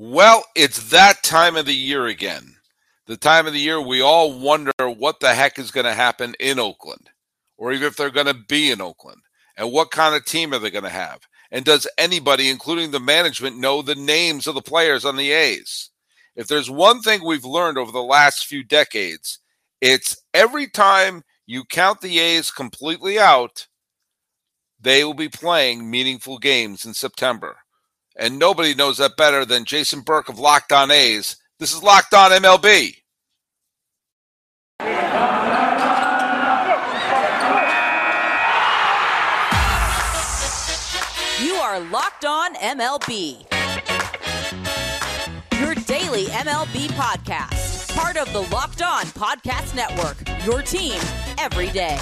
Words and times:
Well, 0.00 0.44
it's 0.54 0.90
that 0.90 1.24
time 1.24 1.56
of 1.56 1.66
the 1.66 1.74
year 1.74 2.06
again. 2.06 2.54
The 3.06 3.16
time 3.16 3.48
of 3.48 3.52
the 3.52 3.58
year 3.58 3.80
we 3.80 4.00
all 4.00 4.38
wonder 4.38 4.72
what 4.78 5.18
the 5.18 5.34
heck 5.34 5.58
is 5.58 5.72
going 5.72 5.86
to 5.86 5.94
happen 5.94 6.36
in 6.38 6.60
Oakland, 6.60 7.10
or 7.56 7.72
even 7.72 7.88
if 7.88 7.96
they're 7.96 8.10
going 8.10 8.26
to 8.26 8.34
be 8.34 8.70
in 8.70 8.80
Oakland, 8.80 9.22
and 9.56 9.72
what 9.72 9.90
kind 9.90 10.14
of 10.14 10.24
team 10.24 10.54
are 10.54 10.60
they 10.60 10.70
going 10.70 10.84
to 10.84 10.90
have. 10.90 11.22
And 11.50 11.64
does 11.64 11.88
anybody, 11.98 12.48
including 12.48 12.92
the 12.92 13.00
management, 13.00 13.58
know 13.58 13.82
the 13.82 13.96
names 13.96 14.46
of 14.46 14.54
the 14.54 14.62
players 14.62 15.04
on 15.04 15.16
the 15.16 15.32
A's? 15.32 15.90
If 16.36 16.46
there's 16.46 16.70
one 16.70 17.02
thing 17.02 17.24
we've 17.24 17.44
learned 17.44 17.76
over 17.76 17.90
the 17.90 18.00
last 18.00 18.46
few 18.46 18.62
decades, 18.62 19.40
it's 19.80 20.16
every 20.32 20.68
time 20.68 21.24
you 21.44 21.64
count 21.64 22.02
the 22.02 22.20
A's 22.20 22.52
completely 22.52 23.18
out, 23.18 23.66
they 24.80 25.02
will 25.02 25.14
be 25.14 25.28
playing 25.28 25.90
meaningful 25.90 26.38
games 26.38 26.84
in 26.84 26.94
September. 26.94 27.56
And 28.18 28.36
nobody 28.38 28.74
knows 28.74 28.98
that 28.98 29.16
better 29.16 29.44
than 29.44 29.64
Jason 29.64 30.00
Burke 30.00 30.28
of 30.28 30.40
Locked 30.40 30.72
On 30.72 30.90
A's. 30.90 31.36
This 31.60 31.72
is 31.72 31.84
Locked 31.84 32.14
On 32.14 32.32
MLB. 32.32 32.96
You 41.40 41.54
are 41.54 41.78
Locked 41.78 42.24
On 42.24 42.54
MLB. 42.56 43.44
Your 45.60 45.74
daily 45.76 46.24
MLB 46.26 46.88
podcast. 46.88 47.94
Part 47.96 48.16
of 48.16 48.32
the 48.32 48.40
Locked 48.52 48.82
On 48.82 49.04
Podcast 49.04 49.76
Network. 49.76 50.16
Your 50.44 50.62
team 50.62 51.00
every 51.38 51.70
day. 51.70 51.98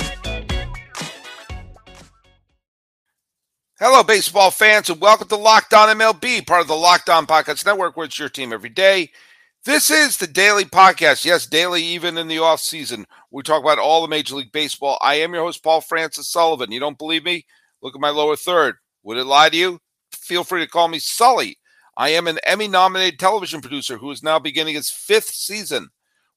Hello, 3.78 4.02
baseball 4.02 4.50
fans, 4.50 4.88
and 4.88 5.02
welcome 5.02 5.28
to 5.28 5.36
Locked 5.36 5.74
On 5.74 5.94
MLB, 5.94 6.46
part 6.46 6.62
of 6.62 6.66
the 6.66 6.72
Locked 6.72 7.10
On 7.10 7.26
Podcast 7.26 7.66
Network, 7.66 7.94
where 7.94 8.06
it's 8.06 8.18
your 8.18 8.30
team 8.30 8.50
every 8.50 8.70
day. 8.70 9.10
This 9.66 9.90
is 9.90 10.16
the 10.16 10.26
daily 10.26 10.64
podcast. 10.64 11.26
Yes, 11.26 11.45
daily, 11.45 11.82
even 11.82 12.16
in 12.16 12.26
the 12.26 12.38
off 12.38 12.60
season. 12.60 13.04
We 13.30 13.42
talk 13.42 13.62
about 13.62 13.78
all 13.78 14.01
the 14.01 14.09
Major 14.09 14.36
League 14.36 14.51
Baseball. 14.51 14.96
I 15.02 15.16
am 15.16 15.34
your 15.34 15.45
host, 15.45 15.62
Paul 15.62 15.82
Francis 15.82 16.30
Sullivan. 16.30 16.73
You 16.73 16.80
don't 16.80 16.96
believe 16.96 17.23
me? 17.23 17.45
Look 17.82 17.95
at 17.95 18.01
my 18.01 18.09
lower 18.09 18.34
third. 18.34 18.76
Would 19.02 19.18
it 19.18 19.26
lie 19.26 19.51
to 19.51 19.56
you? 19.59 19.79
Feel 20.10 20.42
free 20.42 20.64
to 20.64 20.70
call 20.70 20.88
me 20.88 20.98
Sully. 20.98 21.58
I 21.98 22.08
am 22.08 22.29
an 22.29 22.38
Emmy 22.45 22.68
nominated 22.68 23.18
television 23.18 23.60
producer 23.60 23.98
who 23.98 24.10
is 24.10 24.23
now 24.23 24.38
beginning 24.38 24.76
his 24.76 24.88
fifth 24.88 25.34
season 25.34 25.90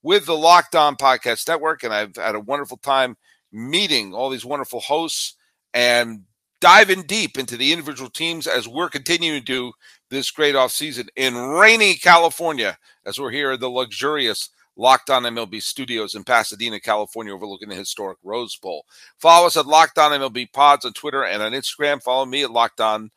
with 0.03 0.25
the 0.25 0.35
Locked 0.35 0.75
On 0.75 0.97
Podcast 0.97 1.47
Network. 1.47 1.83
And 1.83 1.93
I've 1.93 2.17
had 2.17 2.35
a 2.35 2.41
wonderful 2.41 2.79
time 2.79 3.15
meeting 3.49 4.13
all 4.13 4.29
these 4.29 4.43
wonderful 4.43 4.81
hosts 4.81 5.37
and 5.73 6.25
diving 6.61 7.03
deep 7.03 7.37
into 7.37 7.57
the 7.57 7.71
individual 7.71 8.09
teams 8.09 8.47
as 8.47 8.67
we're 8.67 8.89
continuing 8.89 9.39
to 9.39 9.45
do 9.45 9.71
this 10.09 10.31
great 10.31 10.55
off 10.55 10.71
season 10.71 11.07
in 11.15 11.35
rainy 11.35 11.95
California, 11.95 12.77
as 13.05 13.19
we're 13.19 13.31
here 13.31 13.51
at 13.51 13.59
the 13.59 13.69
luxurious 13.69 14.49
Locked 14.79 15.09
On 15.09 15.23
MLB 15.23 15.61
studios 15.61 16.15
in 16.15 16.23
Pasadena, 16.23 16.79
California, 16.79 17.33
overlooking 17.33 17.67
the 17.67 17.75
historic 17.75 18.17
Rose 18.23 18.55
Bowl. 18.55 18.85
Follow 19.17 19.47
us 19.47 19.57
at 19.57 19.65
Locked 19.65 19.97
On 19.97 20.11
MLB 20.11 20.53
Pods 20.53 20.85
on 20.85 20.93
Twitter 20.93 21.25
and 21.25 21.43
on 21.43 21.51
Instagram. 21.51 22.01
Follow 22.01 22.25
me 22.25 22.43
at 22.43 22.51
Locked 22.51 22.79
On, 22.79 23.11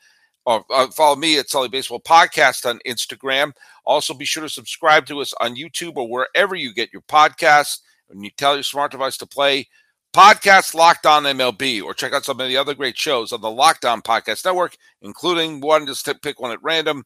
or 0.44 0.64
uh, 0.74 0.88
follow 0.88 1.14
me 1.14 1.38
at 1.38 1.48
Sully 1.48 1.68
Baseball 1.68 2.00
Podcast 2.00 2.68
on 2.68 2.80
Instagram. 2.84 3.52
Also, 3.84 4.12
be 4.12 4.24
sure 4.24 4.42
to 4.42 4.48
subscribe 4.48 5.06
to 5.06 5.20
us 5.20 5.32
on 5.40 5.54
YouTube 5.54 5.96
or 5.96 6.08
wherever 6.08 6.56
you 6.56 6.74
get 6.74 6.92
your 6.92 7.02
podcasts. 7.02 7.78
When 8.08 8.24
you 8.24 8.30
tell 8.30 8.54
your 8.54 8.64
smart 8.64 8.90
device 8.90 9.16
to 9.18 9.26
play 9.26 9.68
podcast 10.12 10.74
Locked 10.74 11.06
On 11.06 11.24
MLB, 11.24 11.82
or 11.82 11.94
check 11.94 12.12
out 12.12 12.24
some 12.24 12.40
of 12.40 12.48
the 12.48 12.56
other 12.56 12.74
great 12.74 12.98
shows 12.98 13.32
on 13.32 13.40
the 13.40 13.50
Locked 13.50 13.84
On 13.84 14.02
Podcast 14.02 14.44
Network, 14.44 14.76
including 15.00 15.60
one 15.60 15.86
just 15.86 16.04
to 16.04 16.14
pick 16.14 16.40
one 16.40 16.52
at 16.52 16.62
random, 16.62 17.04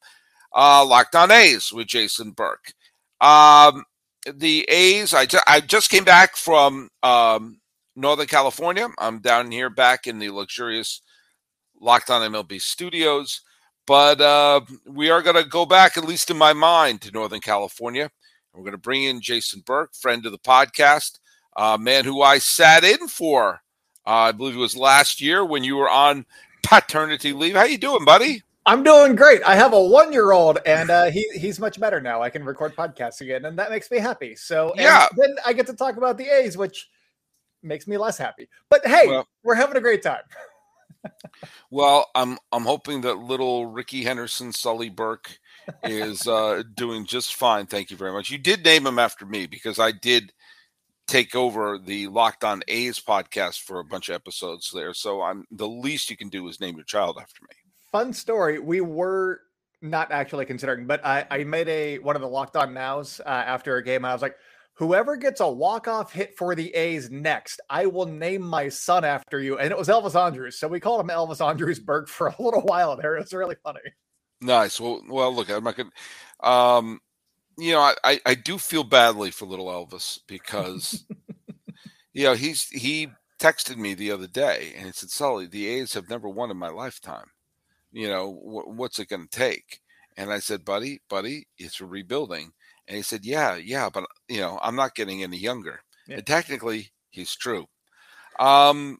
uh, 0.55 0.85
Locked 0.85 1.15
On 1.15 1.31
A's 1.31 1.73
with 1.73 1.87
Jason 1.87 2.33
Burke. 2.33 2.73
Um, 3.21 3.85
the 4.33 4.65
A's, 4.69 5.15
I, 5.15 5.27
ju- 5.27 5.39
I 5.47 5.61
just 5.61 5.91
came 5.91 6.05
back 6.05 6.37
from 6.37 6.89
um, 7.03 7.61
Northern 7.95 8.27
California. 8.27 8.89
I'm 8.99 9.21
down 9.21 9.51
here 9.51 9.71
back 9.71 10.07
in 10.07 10.19
the 10.19 10.31
luxurious 10.31 11.01
Locked 11.81 12.11
On 12.11 12.33
MLB 12.33 12.61
studios, 12.61 13.43
but 13.87 14.21
uh, 14.21 14.63
we 14.87 15.11
are 15.11 15.23
going 15.23 15.37
to 15.37 15.49
go 15.49 15.65
back, 15.65 15.97
at 15.97 16.05
least 16.05 16.31
in 16.31 16.37
my 16.37 16.53
mind, 16.53 17.03
to 17.03 17.13
Northern 17.13 17.41
California. 17.41 18.11
We're 18.53 18.63
going 18.63 18.73
to 18.73 18.79
bring 18.79 19.05
in 19.05 19.21
Jason 19.21 19.63
Burke, 19.65 19.95
friend 19.95 20.25
of 20.27 20.33
the 20.33 20.39
podcast 20.39 21.19
uh, 21.57 21.79
man 21.81 22.05
who 22.05 22.23
I 22.23 22.39
sat 22.39 22.85
in 22.85 23.09
for. 23.09 23.63
Uh, 24.07 24.11
I 24.11 24.33
believe 24.33 24.55
it 24.55 24.59
was 24.59 24.77
last 24.77 25.21
year 25.21 25.45
when 25.45 25.65
you 25.65 25.77
were 25.77 25.91
on 25.91 26.27
paternity 26.63 27.33
leave. 27.33 27.57
How 27.57 27.65
you 27.65 27.79
doing, 27.79 28.05
buddy? 28.05 28.43
I'm 28.67 28.83
doing 28.83 29.15
great. 29.15 29.43
I 29.45 29.55
have 29.55 29.73
a 29.73 29.83
one 29.83 30.13
year 30.13 30.33
old, 30.33 30.59
and 30.67 30.91
uh, 30.91 31.11
he 31.11 31.25
he's 31.35 31.59
much 31.59 31.79
better 31.79 32.01
now. 32.01 32.21
I 32.21 32.31
can 32.31 32.45
record 32.45 32.75
podcasts 32.77 33.21
again, 33.21 33.45
and 33.45 33.59
that 33.59 33.71
makes 33.71 33.91
me 33.91 33.99
happy. 33.99 34.35
So 34.35 34.73
yeah, 34.77 35.07
then 35.17 35.37
I 35.45 35.53
get 35.53 35.67
to 35.69 35.75
talk 35.75 35.97
about 35.97 36.19
the 36.19 36.27
A's, 36.27 36.57
which 36.57 36.89
makes 37.63 37.87
me 37.87 37.97
less 37.97 38.19
happy. 38.19 38.49
But 38.69 38.85
hey, 38.87 39.07
well, 39.07 39.27
we're 39.45 39.55
having 39.55 39.77
a 39.77 39.81
great 39.81 40.03
time. 40.03 40.23
well, 41.71 42.11
I'm 42.17 42.39
I'm 42.51 42.65
hoping 42.65 43.03
that 43.03 43.19
little 43.19 43.67
Rickey 43.67 44.03
Henderson, 44.03 44.53
Sully 44.53 44.89
Burke, 44.89 45.39
is 45.85 46.27
uh, 46.27 46.65
doing 46.75 47.07
just 47.07 47.37
fine. 47.37 47.67
Thank 47.67 47.93
you 47.93 47.97
very 47.97 48.13
much. 48.13 48.31
You 48.31 48.39
did 48.39 48.65
name 48.65 48.87
him 48.87 48.99
after 48.99 49.27
me 49.27 49.47
because 49.47 49.79
I 49.79 49.93
did 49.93 50.33
take 51.07 51.35
over 51.35 51.79
the 51.79 52.09
Locked 52.09 52.45
On 52.45 52.63
A's 52.69 53.01
podcast 53.01 53.61
for 53.61 53.79
a 53.79 53.85
bunch 53.85 54.09
of 54.09 54.15
episodes 54.15 54.71
there. 54.73 54.93
So 54.95 55.23
I'm 55.23 55.45
the 55.51 55.69
least 55.69 56.11
you 56.11 56.17
can 56.17 56.29
do 56.29 56.47
is 56.49 56.61
name 56.61 56.77
your 56.77 56.85
child 56.85 57.19
after 57.21 57.43
me. 57.43 57.57
Fun 57.93 58.13
story. 58.13 58.59
We 58.59 58.81
were 58.81 59.41
not 59.83 60.11
actually 60.11 60.47
considering, 60.47 60.87
but 60.87 61.05
I, 61.05 61.27
I 61.31 61.45
made 61.45 61.69
a 61.69 61.99
one 61.99 62.17
of 62.17 62.23
the 62.23 62.29
Locked 62.29 62.57
On 62.57 62.75
Nows 62.75 63.21
uh, 63.25 63.29
after 63.29 63.77
a 63.77 63.85
game. 63.85 64.05
I 64.05 64.13
was 64.13 64.23
like, 64.23 64.37
whoever 64.75 65.17
gets 65.17 65.41
a 65.41 65.49
walk 65.49 65.89
off 65.89 66.13
hit 66.13 66.37
for 66.37 66.55
the 66.55 66.75
A's 66.75 67.11
next, 67.11 67.61
I 67.71 67.87
will 67.87 68.07
name 68.07 68.43
my 68.43 68.69
son 68.69 69.05
after 69.05 69.41
you. 69.41 69.59
And 69.59 69.71
it 69.71 69.79
was 69.79 69.89
Elvis 69.89 70.21
Andrus, 70.21 70.59
So 70.59 70.69
we 70.69 70.81
called 70.81 71.01
him 71.01 71.09
Elvis 71.09 71.47
Andrus 71.47 71.79
Burke 71.79 72.09
for 72.09 72.29
a 72.29 72.43
little 72.43 72.63
while 72.63 72.97
there. 72.97 73.17
It 73.17 73.21
was 73.21 73.33
really 73.33 73.57
funny. 73.63 73.81
Nice. 74.41 74.81
Well, 74.81 75.03
well, 75.09 75.35
look, 75.35 75.51
I'm 75.51 75.65
not 75.65 75.77
going. 75.77 75.91
Um, 76.43 77.01
you 77.59 77.73
know, 77.73 77.93
I, 78.05 78.21
I 78.25 78.35
do 78.35 78.59
feel 78.59 78.85
badly 78.85 79.31
for 79.31 79.47
little 79.47 79.67
Elvis 79.67 80.19
because, 80.27 81.05
you 82.13 82.25
know, 82.25 82.35
he's 82.35 82.69
he 82.69 83.09
texted 83.39 83.77
me 83.77 83.95
the 83.95 84.11
other 84.11 84.27
day 84.27 84.73
and 84.77 84.87
he 84.87 84.93
said, 84.93 85.11
Sully, 85.11 85.47
the 85.47 85.67
A's 85.69 85.95
have 85.95 86.09
never 86.09 86.29
won 86.29 86.51
in 86.51 86.57
my 86.57 86.69
lifetime. 86.69 87.27
You 87.93 88.09
know, 88.09 88.33
wh- 88.33 88.69
what's 88.77 88.99
it 88.99 89.09
going 89.09 89.29
to 89.29 89.39
take? 89.39 89.81
And 90.17 90.33
I 90.33 90.39
said, 90.39 90.65
buddy, 90.65 91.01
buddy, 91.09 91.47
it's 91.59 91.81
a 91.81 91.87
rebuilding. 91.87 92.53
And 92.89 92.97
he 92.97 93.03
said, 93.03 93.25
yeah, 93.25 93.57
yeah, 93.57 93.91
but, 93.93 94.05
you 94.29 94.41
know, 94.41 94.59
I'm 94.63 94.77
not 94.77 94.95
getting 94.95 95.23
any 95.23 95.37
younger. 95.37 95.81
Yeah. 96.09 96.17
And 96.17 96.27
technically, 96.27 96.93
he's 97.11 97.35
true. 97.35 97.67
Um, 98.39 98.99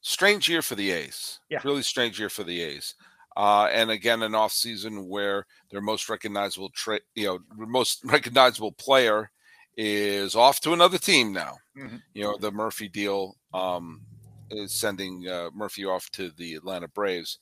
strange 0.00 0.48
year 0.48 0.62
for 0.62 0.74
the 0.74 0.90
A's. 0.90 1.40
Yeah. 1.48 1.60
Really 1.64 1.82
strange 1.82 2.20
year 2.20 2.28
for 2.28 2.44
the 2.44 2.60
A's. 2.62 2.94
Uh, 3.36 3.64
and 3.72 3.90
again, 3.90 4.22
an 4.22 4.34
off 4.34 4.52
season 4.52 5.08
where 5.08 5.46
their 5.70 5.80
most 5.80 6.08
recognizable, 6.08 6.70
tra- 6.70 7.00
you 7.14 7.26
know, 7.26 7.38
most 7.56 8.00
recognizable 8.04 8.72
player 8.72 9.30
is 9.76 10.36
off 10.36 10.60
to 10.60 10.72
another 10.72 10.98
team 10.98 11.32
now. 11.32 11.56
Mm-hmm. 11.76 11.96
You 12.14 12.24
know, 12.24 12.38
the 12.38 12.52
Murphy 12.52 12.88
deal 12.88 13.36
um, 13.52 14.02
is 14.50 14.72
sending 14.72 15.26
uh, 15.28 15.50
Murphy 15.52 15.84
off 15.84 16.08
to 16.10 16.30
the 16.36 16.54
Atlanta 16.54 16.88
Braves. 16.88 17.38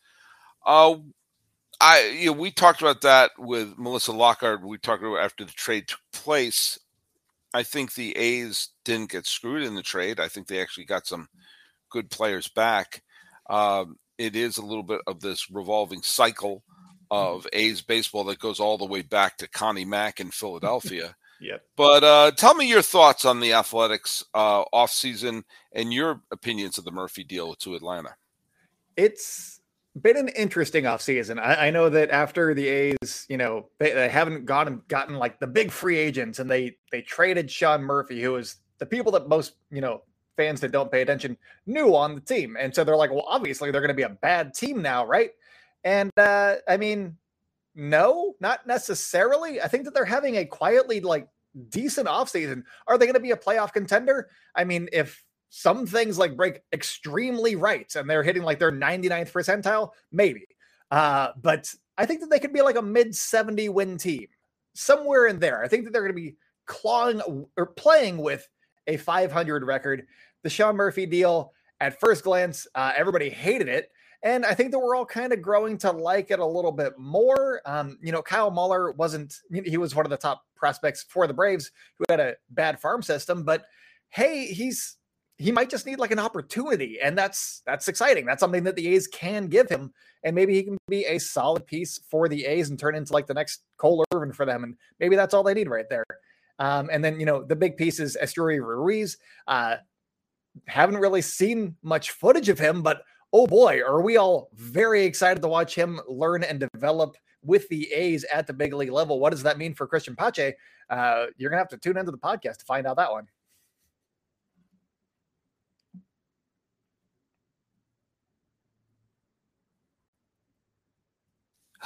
Uh, 0.64 0.96
I, 1.80 2.16
you 2.18 2.26
know, 2.26 2.32
we 2.32 2.50
talked 2.50 2.80
about 2.80 3.00
that 3.02 3.32
with 3.38 3.76
Melissa 3.76 4.12
Lockhart. 4.12 4.64
We 4.64 4.78
talked 4.78 5.02
about 5.02 5.18
after 5.18 5.44
the 5.44 5.52
trade 5.52 5.88
took 5.88 6.00
place. 6.12 6.78
I 7.54 7.62
think 7.62 7.94
the 7.94 8.16
A's 8.16 8.68
didn't 8.84 9.10
get 9.10 9.26
screwed 9.26 9.64
in 9.64 9.74
the 9.74 9.82
trade. 9.82 10.20
I 10.20 10.28
think 10.28 10.46
they 10.46 10.60
actually 10.60 10.84
got 10.84 11.06
some 11.06 11.28
good 11.90 12.08
players 12.10 12.48
back. 12.48 13.02
Um, 13.50 13.96
it 14.18 14.36
is 14.36 14.56
a 14.56 14.64
little 14.64 14.82
bit 14.82 15.00
of 15.06 15.20
this 15.20 15.50
revolving 15.50 16.02
cycle 16.02 16.62
mm-hmm. 17.10 17.34
of 17.36 17.46
A's 17.52 17.80
baseball 17.82 18.24
that 18.24 18.38
goes 18.38 18.60
all 18.60 18.78
the 18.78 18.86
way 18.86 19.02
back 19.02 19.36
to 19.38 19.48
Connie 19.48 19.84
Mack 19.84 20.20
in 20.20 20.30
Philadelphia. 20.30 21.14
yeah. 21.40 21.56
But 21.76 22.04
uh, 22.04 22.30
tell 22.32 22.54
me 22.54 22.68
your 22.68 22.82
thoughts 22.82 23.24
on 23.24 23.40
the 23.40 23.52
Athletics 23.52 24.24
uh, 24.34 24.64
offseason 24.66 25.42
and 25.72 25.92
your 25.92 26.20
opinions 26.30 26.78
of 26.78 26.84
the 26.84 26.92
Murphy 26.92 27.24
deal 27.24 27.54
to 27.56 27.74
Atlanta. 27.74 28.14
It's 28.96 29.60
been 30.00 30.16
an 30.16 30.28
interesting 30.28 30.84
offseason. 30.84 31.38
I, 31.38 31.68
I 31.68 31.70
know 31.70 31.88
that 31.90 32.10
after 32.10 32.54
the 32.54 32.66
A's, 32.68 33.26
you 33.28 33.36
know, 33.36 33.68
they, 33.78 33.92
they 33.92 34.08
haven't 34.08 34.46
gotten 34.46 34.82
gotten 34.88 35.16
like 35.16 35.38
the 35.38 35.46
big 35.46 35.70
free 35.70 35.98
agents 35.98 36.38
and 36.38 36.50
they 36.50 36.76
they 36.90 37.02
traded 37.02 37.50
Sean 37.50 37.82
Murphy, 37.82 38.22
who 38.22 38.32
was 38.32 38.56
the 38.78 38.86
people 38.86 39.12
that 39.12 39.28
most, 39.28 39.54
you 39.70 39.80
know, 39.80 40.02
fans 40.36 40.60
that 40.60 40.72
don't 40.72 40.90
pay 40.90 41.02
attention 41.02 41.36
knew 41.66 41.94
on 41.94 42.14
the 42.14 42.20
team. 42.20 42.56
And 42.58 42.74
so 42.74 42.84
they're 42.84 42.96
like, 42.96 43.10
well, 43.10 43.24
obviously 43.26 43.70
they're 43.70 43.80
going 43.80 43.88
to 43.88 43.94
be 43.94 44.02
a 44.02 44.08
bad 44.08 44.54
team 44.54 44.82
now, 44.82 45.06
right? 45.06 45.30
And 45.84 46.10
uh, 46.16 46.56
I 46.68 46.76
mean, 46.76 47.16
no, 47.74 48.34
not 48.40 48.66
necessarily. 48.66 49.60
I 49.60 49.68
think 49.68 49.84
that 49.84 49.94
they're 49.94 50.04
having 50.04 50.36
a 50.36 50.44
quietly 50.44 51.00
like 51.00 51.28
decent 51.68 52.08
offseason. 52.08 52.64
Are 52.86 52.98
they 52.98 53.06
going 53.06 53.14
to 53.14 53.20
be 53.20 53.30
a 53.30 53.36
playoff 53.36 53.72
contender? 53.72 54.28
I 54.54 54.64
mean, 54.64 54.88
if 54.92 55.24
some 55.50 55.86
things 55.86 56.18
like 56.18 56.36
break 56.36 56.62
extremely 56.72 57.56
right 57.56 57.94
and 57.94 58.08
they're 58.08 58.22
hitting 58.22 58.42
like 58.42 58.58
their 58.58 58.72
99th 58.72 59.32
percentile, 59.32 59.90
maybe. 60.10 60.46
Uh, 60.90 61.28
but 61.40 61.72
I 61.98 62.06
think 62.06 62.20
that 62.20 62.30
they 62.30 62.38
could 62.38 62.52
be 62.52 62.62
like 62.62 62.76
a 62.76 62.82
mid 62.82 63.14
70 63.14 63.68
win 63.68 63.98
team, 63.98 64.28
somewhere 64.74 65.26
in 65.26 65.38
there. 65.38 65.62
I 65.62 65.68
think 65.68 65.84
that 65.84 65.92
they're 65.92 66.02
going 66.02 66.14
to 66.14 66.20
be 66.20 66.36
clawing 66.66 67.20
or 67.56 67.66
playing 67.66 68.18
with 68.18 68.48
a 68.86 68.96
500 68.96 69.64
record. 69.64 70.06
The 70.42 70.50
Sean 70.50 70.76
Murphy 70.76 71.06
deal, 71.06 71.52
at 71.80 71.98
first 72.00 72.24
glance, 72.24 72.66
uh, 72.74 72.92
everybody 72.96 73.28
hated 73.28 73.68
it. 73.68 73.90
And 74.24 74.46
I 74.46 74.54
think 74.54 74.70
that 74.70 74.78
we're 74.78 74.94
all 74.94 75.04
kind 75.04 75.32
of 75.32 75.42
growing 75.42 75.76
to 75.78 75.90
like 75.90 76.30
it 76.30 76.38
a 76.38 76.46
little 76.46 76.70
bit 76.70 76.92
more. 76.96 77.60
Um, 77.66 77.98
you 78.00 78.12
know, 78.12 78.22
Kyle 78.22 78.52
Muller 78.52 78.92
wasn't, 78.92 79.34
he 79.64 79.76
was 79.76 79.96
one 79.96 80.06
of 80.06 80.10
the 80.10 80.16
top 80.16 80.42
prospects 80.54 81.04
for 81.08 81.26
the 81.26 81.34
Braves 81.34 81.72
who 81.98 82.04
had 82.08 82.20
a 82.20 82.36
bad 82.50 82.80
farm 82.80 83.02
system, 83.02 83.42
but 83.42 83.64
hey, 84.10 84.46
he's 84.46 84.96
he 85.38 85.50
might 85.50 85.70
just 85.70 85.86
need 85.86 85.98
like 85.98 86.12
an 86.12 86.18
opportunity 86.18 86.98
and 87.02 87.18
that's 87.18 87.62
that's 87.66 87.88
exciting 87.88 88.24
that's 88.24 88.38
something 88.38 88.62
that 88.62 88.76
the 88.76 88.86
a's 88.94 89.08
can 89.08 89.48
give 89.48 89.68
him 89.68 89.92
and 90.24 90.34
maybe 90.34 90.54
he 90.54 90.62
can 90.62 90.76
be 90.88 91.04
a 91.06 91.18
solid 91.18 91.66
piece 91.66 91.98
for 92.10 92.28
the 92.28 92.44
a's 92.44 92.70
and 92.70 92.78
turn 92.78 92.94
into 92.94 93.12
like 93.12 93.26
the 93.26 93.34
next 93.34 93.64
cole 93.76 94.04
irvin 94.14 94.32
for 94.32 94.46
them 94.46 94.62
and 94.62 94.76
maybe 95.00 95.16
that's 95.16 95.34
all 95.34 95.42
they 95.42 95.54
need 95.54 95.68
right 95.68 95.86
there 95.90 96.04
um, 96.58 96.88
and 96.92 97.04
then 97.04 97.18
you 97.18 97.26
know 97.26 97.42
the 97.42 97.56
big 97.56 97.76
piece 97.76 98.00
is 98.00 98.16
esteury 98.22 98.60
ruiz 98.60 99.16
uh, 99.48 99.76
haven't 100.66 100.98
really 100.98 101.22
seen 101.22 101.76
much 101.82 102.10
footage 102.10 102.48
of 102.48 102.58
him 102.58 102.82
but 102.82 103.02
oh 103.32 103.46
boy 103.46 103.80
are 103.80 104.02
we 104.02 104.16
all 104.16 104.48
very 104.54 105.04
excited 105.04 105.40
to 105.40 105.48
watch 105.48 105.74
him 105.74 106.00
learn 106.08 106.44
and 106.44 106.68
develop 106.72 107.16
with 107.44 107.68
the 107.68 107.92
a's 107.92 108.24
at 108.32 108.46
the 108.46 108.52
big 108.52 108.72
league 108.72 108.90
level. 108.90 109.18
What 109.18 109.30
does 109.30 109.42
that 109.42 109.58
mean 109.58 109.74
for 109.74 109.86
Cristian 109.86 110.16
Pache? 110.16 110.54
Uh, 110.88 111.26
you're 111.36 111.50
gonna 111.50 111.60
have 111.60 111.68
to 111.68 111.76
tune 111.76 111.96
into 111.96 112.12
the 112.12 112.18
podcast 112.18 112.58
to 112.58 112.64
find 112.64 112.86
out 112.86 112.96
that 112.96 113.10
one 113.10 113.26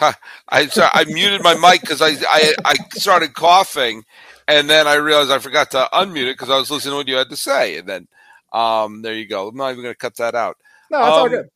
I 0.01 0.67
so 0.67 0.89
I 0.93 1.05
muted 1.05 1.43
my 1.43 1.55
mic 1.55 1.81
because 1.81 2.03
I, 2.03 2.11
I 2.29 2.55
I 2.65 2.75
started 2.93 3.35
coughing, 3.35 4.05
and 4.47 4.69
then 4.69 4.87
I 4.87 4.95
realized 4.95 5.31
I 5.31 5.39
forgot 5.39 5.71
to 5.73 5.89
unmute 5.93 6.29
it 6.29 6.35
because 6.35 6.51
I 6.51 6.59
was 6.59 6.71
listening 6.71 6.93
to 6.93 6.97
what 6.99 7.09
you 7.09 7.17
had 7.17 7.31
to 7.31 7.37
say, 7.37 7.79
and 7.79 7.89
then 7.89 8.09
um 8.53 9.03
there 9.03 9.15
you 9.15 9.27
go. 9.27 9.49
I'm 9.49 9.57
not 9.57 9.71
even 9.71 9.83
going 9.83 9.95
to 9.95 9.99
cut 9.99 10.17
that 10.17 10.35
out. 10.35 10.57
No, 10.91 10.99
it's 10.99 11.07
um, 11.07 11.13
all 11.13 11.29
good. 11.29 11.49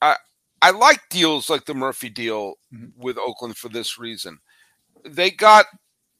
I 0.00 0.16
I 0.60 0.70
like 0.70 1.00
deals 1.08 1.48
like 1.48 1.64
the 1.64 1.74
Murphy 1.74 2.08
deal 2.08 2.54
mm-hmm. 2.74 3.00
with 3.00 3.16
Oakland 3.18 3.56
for 3.56 3.68
this 3.68 3.98
reason. 3.98 4.38
They 5.04 5.30
got 5.30 5.66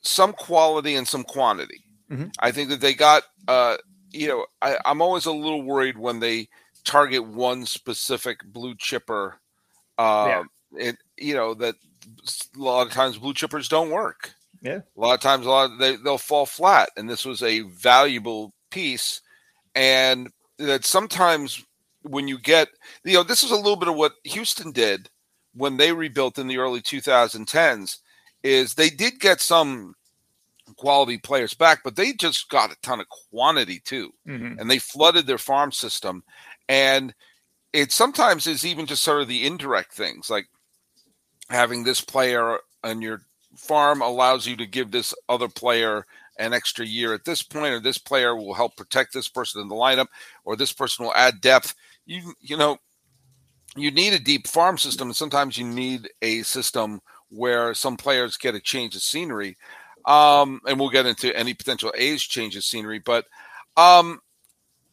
some 0.02 0.32
quality 0.32 0.96
and 0.96 1.06
some 1.06 1.24
quantity. 1.24 1.84
Mm-hmm. 2.10 2.28
I 2.38 2.52
think 2.52 2.68
that 2.68 2.80
they 2.80 2.94
got 2.94 3.24
uh 3.48 3.78
you 4.10 4.28
know 4.28 4.46
I, 4.60 4.78
I'm 4.84 5.02
always 5.02 5.26
a 5.26 5.32
little 5.32 5.62
worried 5.62 5.98
when 5.98 6.20
they 6.20 6.48
target 6.84 7.26
one 7.26 7.66
specific 7.66 8.44
blue 8.44 8.76
chipper. 8.76 9.40
Uh, 9.98 10.24
yeah 10.28 10.42
it 10.76 10.96
you 11.16 11.34
know 11.34 11.54
that 11.54 11.74
a 12.56 12.58
lot 12.58 12.86
of 12.86 12.92
times 12.92 13.18
blue 13.18 13.34
chippers 13.34 13.68
don't 13.68 13.90
work. 13.90 14.34
Yeah, 14.60 14.80
a 14.96 15.00
lot 15.00 15.14
of 15.14 15.20
times 15.20 15.46
a 15.46 15.50
lot 15.50 15.70
of 15.70 15.78
they 15.78 15.96
they'll 15.96 16.18
fall 16.18 16.46
flat, 16.46 16.90
and 16.96 17.08
this 17.08 17.24
was 17.24 17.42
a 17.42 17.60
valuable 17.60 18.52
piece, 18.70 19.20
and 19.74 20.30
that 20.58 20.84
sometimes 20.84 21.64
when 22.02 22.28
you 22.28 22.38
get 22.38 22.68
you 23.04 23.14
know 23.14 23.22
this 23.22 23.42
is 23.42 23.50
a 23.50 23.56
little 23.56 23.76
bit 23.76 23.88
of 23.88 23.96
what 23.96 24.14
Houston 24.24 24.72
did 24.72 25.08
when 25.54 25.76
they 25.76 25.92
rebuilt 25.92 26.38
in 26.38 26.46
the 26.46 26.58
early 26.58 26.80
2010s 26.80 27.98
is 28.42 28.74
they 28.74 28.88
did 28.88 29.20
get 29.20 29.40
some 29.40 29.94
quality 30.76 31.18
players 31.18 31.54
back, 31.54 31.80
but 31.84 31.96
they 31.96 32.12
just 32.12 32.48
got 32.48 32.72
a 32.72 32.76
ton 32.82 33.00
of 33.00 33.08
quantity 33.08 33.80
too, 33.84 34.12
mm-hmm. 34.26 34.58
and 34.58 34.70
they 34.70 34.78
flooded 34.78 35.26
their 35.26 35.38
farm 35.38 35.72
system, 35.72 36.22
and 36.68 37.14
it 37.72 37.92
sometimes 37.92 38.46
is 38.46 38.64
even 38.64 38.86
just 38.86 39.02
sort 39.02 39.22
of 39.22 39.28
the 39.28 39.46
indirect 39.46 39.92
things 39.92 40.28
like 40.30 40.46
having 41.48 41.84
this 41.84 42.00
player 42.00 42.58
on 42.84 43.02
your 43.02 43.22
farm 43.56 44.02
allows 44.02 44.46
you 44.46 44.56
to 44.56 44.66
give 44.66 44.90
this 44.90 45.14
other 45.28 45.48
player 45.48 46.06
an 46.38 46.52
extra 46.52 46.84
year 46.84 47.12
at 47.12 47.24
this 47.24 47.42
point, 47.42 47.74
or 47.74 47.80
this 47.80 47.98
player 47.98 48.34
will 48.34 48.54
help 48.54 48.76
protect 48.76 49.12
this 49.12 49.28
person 49.28 49.60
in 49.60 49.68
the 49.68 49.74
lineup, 49.74 50.06
or 50.44 50.56
this 50.56 50.72
person 50.72 51.04
will 51.04 51.14
add 51.14 51.40
depth. 51.40 51.74
You 52.06 52.32
you 52.40 52.56
know, 52.56 52.78
you 53.76 53.90
need 53.90 54.14
a 54.14 54.18
deep 54.18 54.46
farm 54.46 54.78
system, 54.78 55.08
and 55.08 55.16
sometimes 55.16 55.58
you 55.58 55.64
need 55.64 56.08
a 56.22 56.42
system 56.42 57.00
where 57.28 57.74
some 57.74 57.96
players 57.96 58.36
get 58.36 58.54
a 58.54 58.60
change 58.60 58.96
of 58.96 59.02
scenery. 59.02 59.56
Um, 60.04 60.60
and 60.66 60.80
we'll 60.80 60.90
get 60.90 61.06
into 61.06 61.36
any 61.36 61.54
potential 61.54 61.92
age 61.96 62.28
change 62.28 62.56
of 62.56 62.64
scenery, 62.64 62.98
but 62.98 63.24
um, 63.76 64.20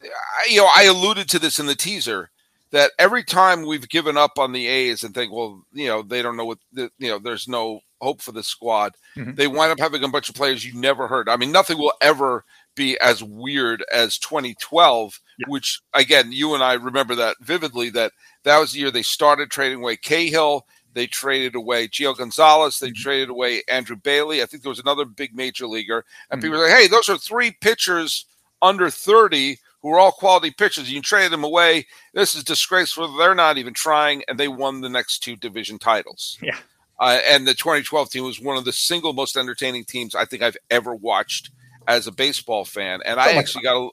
I, 0.02 0.48
you 0.48 0.58
know, 0.58 0.68
I 0.72 0.84
alluded 0.84 1.28
to 1.30 1.40
this 1.40 1.58
in 1.58 1.66
the 1.66 1.74
teaser 1.74 2.30
that 2.72 2.92
every 2.98 3.24
time 3.24 3.66
we've 3.66 3.88
given 3.88 4.16
up 4.16 4.38
on 4.38 4.52
the 4.52 4.66
A's 4.66 5.02
and 5.02 5.14
think, 5.14 5.32
well, 5.32 5.62
you 5.72 5.88
know, 5.88 6.02
they 6.02 6.22
don't 6.22 6.36
know 6.36 6.44
what, 6.44 6.58
the, 6.72 6.90
you 6.98 7.08
know, 7.08 7.18
there's 7.18 7.48
no 7.48 7.80
hope 8.00 8.22
for 8.22 8.32
the 8.32 8.42
squad. 8.42 8.94
Mm-hmm. 9.16 9.34
They 9.34 9.46
wind 9.46 9.72
up 9.72 9.80
having 9.80 10.04
a 10.04 10.08
bunch 10.08 10.28
of 10.28 10.34
players 10.34 10.64
you 10.64 10.78
never 10.78 11.06
heard. 11.06 11.28
I 11.28 11.36
mean, 11.36 11.52
nothing 11.52 11.78
will 11.78 11.92
ever 12.00 12.44
be 12.76 12.98
as 13.00 13.22
weird 13.22 13.84
as 13.92 14.18
2012, 14.18 15.20
yeah. 15.38 15.46
which 15.48 15.80
again, 15.94 16.32
you 16.32 16.54
and 16.54 16.62
I 16.62 16.74
remember 16.74 17.14
that 17.16 17.36
vividly. 17.40 17.90
That 17.90 18.12
that 18.44 18.58
was 18.58 18.72
the 18.72 18.80
year 18.80 18.90
they 18.90 19.02
started 19.02 19.50
trading 19.50 19.78
away 19.78 19.96
Cahill. 19.96 20.66
They 20.92 21.06
traded 21.06 21.54
away 21.54 21.88
Gio 21.88 22.16
Gonzalez. 22.16 22.78
They 22.78 22.88
mm-hmm. 22.88 23.02
traded 23.02 23.30
away 23.30 23.62
Andrew 23.68 23.96
Bailey. 23.96 24.42
I 24.42 24.46
think 24.46 24.62
there 24.62 24.70
was 24.70 24.80
another 24.80 25.04
big 25.04 25.34
major 25.34 25.66
leaguer. 25.66 26.04
And 26.30 26.40
mm-hmm. 26.40 26.46
people 26.46 26.58
were 26.58 26.68
like, 26.68 26.76
hey, 26.76 26.88
those 26.88 27.08
are 27.08 27.18
three 27.18 27.52
pitchers 27.60 28.26
under 28.62 28.90
30 28.90 29.58
who 29.82 29.90
are 29.90 29.98
all 29.98 30.12
quality 30.12 30.50
pitchers. 30.50 30.90
You 30.90 31.00
trade 31.00 31.30
them 31.30 31.44
away. 31.44 31.86
This 32.14 32.34
is 32.34 32.44
disgraceful. 32.44 33.16
They're 33.16 33.34
not 33.34 33.58
even 33.58 33.74
trying, 33.74 34.22
and 34.28 34.38
they 34.38 34.48
won 34.48 34.80
the 34.80 34.88
next 34.88 35.20
two 35.20 35.36
division 35.36 35.78
titles. 35.78 36.38
Yeah. 36.42 36.56
Uh, 36.98 37.18
and 37.26 37.46
the 37.46 37.54
2012 37.54 38.10
team 38.10 38.24
was 38.24 38.40
one 38.40 38.58
of 38.58 38.66
the 38.66 38.72
single 38.72 39.14
most 39.14 39.36
entertaining 39.36 39.84
teams 39.84 40.14
I 40.14 40.26
think 40.26 40.42
I've 40.42 40.58
ever 40.70 40.94
watched 40.94 41.50
as 41.88 42.06
a 42.06 42.12
baseball 42.12 42.66
fan. 42.66 43.00
And 43.06 43.18
I 43.18 43.32
actually 43.32 43.62
got 43.62 43.76
a, 43.76 43.88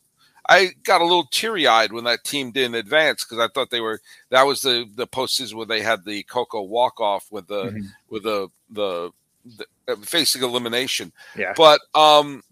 I 0.50 0.70
got 0.84 1.02
a 1.02 1.06
little 1.06 1.28
teary 1.32 1.68
eyed 1.68 1.94
when 1.94 2.04
that 2.04 2.26
team 2.26 2.52
didn't 2.52 2.76
advance 2.76 3.24
because 3.24 3.40
I 3.40 3.48
thought 3.48 3.70
they 3.70 3.82
were 3.82 4.02
that 4.30 4.44
was 4.44 4.62
the 4.62 4.90
the 4.96 5.08
postseason 5.08 5.56
where 5.56 5.66
they 5.66 5.82
had 5.82 6.06
the 6.06 6.24
Coco 6.24 6.62
walk 6.62 7.00
off 7.00 7.28
with 7.32 7.48
the 7.48 7.64
mm-hmm. 7.64 7.86
with 8.10 8.24
the, 8.24 8.50
the 8.70 9.12
the 9.58 9.66
uh, 9.88 9.96
facing 9.98 10.44
elimination. 10.44 11.14
Yeah. 11.36 11.54
But 11.56 11.80
um, 11.96 12.44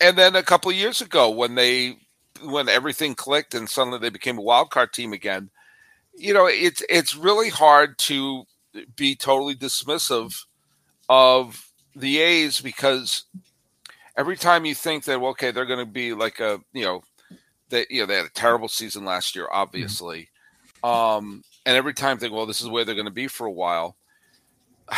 and 0.00 0.16
then 0.16 0.34
a 0.34 0.42
couple 0.42 0.72
years 0.72 1.00
ago 1.00 1.30
when 1.30 1.54
they 1.54 1.96
when 2.44 2.68
everything 2.68 3.14
clicked 3.14 3.54
and 3.54 3.68
suddenly 3.68 3.98
they 3.98 4.10
became 4.10 4.38
a 4.38 4.42
wild 4.42 4.70
card 4.70 4.92
team 4.92 5.12
again, 5.12 5.50
you 6.14 6.34
know, 6.34 6.46
it's 6.46 6.82
it's 6.88 7.16
really 7.16 7.48
hard 7.48 7.98
to 7.98 8.44
be 8.96 9.14
totally 9.14 9.54
dismissive 9.54 10.44
of 11.08 11.70
the 11.94 12.20
A's 12.20 12.60
because 12.60 13.24
every 14.16 14.36
time 14.36 14.64
you 14.64 14.74
think 14.74 15.04
that 15.04 15.20
well, 15.20 15.30
okay, 15.30 15.50
they're 15.50 15.66
going 15.66 15.84
to 15.84 15.92
be 15.92 16.12
like 16.14 16.40
a 16.40 16.60
you 16.72 16.84
know, 16.84 17.02
that 17.70 17.90
you 17.90 18.00
know 18.00 18.06
they 18.06 18.16
had 18.16 18.26
a 18.26 18.30
terrible 18.30 18.68
season 18.68 19.04
last 19.04 19.34
year, 19.34 19.48
obviously, 19.52 20.30
mm-hmm. 20.82 20.88
um, 20.88 21.42
and 21.66 21.76
every 21.76 21.94
time 21.94 22.18
think 22.18 22.32
well, 22.32 22.46
this 22.46 22.60
is 22.60 22.68
where 22.68 22.84
they're 22.84 22.94
going 22.94 23.04
to 23.06 23.10
be 23.10 23.28
for 23.28 23.46
a 23.46 23.52
while. 23.52 23.96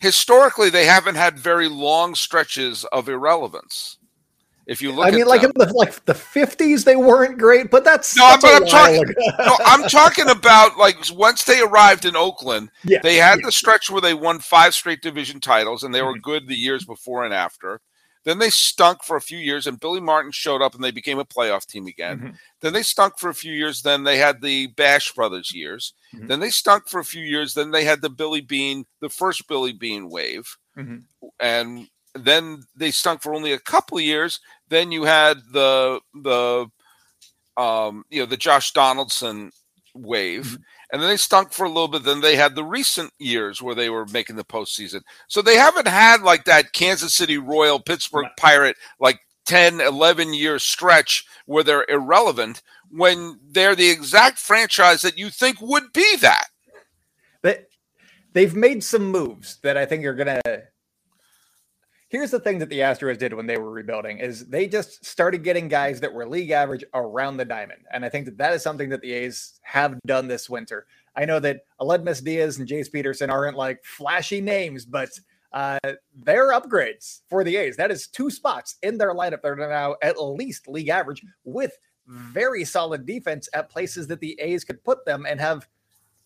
Historically, 0.00 0.70
they 0.70 0.86
haven't 0.86 1.16
had 1.16 1.38
very 1.38 1.68
long 1.68 2.14
stretches 2.14 2.84
of 2.86 3.08
irrelevance. 3.08 3.98
If 4.70 4.80
you 4.80 4.92
look, 4.92 5.04
I 5.04 5.10
mean, 5.10 5.26
like 5.26 5.40
them, 5.42 5.50
in 5.58 5.66
the 5.66 5.74
like 5.74 6.04
the 6.04 6.14
fifties, 6.14 6.84
they 6.84 6.94
weren't 6.94 7.38
great, 7.38 7.72
but 7.72 7.82
that's 7.82 8.16
no. 8.16 8.28
That's 8.28 8.42
but 8.42 8.54
I'm 8.54 8.68
talking. 8.68 9.14
no, 9.40 9.56
I'm 9.66 9.88
talking 9.88 10.30
about 10.30 10.78
like 10.78 10.96
once 11.12 11.42
they 11.42 11.60
arrived 11.60 12.04
in 12.04 12.14
Oakland, 12.14 12.70
yeah, 12.84 13.00
they 13.02 13.16
had 13.16 13.40
yeah. 13.40 13.46
the 13.46 13.52
stretch 13.52 13.90
where 13.90 14.00
they 14.00 14.14
won 14.14 14.38
five 14.38 14.72
straight 14.72 15.02
division 15.02 15.40
titles, 15.40 15.82
and 15.82 15.92
they 15.92 16.02
were 16.02 16.12
mm-hmm. 16.12 16.20
good 16.20 16.46
the 16.46 16.54
years 16.54 16.84
before 16.84 17.24
and 17.24 17.34
after. 17.34 17.80
Then 18.22 18.38
they 18.38 18.50
stunk 18.50 19.02
for 19.02 19.16
a 19.16 19.20
few 19.20 19.38
years, 19.38 19.66
and 19.66 19.80
Billy 19.80 20.00
Martin 20.00 20.30
showed 20.30 20.62
up, 20.62 20.76
and 20.76 20.84
they 20.84 20.92
became 20.92 21.18
a 21.18 21.24
playoff 21.24 21.66
team 21.66 21.88
again. 21.88 22.18
Mm-hmm. 22.18 22.30
Then 22.60 22.72
they 22.72 22.84
stunk 22.84 23.18
for 23.18 23.28
a 23.28 23.34
few 23.34 23.52
years. 23.52 23.82
Then 23.82 24.04
they 24.04 24.18
had 24.18 24.40
the 24.40 24.68
Bash 24.68 25.10
Brothers 25.12 25.52
years. 25.52 25.94
Mm-hmm. 26.14 26.28
Then 26.28 26.38
they 26.38 26.50
stunk 26.50 26.88
for 26.88 27.00
a 27.00 27.04
few 27.04 27.24
years. 27.24 27.54
Then 27.54 27.72
they 27.72 27.84
had 27.84 28.02
the 28.02 28.10
Billy 28.10 28.40
Beane, 28.40 28.84
the 29.00 29.08
first 29.08 29.48
Billy 29.48 29.72
Beane 29.72 30.08
wave, 30.08 30.56
mm-hmm. 30.78 30.98
and 31.40 31.88
then 32.14 32.62
they 32.76 32.90
stunk 32.90 33.22
for 33.22 33.34
only 33.34 33.52
a 33.52 33.58
couple 33.58 33.98
of 33.98 34.04
years. 34.04 34.40
Then 34.68 34.92
you 34.92 35.04
had 35.04 35.38
the 35.52 36.00
the 36.14 36.66
um, 37.56 38.04
you 38.10 38.20
know 38.20 38.26
the 38.26 38.36
Josh 38.36 38.72
Donaldson 38.72 39.52
wave, 39.94 40.46
mm-hmm. 40.46 40.62
and 40.92 41.02
then 41.02 41.08
they 41.08 41.16
stunk 41.16 41.52
for 41.52 41.64
a 41.64 41.68
little 41.68 41.88
bit. 41.88 42.04
Then 42.04 42.20
they 42.20 42.36
had 42.36 42.54
the 42.54 42.64
recent 42.64 43.12
years 43.18 43.60
where 43.60 43.74
they 43.74 43.90
were 43.90 44.06
making 44.06 44.36
the 44.36 44.44
postseason. 44.44 45.02
So 45.28 45.42
they 45.42 45.56
haven't 45.56 45.88
had 45.88 46.22
like 46.22 46.44
that 46.44 46.72
Kansas 46.72 47.14
City 47.14 47.38
Royal, 47.38 47.80
Pittsburgh 47.80 48.26
Pirate 48.36 48.76
like 48.98 49.20
10, 49.46 49.80
11 49.80 50.34
year 50.34 50.58
stretch 50.58 51.24
where 51.46 51.64
they're 51.64 51.86
irrelevant 51.88 52.62
when 52.90 53.38
they're 53.50 53.76
the 53.76 53.90
exact 53.90 54.38
franchise 54.38 55.02
that 55.02 55.18
you 55.18 55.30
think 55.30 55.60
would 55.60 55.92
be 55.92 56.16
that. 56.16 56.46
But 57.42 57.68
they've 58.32 58.54
made 58.54 58.84
some 58.84 59.10
moves 59.10 59.58
that 59.62 59.76
I 59.76 59.86
think 59.86 60.04
are 60.04 60.14
going 60.14 60.40
to 60.44 60.62
here's 62.10 62.32
the 62.32 62.40
thing 62.40 62.58
that 62.58 62.68
the 62.68 62.80
Astros 62.80 63.18
did 63.18 63.32
when 63.32 63.46
they 63.46 63.56
were 63.56 63.70
rebuilding 63.70 64.18
is 64.18 64.46
they 64.48 64.66
just 64.66 65.04
started 65.04 65.44
getting 65.44 65.68
guys 65.68 66.00
that 66.00 66.12
were 66.12 66.28
league 66.28 66.50
average 66.50 66.84
around 66.92 67.36
the 67.36 67.44
diamond. 67.44 67.82
And 67.92 68.04
I 68.04 68.08
think 68.08 68.26
that 68.26 68.36
that 68.38 68.52
is 68.52 68.62
something 68.62 68.90
that 68.90 69.00
the 69.00 69.12
A's 69.12 69.58
have 69.62 69.98
done 70.04 70.26
this 70.26 70.50
winter. 70.50 70.86
I 71.16 71.24
know 71.24 71.38
that 71.38 71.60
Aledmys 71.80 72.22
Diaz 72.22 72.58
and 72.58 72.68
Jace 72.68 72.92
Peterson 72.92 73.30
aren't 73.30 73.56
like 73.56 73.84
flashy 73.84 74.40
names, 74.40 74.84
but 74.84 75.10
uh, 75.52 75.78
they're 76.14 76.52
upgrades 76.52 77.20
for 77.28 77.44
the 77.44 77.56
A's. 77.56 77.76
That 77.76 77.92
is 77.92 78.08
two 78.08 78.28
spots 78.28 78.76
in 78.82 78.98
their 78.98 79.14
lineup 79.14 79.42
that 79.42 79.46
are 79.46 79.56
now 79.56 79.94
at 80.02 80.20
least 80.20 80.68
league 80.68 80.88
average 80.88 81.24
with 81.44 81.78
very 82.06 82.64
solid 82.64 83.06
defense 83.06 83.48
at 83.54 83.70
places 83.70 84.08
that 84.08 84.18
the 84.18 84.36
A's 84.40 84.64
could 84.64 84.82
put 84.82 85.04
them 85.04 85.26
and 85.28 85.40
have 85.40 85.68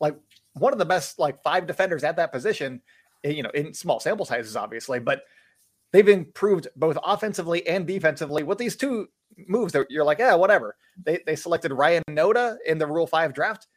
like 0.00 0.16
one 0.54 0.72
of 0.72 0.78
the 0.78 0.86
best 0.86 1.18
like 1.18 1.42
five 1.42 1.66
defenders 1.66 2.04
at 2.04 2.16
that 2.16 2.32
position, 2.32 2.80
you 3.22 3.42
know, 3.42 3.50
in 3.50 3.74
small 3.74 4.00
sample 4.00 4.24
sizes, 4.24 4.56
obviously, 4.56 4.98
but 4.98 5.24
they've 5.94 6.08
improved 6.08 6.66
both 6.74 6.98
offensively 7.04 7.64
and 7.68 7.86
defensively 7.86 8.42
with 8.42 8.58
these 8.58 8.74
two 8.74 9.06
moves 9.46 9.72
that 9.72 9.86
you're 9.88 10.04
like, 10.04 10.18
yeah, 10.18 10.34
whatever. 10.34 10.76
They 11.02 11.20
they 11.24 11.36
selected 11.36 11.72
Ryan 11.72 12.02
Noda 12.10 12.56
in 12.66 12.78
the 12.78 12.86
Rule 12.86 13.06
5 13.06 13.32
draft. 13.32 13.68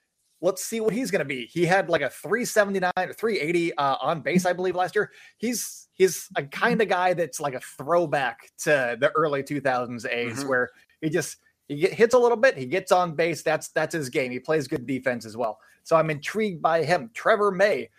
Let's 0.42 0.66
see 0.66 0.82
what 0.82 0.94
he's 0.94 1.12
going 1.12 1.20
to 1.20 1.26
be. 1.26 1.46
He 1.46 1.66
had 1.66 1.90
like 1.90 2.02
a 2.02 2.10
379 2.10 2.92
or 2.98 3.14
380 3.14 3.74
uh, 3.76 3.96
on 4.02 4.22
base, 4.22 4.46
I 4.46 4.54
believe, 4.54 4.76
last 4.76 4.96
year. 4.96 5.12
He's 5.38 5.88
he's 5.94 6.28
a 6.36 6.44
kind 6.44 6.82
of 6.82 6.90
guy 6.90 7.14
that's 7.14 7.40
like 7.40 7.54
a 7.54 7.60
throwback 7.60 8.50
to 8.64 8.98
the 9.00 9.12
early 9.16 9.44
2000s 9.44 10.12
A's, 10.12 10.40
mm-hmm. 10.40 10.50
where 10.50 10.70
he 11.02 11.10
just 11.10 11.38
he 11.68 11.76
get, 11.76 11.94
hits 11.94 12.16
a 12.16 12.20
little 12.20 12.38
bit, 12.38 12.58
he 12.58 12.66
gets 12.66 12.92
on 12.92 13.16
base. 13.16 13.44
That's 13.44 13.70
that's 13.70 13.94
his 13.94 14.10
game. 14.10 14.32
He 14.32 14.40
plays 14.40 14.68
good 14.68 14.88
defense 14.88 15.24
as 15.24 15.38
well. 15.38 15.60
So 15.84 15.96
I'm 15.96 16.10
intrigued 16.10 16.64
by 16.64 16.84
him. 16.84 17.12
Trevor 17.14 17.52
May, 17.52 17.90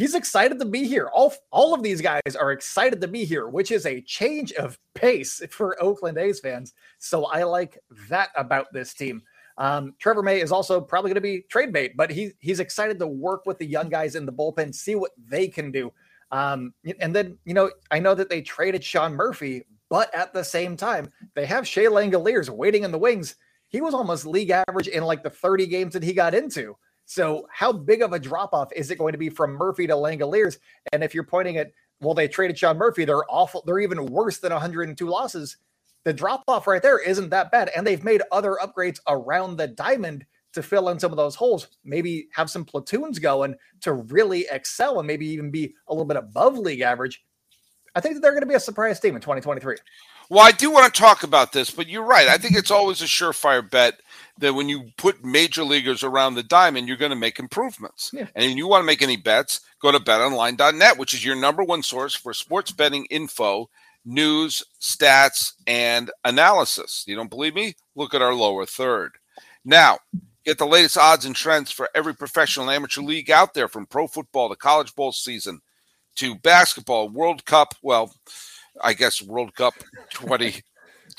he's 0.00 0.14
excited 0.14 0.58
to 0.58 0.64
be 0.64 0.84
here. 0.84 1.10
All 1.12 1.34
all 1.52 1.74
of 1.74 1.82
these 1.82 2.00
guys 2.00 2.34
are 2.34 2.52
excited 2.52 3.02
to 3.02 3.08
be 3.08 3.24
here, 3.24 3.48
which 3.48 3.70
is 3.70 3.84
a 3.84 4.00
change 4.00 4.52
of 4.54 4.78
pace 4.94 5.42
for 5.50 5.80
Oakland 5.80 6.16
A's 6.16 6.40
fans. 6.40 6.72
So 6.98 7.26
I 7.26 7.42
like 7.42 7.78
that 8.08 8.30
about 8.34 8.72
this 8.72 8.94
team. 8.94 9.22
Um, 9.58 9.94
Trevor 9.98 10.22
May 10.22 10.40
is 10.40 10.52
also 10.52 10.80
probably 10.80 11.10
going 11.10 11.16
to 11.16 11.20
be 11.20 11.42
trade 11.42 11.72
bait, 11.72 11.96
but 11.96 12.10
he 12.10 12.32
he's 12.40 12.60
excited 12.60 12.98
to 12.98 13.06
work 13.06 13.44
with 13.44 13.58
the 13.58 13.66
young 13.66 13.90
guys 13.90 14.14
in 14.14 14.24
the 14.24 14.32
bullpen, 14.32 14.74
see 14.74 14.94
what 14.94 15.12
they 15.18 15.48
can 15.48 15.70
do. 15.70 15.92
Um, 16.32 16.72
and 16.98 17.14
then 17.14 17.36
you 17.44 17.52
know 17.52 17.70
I 17.90 17.98
know 17.98 18.14
that 18.14 18.30
they 18.30 18.40
traded 18.40 18.82
Sean 18.82 19.14
Murphy, 19.14 19.66
but 19.90 20.12
at 20.14 20.32
the 20.32 20.44
same 20.44 20.78
time, 20.78 21.12
they 21.34 21.44
have 21.44 21.68
Shea 21.68 21.86
Langeliers 21.86 22.48
waiting 22.48 22.84
in 22.84 22.90
the 22.90 22.98
wings. 22.98 23.36
He 23.68 23.82
was 23.82 23.92
almost 23.92 24.24
league 24.24 24.50
average 24.50 24.88
in 24.88 25.04
like 25.04 25.22
the 25.22 25.30
30 25.30 25.66
games 25.66 25.92
that 25.92 26.02
he 26.02 26.14
got 26.14 26.34
into. 26.34 26.76
So, 27.10 27.48
how 27.50 27.72
big 27.72 28.02
of 28.02 28.12
a 28.12 28.20
drop 28.20 28.54
off 28.54 28.72
is 28.72 28.92
it 28.92 28.98
going 28.98 29.10
to 29.10 29.18
be 29.18 29.30
from 29.30 29.54
Murphy 29.54 29.84
to 29.88 29.94
Langeliers? 29.94 30.58
And 30.92 31.02
if 31.02 31.12
you're 31.12 31.24
pointing 31.24 31.56
at, 31.56 31.72
well, 32.00 32.14
they 32.14 32.28
traded 32.28 32.56
Sean 32.56 32.78
Murphy, 32.78 33.04
they're 33.04 33.28
awful. 33.28 33.64
They're 33.66 33.80
even 33.80 34.06
worse 34.06 34.38
than 34.38 34.52
102 34.52 35.08
losses. 35.08 35.56
The 36.04 36.12
drop 36.12 36.44
off 36.46 36.68
right 36.68 36.80
there 36.80 37.00
isn't 37.00 37.30
that 37.30 37.50
bad. 37.50 37.68
And 37.74 37.84
they've 37.84 38.04
made 38.04 38.22
other 38.30 38.58
upgrades 38.62 39.00
around 39.08 39.56
the 39.56 39.66
diamond 39.66 40.24
to 40.52 40.62
fill 40.62 40.88
in 40.88 41.00
some 41.00 41.10
of 41.10 41.16
those 41.16 41.34
holes, 41.34 41.66
maybe 41.82 42.28
have 42.32 42.48
some 42.48 42.64
platoons 42.64 43.18
going 43.18 43.56
to 43.80 43.92
really 43.92 44.46
excel 44.48 45.00
and 45.00 45.06
maybe 45.08 45.26
even 45.26 45.50
be 45.50 45.74
a 45.88 45.92
little 45.92 46.06
bit 46.06 46.16
above 46.16 46.58
league 46.58 46.80
average. 46.80 47.24
I 47.96 48.00
think 48.00 48.14
that 48.14 48.20
they're 48.20 48.30
going 48.30 48.42
to 48.42 48.46
be 48.46 48.54
a 48.54 48.60
surprise 48.60 49.00
team 49.00 49.16
in 49.16 49.20
2023. 49.20 49.78
Well, 50.28 50.46
I 50.46 50.52
do 50.52 50.70
want 50.70 50.94
to 50.94 51.00
talk 51.00 51.24
about 51.24 51.52
this, 51.52 51.72
but 51.72 51.88
you're 51.88 52.04
right. 52.04 52.28
I 52.28 52.38
think 52.38 52.56
it's 52.56 52.70
always 52.70 53.02
a 53.02 53.06
surefire 53.06 53.68
bet 53.68 54.00
that 54.40 54.54
when 54.54 54.68
you 54.68 54.90
put 54.96 55.24
major 55.24 55.64
leaguers 55.64 56.02
around 56.02 56.34
the 56.34 56.42
diamond, 56.42 56.88
you're 56.88 56.96
going 56.96 57.10
to 57.10 57.16
make 57.16 57.38
improvements. 57.38 58.10
Yeah. 58.12 58.26
And 58.34 58.44
if 58.44 58.56
you 58.56 58.66
want 58.66 58.82
to 58.82 58.86
make 58.86 59.02
any 59.02 59.16
bets, 59.16 59.60
go 59.80 59.92
to 59.92 59.98
betonline.net, 59.98 60.98
which 60.98 61.14
is 61.14 61.24
your 61.24 61.36
number 61.36 61.62
one 61.62 61.82
source 61.82 62.14
for 62.14 62.34
sports 62.34 62.72
betting 62.72 63.06
info, 63.06 63.68
news, 64.04 64.62
stats, 64.80 65.52
and 65.66 66.10
analysis. 66.24 67.04
You 67.06 67.16
don't 67.16 67.30
believe 67.30 67.54
me? 67.54 67.74
Look 67.94 68.14
at 68.14 68.22
our 68.22 68.34
lower 68.34 68.66
third. 68.66 69.12
Now, 69.64 69.98
get 70.44 70.58
the 70.58 70.66
latest 70.66 70.96
odds 70.96 71.24
and 71.24 71.36
trends 71.36 71.70
for 71.70 71.88
every 71.94 72.14
professional 72.14 72.70
amateur 72.70 73.02
league 73.02 73.30
out 73.30 73.54
there 73.54 73.68
from 73.68 73.86
pro 73.86 74.06
football 74.06 74.48
to 74.48 74.56
college 74.56 74.94
bowl 74.94 75.12
season 75.12 75.60
to 76.16 76.34
basketball, 76.36 77.08
World 77.08 77.44
Cup. 77.44 77.74
Well, 77.82 78.14
I 78.82 78.94
guess 78.94 79.22
World 79.22 79.54
Cup 79.54 79.74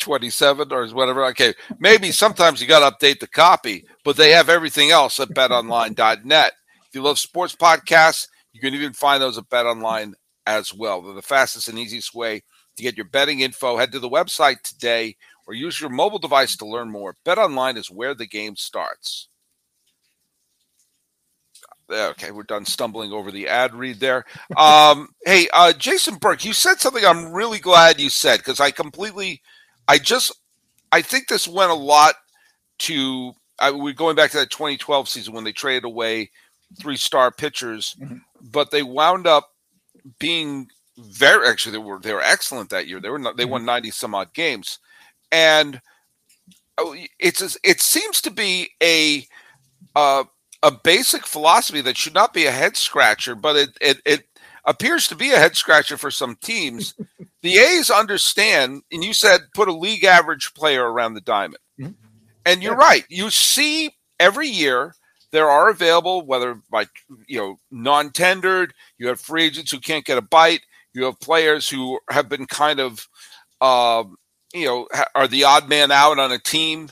2027 0.01 0.72
or 0.72 0.88
whatever. 0.89 1.25
Okay, 1.27 1.53
maybe 1.79 2.12
sometimes 2.12 2.62
you 2.62 2.67
got 2.67 2.88
to 2.88 2.96
update 2.96 3.20
the 3.20 3.27
copy, 3.27 3.86
but 4.03 4.17
they 4.17 4.31
have 4.31 4.50
everything 4.50 4.91
else 4.91 5.20
at 5.20 5.29
betonline.net. 5.29 6.53
If 6.88 6.96
you 6.96 7.01
love 7.01 7.20
sports 7.20 7.55
podcasts, 7.55 8.27
you 8.53 8.60
can 8.60 8.74
even 8.74 8.93
find 8.93 9.22
those 9.22 9.38
at 9.38 9.50
betonline 9.50 10.13
as 10.46 10.74
well. 10.74 11.01
They're 11.01 11.13
the 11.13 11.22
fastest 11.22 11.67
and 11.67 11.79
easiest 11.79 12.13
way 12.13 12.43
to 12.75 12.84
get 12.84 12.98
your 12.98 13.05
betting 13.05 13.39
info. 13.41 13.77
Head 13.77 13.91
to 13.93 14.00
the 14.00 14.10
website 14.10 14.62
today 14.62 15.15
or 15.48 15.53
use 15.53 15.79
your 15.79 15.89
mobile 15.89 16.20
device 16.20 16.55
to 16.58 16.65
learn 16.65 16.91
more. 16.91 17.15
BetOnline 17.25 17.77
is 17.77 17.89
where 17.89 18.13
the 18.13 18.27
game 18.27 18.55
starts. 18.55 19.27
Okay, 21.91 22.31
we're 22.31 22.43
done 22.43 22.65
stumbling 22.65 23.12
over 23.12 23.31
the 23.31 23.50
ad 23.50 23.74
read 23.74 24.00
there. 24.00 24.25
Um, 24.55 25.10
hey, 25.25 25.50
uh, 25.53 25.74
Jason 25.74 26.15
Burke, 26.15 26.46
you 26.46 26.53
said 26.53 26.79
something 26.79 27.03
I'm 27.05 27.34
really 27.34 27.60
glad 27.60 28.00
you 28.00 28.10
said 28.10 28.38
because 28.38 28.62
I 28.62 28.72
completely, 28.72 29.41
I 29.91 29.98
just, 29.98 30.31
I 30.93 31.01
think 31.01 31.27
this 31.27 31.50
went 31.50 31.69
a 31.69 31.75
lot 31.75 32.15
to, 32.79 33.33
I, 33.60 33.71
we're 33.71 33.91
going 33.91 34.15
back 34.15 34.31
to 34.31 34.38
that 34.38 34.50
2012 34.50 35.10
season 35.10 35.33
when 35.33 35.43
they 35.43 35.51
traded 35.51 35.83
away 35.83 36.31
three 36.79 36.95
star 36.95 37.29
pitchers, 37.29 37.98
mm-hmm. 38.01 38.19
but 38.41 38.71
they 38.71 38.83
wound 38.83 39.27
up 39.27 39.50
being 40.17 40.69
very, 40.98 41.45
actually, 41.45 41.74
they 41.74 41.77
were, 41.77 42.00
they 42.00 42.13
were 42.13 42.21
excellent 42.21 42.69
that 42.69 42.88
year. 42.88 43.01
They 43.01 43.10
were, 43.10 43.19
not, 43.19 43.36
they 43.36 43.43
mm-hmm. 43.43 43.51
won 43.51 43.65
90 43.65 43.91
some 43.91 44.15
odd 44.15 44.33
games. 44.33 44.79
And 45.29 45.81
oh, 46.77 46.95
it's, 47.19 47.57
it 47.62 47.81
seems 47.81 48.21
to 48.21 48.31
be 48.31 48.69
a, 48.81 49.27
uh, 49.93 50.24
a 50.63 50.71
basic 50.71 51.27
philosophy 51.27 51.81
that 51.81 51.98
should 51.98 52.13
not 52.13 52.33
be 52.33 52.45
a 52.45 52.51
head 52.51 52.77
scratcher, 52.77 53.36
but 53.36 53.55
it 53.57 53.69
it, 53.81 54.01
it 54.05 54.24
appears 54.63 55.07
to 55.07 55.15
be 55.15 55.31
a 55.31 55.38
head 55.38 55.57
scratcher 55.57 55.98
for 55.98 56.12
some 56.12 56.36
teams. 56.36 56.93
the 57.41 57.57
A's 57.57 57.89
understand, 57.89 58.83
and 58.91 59.03
you 59.03 59.13
said 59.13 59.41
put 59.53 59.67
a 59.67 59.74
league 59.74 60.03
average 60.03 60.53
player 60.53 60.89
around 60.91 61.13
the 61.13 61.21
diamond. 61.21 61.60
Mm-hmm. 61.79 61.91
And 62.45 62.63
you're 62.63 62.74
yeah. 62.74 62.88
right. 62.88 63.05
You 63.10 63.29
see 63.29 63.91
every 64.19 64.48
year 64.48 64.95
there 65.31 65.50
are 65.50 65.69
available, 65.69 66.25
whether 66.25 66.62
by 66.69 66.88
you 67.27 67.39
know 67.39 67.60
non-tendered, 67.71 68.74
you 68.98 69.07
have 69.07 69.19
free 69.19 69.45
agents 69.45 69.71
who 69.71 69.79
can't 69.79 70.05
get 70.05 70.17
a 70.17 70.21
bite, 70.21 70.62
you 70.93 71.05
have 71.05 71.19
players 71.19 71.69
who 71.69 72.00
have 72.10 72.29
been 72.29 72.45
kind 72.45 72.79
of 72.79 73.07
um, 73.62 74.17
you 74.53 74.65
know 74.65 74.88
are 75.15 75.27
the 75.27 75.43
odd 75.43 75.69
man 75.69 75.91
out 75.91 76.19
on 76.19 76.31
a 76.31 76.39
team 76.39 76.89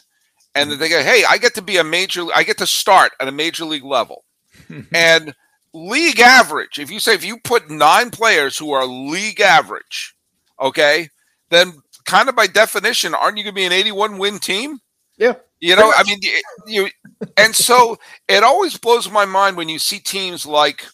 and 0.56 0.72
they 0.72 0.90
go, 0.90 1.02
"Hey, 1.02 1.24
I 1.28 1.38
get 1.38 1.56
to 1.56 1.62
be 1.62 1.78
a 1.78 1.84
major. 1.84 2.26
I 2.34 2.44
get 2.44 2.58
to 2.60 2.68
start 2.68 3.14
at 3.20 3.28
a 3.28 3.32
major 3.32 3.66
league 3.66 3.84
level." 3.84 4.24
and 4.94 5.36
league 5.74 6.20
average, 6.20 6.80
if 6.80 6.90
you 6.92 7.00
say 7.00 7.14
if 7.14 7.24
you 7.24 7.38
put 7.38 7.70
nine 7.70 8.10
players 8.10 8.58
who 8.58 8.72
are 8.72 8.86
league 8.86 9.40
average, 9.40 10.16
okay, 10.60 11.10
then 11.50 11.74
kind 12.06 12.30
of 12.30 12.36
by 12.36 12.48
definition, 12.48 13.14
aren't 13.14 13.38
you 13.38 13.44
going 13.44 13.54
to 13.54 13.60
be 13.60 13.66
an 13.66 13.72
81 13.72 14.18
win 14.18 14.40
team? 14.40 14.80
Yeah. 15.18 15.36
You 15.60 15.76
know, 15.76 15.92
I 15.96 16.04
mean, 16.04 16.20
you, 16.66 16.88
and 17.38 17.54
so 17.54 17.98
it 18.30 18.44
always 18.44 18.78
blows 18.78 19.12
my 19.12 19.26
mind 19.26 19.58
when 19.58 19.68
you 19.68 19.78
see 19.78 20.00
teams 20.00 20.46
like, 20.46 20.86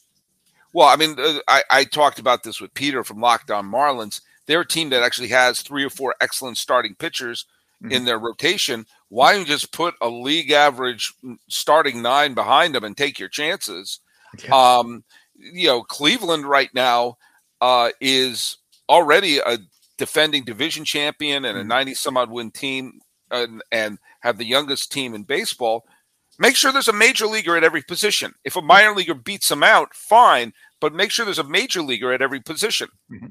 well, 0.73 0.87
I 0.87 0.95
mean, 0.95 1.15
uh, 1.19 1.39
I, 1.47 1.63
I 1.69 1.83
talked 1.83 2.17
about 2.17 2.43
this 2.43 2.59
with 2.59 2.73
Peter 2.73 3.03
from 3.03 3.21
Locked 3.21 3.51
On 3.51 3.65
Marlins. 3.65 4.21
They're 4.47 4.61
a 4.61 4.67
team 4.67 4.89
that 4.89 5.03
actually 5.03 5.27
has 5.29 5.61
three 5.61 5.85
or 5.85 5.89
four 5.89 6.15
excellent 6.19 6.57
starting 6.57 6.95
pitchers 6.95 7.45
mm-hmm. 7.81 7.91
in 7.91 8.05
their 8.05 8.17
rotation. 8.17 8.85
Why 9.09 9.33
don't 9.33 9.41
you 9.41 9.47
just 9.47 9.71
put 9.71 9.93
a 10.01 10.09
league 10.09 10.51
average 10.51 11.13
starting 11.47 12.01
nine 12.01 12.33
behind 12.33 12.73
them 12.73 12.83
and 12.83 12.97
take 12.97 13.19
your 13.19 13.29
chances? 13.29 13.99
Yeah. 14.43 14.77
Um, 14.77 15.03
you 15.35 15.67
know, 15.67 15.83
Cleveland 15.83 16.45
right 16.45 16.73
now 16.73 17.17
uh, 17.61 17.91
is 18.01 18.57
already 18.89 19.39
a 19.39 19.57
defending 19.97 20.43
division 20.43 20.85
champion 20.85 21.45
and 21.45 21.57
a 21.57 21.61
mm-hmm. 21.61 21.69
90 21.69 21.93
some 21.93 22.17
odd 22.17 22.29
win 22.29 22.51
team 22.51 22.99
and, 23.31 23.61
and 23.71 23.97
have 24.21 24.37
the 24.37 24.45
youngest 24.45 24.91
team 24.91 25.13
in 25.13 25.23
baseball. 25.23 25.85
Make 26.37 26.55
sure 26.55 26.71
there's 26.71 26.89
a 26.89 26.93
major 26.93 27.27
leaguer 27.27 27.55
at 27.55 27.63
every 27.63 27.81
position. 27.81 28.33
If 28.43 28.55
a 28.55 28.61
minor 28.61 28.93
leaguer 28.93 29.13
beats 29.13 29.47
them 29.47 29.63
out, 29.63 29.93
fine, 29.93 30.53
but 30.81 30.93
make 30.93 31.11
sure 31.11 31.23
there's 31.23 31.39
a 31.39 31.43
major 31.43 31.81
leaguer 31.81 32.11
at 32.11 32.21
every 32.21 32.41
position. 32.41 32.89
Mm-hmm 33.11 33.27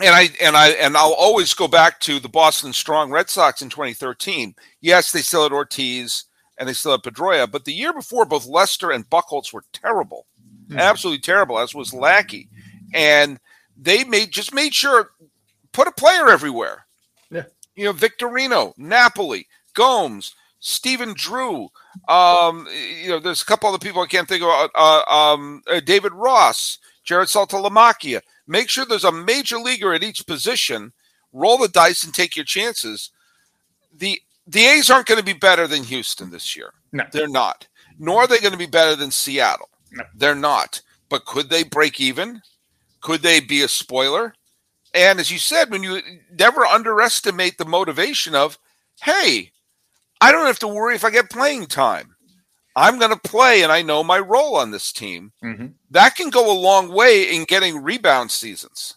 and 0.00 0.14
I 0.14 0.28
and 0.42 0.56
I 0.56 0.68
and 0.70 0.96
I'll 0.96 1.14
always 1.14 1.54
go 1.54 1.68
back 1.68 2.00
to 2.00 2.18
the 2.20 2.28
Boston 2.28 2.72
Strong 2.72 3.10
Red 3.10 3.30
Sox 3.30 3.62
in 3.62 3.70
2013. 3.70 4.54
Yes, 4.80 5.12
they 5.12 5.22
still 5.22 5.44
had 5.44 5.52
Ortiz 5.52 6.24
and 6.58 6.68
they 6.68 6.72
still 6.72 6.92
had 6.92 7.02
Pedroia, 7.02 7.50
but 7.50 7.64
the 7.64 7.72
year 7.72 7.92
before, 7.92 8.24
both 8.24 8.46
Lester 8.46 8.90
and 8.90 9.08
Buchholz 9.08 9.52
were 9.52 9.64
terrible, 9.72 10.26
mm-hmm. 10.68 10.78
absolutely 10.78 11.20
terrible, 11.20 11.58
as 11.58 11.74
was 11.74 11.92
Lackey, 11.92 12.48
and 12.94 13.38
they 13.76 14.04
made 14.04 14.30
just 14.30 14.54
made 14.54 14.74
sure 14.74 15.10
put 15.72 15.88
a 15.88 15.92
player 15.92 16.28
everywhere. 16.28 16.86
Yeah, 17.30 17.44
you 17.74 17.84
know, 17.84 17.92
Victorino, 17.92 18.74
Napoli, 18.76 19.46
Gomes, 19.74 20.34
Stephen 20.60 21.14
Drew. 21.14 21.68
Um, 22.08 22.68
you 23.02 23.08
know, 23.08 23.18
there's 23.18 23.42
a 23.42 23.46
couple 23.46 23.68
other 23.68 23.78
people 23.78 24.02
I 24.02 24.06
can't 24.06 24.28
think 24.28 24.42
of. 24.42 24.48
Uh, 24.48 24.68
uh 24.74 25.02
um, 25.34 25.62
uh, 25.70 25.80
David 25.80 26.12
Ross, 26.12 26.78
Jared 27.04 27.28
Saltalamacchia 27.28 28.20
Make 28.46 28.68
sure 28.68 28.84
there's 28.84 29.04
a 29.04 29.12
major 29.12 29.58
leaguer 29.58 29.92
at 29.92 30.04
each 30.04 30.26
position. 30.26 30.92
Roll 31.32 31.58
the 31.58 31.68
dice 31.68 32.04
and 32.04 32.14
take 32.14 32.36
your 32.36 32.44
chances. 32.44 33.10
The 33.94 34.20
the 34.46 34.64
A's 34.64 34.90
aren't 34.90 35.06
going 35.06 35.18
to 35.18 35.24
be 35.24 35.32
better 35.32 35.66
than 35.66 35.82
Houston 35.82 36.30
this 36.30 36.54
year. 36.56 36.72
No. 36.92 37.04
They're 37.10 37.26
not. 37.28 37.66
nor 37.98 38.22
are 38.22 38.26
they 38.26 38.38
going 38.38 38.52
to 38.52 38.58
be 38.58 38.66
better 38.66 38.94
than 38.94 39.10
Seattle. 39.10 39.68
No. 39.90 40.04
They're 40.14 40.36
not. 40.36 40.80
But 41.08 41.24
could 41.24 41.50
they 41.50 41.64
break 41.64 42.00
even? 42.00 42.42
Could 43.06 43.22
they 43.22 43.38
be 43.38 43.62
a 43.62 43.68
spoiler? 43.68 44.34
And 44.92 45.20
as 45.20 45.30
you 45.30 45.38
said, 45.38 45.70
when 45.70 45.84
you 45.84 46.00
never 46.36 46.66
underestimate 46.66 47.56
the 47.56 47.64
motivation 47.64 48.34
of, 48.34 48.58
hey, 49.00 49.52
I 50.20 50.32
don't 50.32 50.46
have 50.46 50.58
to 50.58 50.66
worry 50.66 50.96
if 50.96 51.04
I 51.04 51.10
get 51.10 51.30
playing 51.30 51.66
time. 51.66 52.16
I'm 52.74 52.98
going 52.98 53.12
to 53.12 53.28
play 53.28 53.62
and 53.62 53.70
I 53.70 53.82
know 53.82 54.02
my 54.02 54.18
role 54.18 54.56
on 54.56 54.72
this 54.72 54.90
team. 54.90 55.32
Mhm. 55.40 55.74
That 55.92 56.16
can 56.16 56.30
go 56.30 56.50
a 56.50 56.58
long 56.58 56.92
way 56.92 57.32
in 57.32 57.44
getting 57.44 57.80
rebound 57.80 58.32
seasons. 58.32 58.96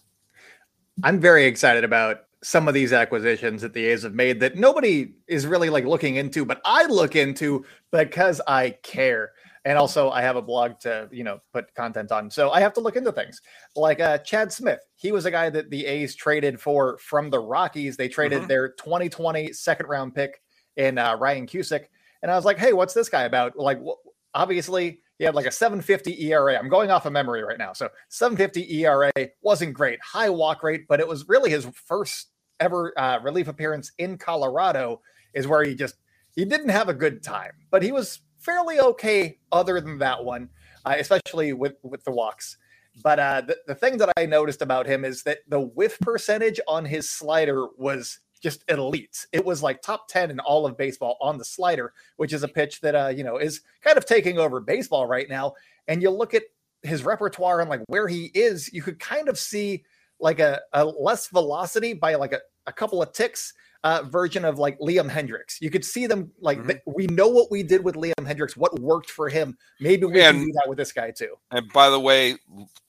I'm 1.04 1.20
very 1.20 1.46
excited 1.46 1.84
about 1.84 2.22
some 2.42 2.68
of 2.68 2.74
these 2.74 2.94
acquisitions 2.94 3.62
that 3.62 3.74
the 3.74 3.86
A's 3.86 4.02
have 4.02 4.16
made 4.16 4.40
that 4.40 4.56
nobody 4.56 5.14
is 5.28 5.46
really 5.46 5.70
like 5.70 5.86
looking 5.86 6.16
into, 6.16 6.46
but 6.46 6.62
I 6.66 6.86
look 6.86 7.16
into 7.16 7.64
because 7.92 8.42
I 8.48 8.72
care. 8.82 9.34
And 9.70 9.78
also 9.78 10.10
I 10.10 10.22
have 10.24 10.36
a 10.36 10.42
blog 10.42 10.80
to, 10.80 11.08
you 11.12 11.24
know, 11.24 11.40
put 11.54 11.74
content 11.76 12.12
on. 12.12 12.32
So 12.32 12.50
I 12.50 12.60
have 12.60 12.74
to 12.74 12.80
look 12.80 12.96
into 12.96 13.12
things. 13.12 13.40
Like 13.76 14.00
uh 14.00 14.18
Chad 14.18 14.52
Smith. 14.52 14.80
He 14.96 15.12
was 15.12 15.26
a 15.26 15.32
guy 15.32 15.52
that 15.52 15.70
the 15.70 15.86
A's 15.86 16.16
traded 16.16 16.60
for 16.60 16.98
from 16.98 17.30
the 17.30 17.38
Rockies. 17.40 17.96
They 17.96 18.08
traded 18.10 18.42
Mhm. 18.42 18.48
their 18.48 18.70
2020 18.70 19.54
second 19.54 19.86
round 19.86 20.16
pick 20.16 20.42
in 20.76 20.98
uh, 20.98 21.16
Ryan 21.18 21.46
Cusick. 21.46 21.86
And 22.24 22.32
I 22.32 22.36
was 22.36 22.46
like, 22.46 22.58
hey, 22.58 22.74
what's 22.74 22.96
this 22.96 23.10
guy 23.10 23.24
about? 23.24 23.58
Like, 23.58 23.80
wh- 23.80 24.02
obviously, 24.34 25.02
he 25.20 25.24
had 25.26 25.36
like 25.36 25.46
a 25.46 25.52
750 25.52 26.26
ERA. 26.32 26.58
I'm 26.58 26.68
going 26.70 26.90
off 26.90 27.06
of 27.06 27.14
memory 27.14 27.44
right 27.44 27.58
now. 27.60 27.74
So 27.74 27.90
750 28.08 28.74
ERA 28.86 29.12
wasn't 29.42 29.74
great, 29.76 30.00
high 30.02 30.30
walk 30.32 30.64
rate, 30.64 30.86
but 30.88 31.00
it 31.00 31.08
was 31.08 31.28
really 31.30 31.52
his 31.52 31.66
first 31.76 32.30
ever 32.60 32.98
uh, 32.98 33.20
relief 33.22 33.48
appearance 33.48 33.92
in 34.00 34.18
Colorado, 34.18 35.02
is 35.36 35.46
where 35.48 35.64
he 35.64 35.76
just 35.76 35.96
he 36.34 36.44
didn't 36.46 36.70
have 36.70 36.90
a 36.90 36.94
good 36.94 37.22
time, 37.22 37.52
but 37.70 37.84
he 37.84 37.92
was 37.92 38.22
fairly 38.50 38.80
okay 38.80 39.38
other 39.52 39.80
than 39.80 40.00
that 40.00 40.24
one, 40.24 40.50
uh, 40.86 40.96
especially 40.98 41.54
with 41.54 41.76
with 41.84 42.04
the 42.04 42.12
walks. 42.12 42.58
But 43.04 43.20
uh, 43.20 43.42
the, 43.42 43.58
the 43.68 43.76
thing 43.76 43.98
that 43.98 44.10
I 44.18 44.26
noticed 44.26 44.62
about 44.62 44.88
him 44.88 45.06
is 45.06 45.24
that 45.24 45.40
the 45.48 45.60
whiff 45.60 46.00
percentage 46.00 46.60
on 46.68 46.84
his 46.84 47.10
slider 47.10 47.68
was 47.78 48.20
just 48.42 48.64
elite. 48.70 49.28
It 49.32 49.46
was 49.46 49.62
like 49.62 49.82
top 49.82 50.08
10 50.08 50.32
in 50.32 50.40
all 50.40 50.66
of 50.66 50.78
baseball 50.78 51.18
on 51.22 51.38
the 51.38 51.46
slider, 51.46 51.94
which 52.18 52.34
is 52.34 52.44
a 52.44 52.48
pitch 52.48 52.82
that, 52.82 52.96
uh, 52.96 53.08
you 53.10 53.24
know, 53.24 53.38
is 53.38 53.62
kind 53.82 53.98
of 53.98 54.06
taking 54.06 54.40
over 54.40 54.60
baseball 54.60 55.06
right 55.06 55.30
now. 55.30 55.54
And 55.88 56.02
you 56.02 56.10
look 56.10 56.34
at 56.34 56.44
his 56.82 57.04
repertoire 57.04 57.62
and 57.62 57.70
like 57.70 57.82
where 57.88 58.08
he 58.08 58.32
is, 58.34 58.72
you 58.74 58.82
could 58.82 59.00
kind 59.00 59.30
of 59.30 59.38
see 59.38 59.84
like 60.20 60.40
a, 60.40 60.62
a 60.74 60.86
less 60.86 61.28
velocity 61.28 61.94
by 61.94 62.16
like 62.16 62.34
a, 62.34 62.40
a 62.66 62.74
couple 62.74 63.02
of 63.02 63.12
ticks 63.14 63.54
uh, 63.84 64.04
version 64.04 64.44
of 64.46 64.60
like 64.60 64.78
Liam 64.80 65.10
Hendriks. 65.10 65.60
You 65.62 65.70
could 65.70 65.86
see 65.86 66.06
them 66.08 66.32
like 66.42 66.60
Mhm. 66.60 66.68
th- 66.68 66.82
we 66.86 67.08
know 67.08 67.28
what 67.30 67.50
we 67.50 67.64
did 67.64 67.84
with 67.84 67.96
Liam 67.96 68.14
Hendriks, 68.20 68.58
what 68.58 68.78
worked 68.80 69.10
for 69.10 69.30
him. 69.30 69.58
Maybe 69.80 70.06
we 70.06 70.22
And- 70.22 70.38
can 70.40 70.46
do 70.48 70.52
that 70.54 70.68
with 70.68 70.78
this 70.78 70.92
guy 70.92 71.12
too. 71.12 71.36
And 71.52 71.72
by 71.72 71.90
the 71.90 72.00
way, 72.00 72.36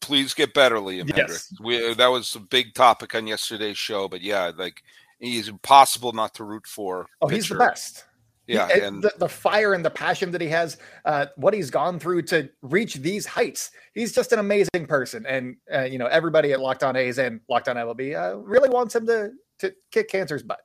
please 0.00 0.34
get 0.34 0.52
better, 0.52 0.76
Liam 0.76 1.08
Yes. 1.16 1.52
Hendriks. 1.52 1.64
We, 1.64 1.94
that 1.94 2.08
was 2.08 2.34
a 2.34 2.40
big 2.40 2.74
topic 2.74 3.14
on 3.14 3.26
yesterday's 3.26 3.78
show, 3.78 4.08
but 4.08 4.20
yeah, 4.20 4.50
like 4.56 4.82
he's 5.20 5.48
impossible 5.48 6.12
not 6.12 6.34
to 6.34 6.44
root 6.44 6.66
for. 6.66 7.06
Oh, 7.22 7.28
he's 7.28 7.48
the 7.48 7.54
best. 7.56 8.04
Yeah, 8.46 8.64
uh, 8.64 8.68
and 8.86 9.00
the, 9.02 9.12
the 9.18 9.28
fire 9.28 9.74
and 9.74 9.84
the 9.84 9.90
passion 9.90 10.32
that 10.32 10.40
he 10.40 10.48
has, 10.48 10.76
uh, 11.04 11.26
what 11.36 11.54
he's 11.54 11.70
gone 11.70 12.00
through 12.00 12.22
to 12.22 12.50
reach 12.62 12.94
these 12.94 13.24
heights. 13.24 13.70
He's 13.94 14.12
just 14.12 14.32
an 14.32 14.40
amazing 14.40 14.86
person, 14.88 15.24
and 15.24 15.56
uh, 15.72 15.82
you 15.82 15.98
know 15.98 16.06
everybody 16.06 16.52
at 16.52 16.58
Locked 16.58 16.82
On 16.82 16.96
A's 16.96 17.18
and 17.20 17.40
Locked 17.48 17.68
On 17.68 17.76
MLB 17.76 18.16
uh, 18.16 18.38
really 18.38 18.68
wants 18.68 18.96
him 18.96 19.06
to 19.06 19.30
to 19.60 19.72
kick 19.92 20.08
cancer's 20.08 20.42
butt. 20.42 20.58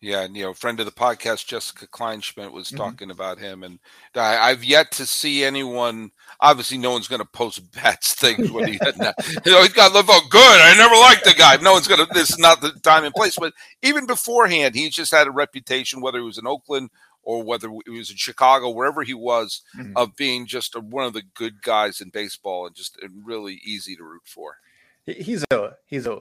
Yeah, 0.00 0.22
and 0.22 0.34
you 0.36 0.42
know, 0.44 0.54
friend 0.54 0.80
of 0.80 0.86
the 0.86 0.92
podcast, 0.92 1.46
Jessica 1.46 1.86
Kleinschmidt 1.86 2.52
was 2.52 2.70
Mhm. 2.70 2.76
talking 2.78 3.10
about 3.10 3.38
him, 3.38 3.62
and 3.62 3.78
I, 4.14 4.36
I've 4.50 4.64
yet 4.64 4.90
to 4.92 5.06
see 5.06 5.44
anyone. 5.44 6.10
Obviously, 6.40 6.78
no 6.78 6.90
one's 6.92 7.08
going 7.08 7.20
to 7.20 7.28
post 7.28 7.70
Bats 7.72 8.14
things 8.14 8.50
when 8.50 8.68
he, 8.68 8.72
you 8.84 9.52
know, 9.52 9.62
he's 9.62 9.72
got 9.72 9.94
out 9.94 10.30
good. 10.30 10.60
I 10.60 10.74
never 10.76 10.94
liked 10.96 11.24
the 11.24 11.34
guy. 11.34 11.56
No 11.56 11.72
one's 11.72 11.86
going 11.88 12.00
to. 12.06 12.12
This 12.14 12.30
is 12.30 12.38
not 12.38 12.60
the 12.60 12.70
time 12.82 13.04
and 13.04 13.14
place. 13.14 13.36
But 13.38 13.52
even 13.82 14.06
beforehand, 14.06 14.74
he's 14.74 14.94
just 14.94 15.12
had 15.12 15.26
a 15.26 15.30
reputation, 15.32 16.00
whether 16.00 16.18
he 16.18 16.24
was 16.24 16.38
in 16.38 16.46
Oakland 16.46 16.90
or 17.22 17.42
whether 17.42 17.68
he 17.84 17.90
was 17.90 18.10
in 18.10 18.16
Chicago, 18.16 18.70
wherever 18.70 19.02
he 19.02 19.12
was, 19.12 19.60
Mhm. 19.76 19.92
of 19.96 20.16
being 20.16 20.46
just 20.46 20.74
a, 20.74 20.80
one 20.80 21.04
of 21.04 21.12
the 21.12 21.22
good 21.34 21.60
guys 21.62 22.00
in 22.00 22.08
baseball 22.08 22.66
and 22.66 22.74
just 22.74 22.96
really 23.22 23.60
easy 23.62 23.94
to 23.96 24.02
root 24.02 24.22
for. 24.24 24.56
He's 25.04 25.44
a 25.50 25.72
he's 25.86 26.06
a. 26.06 26.20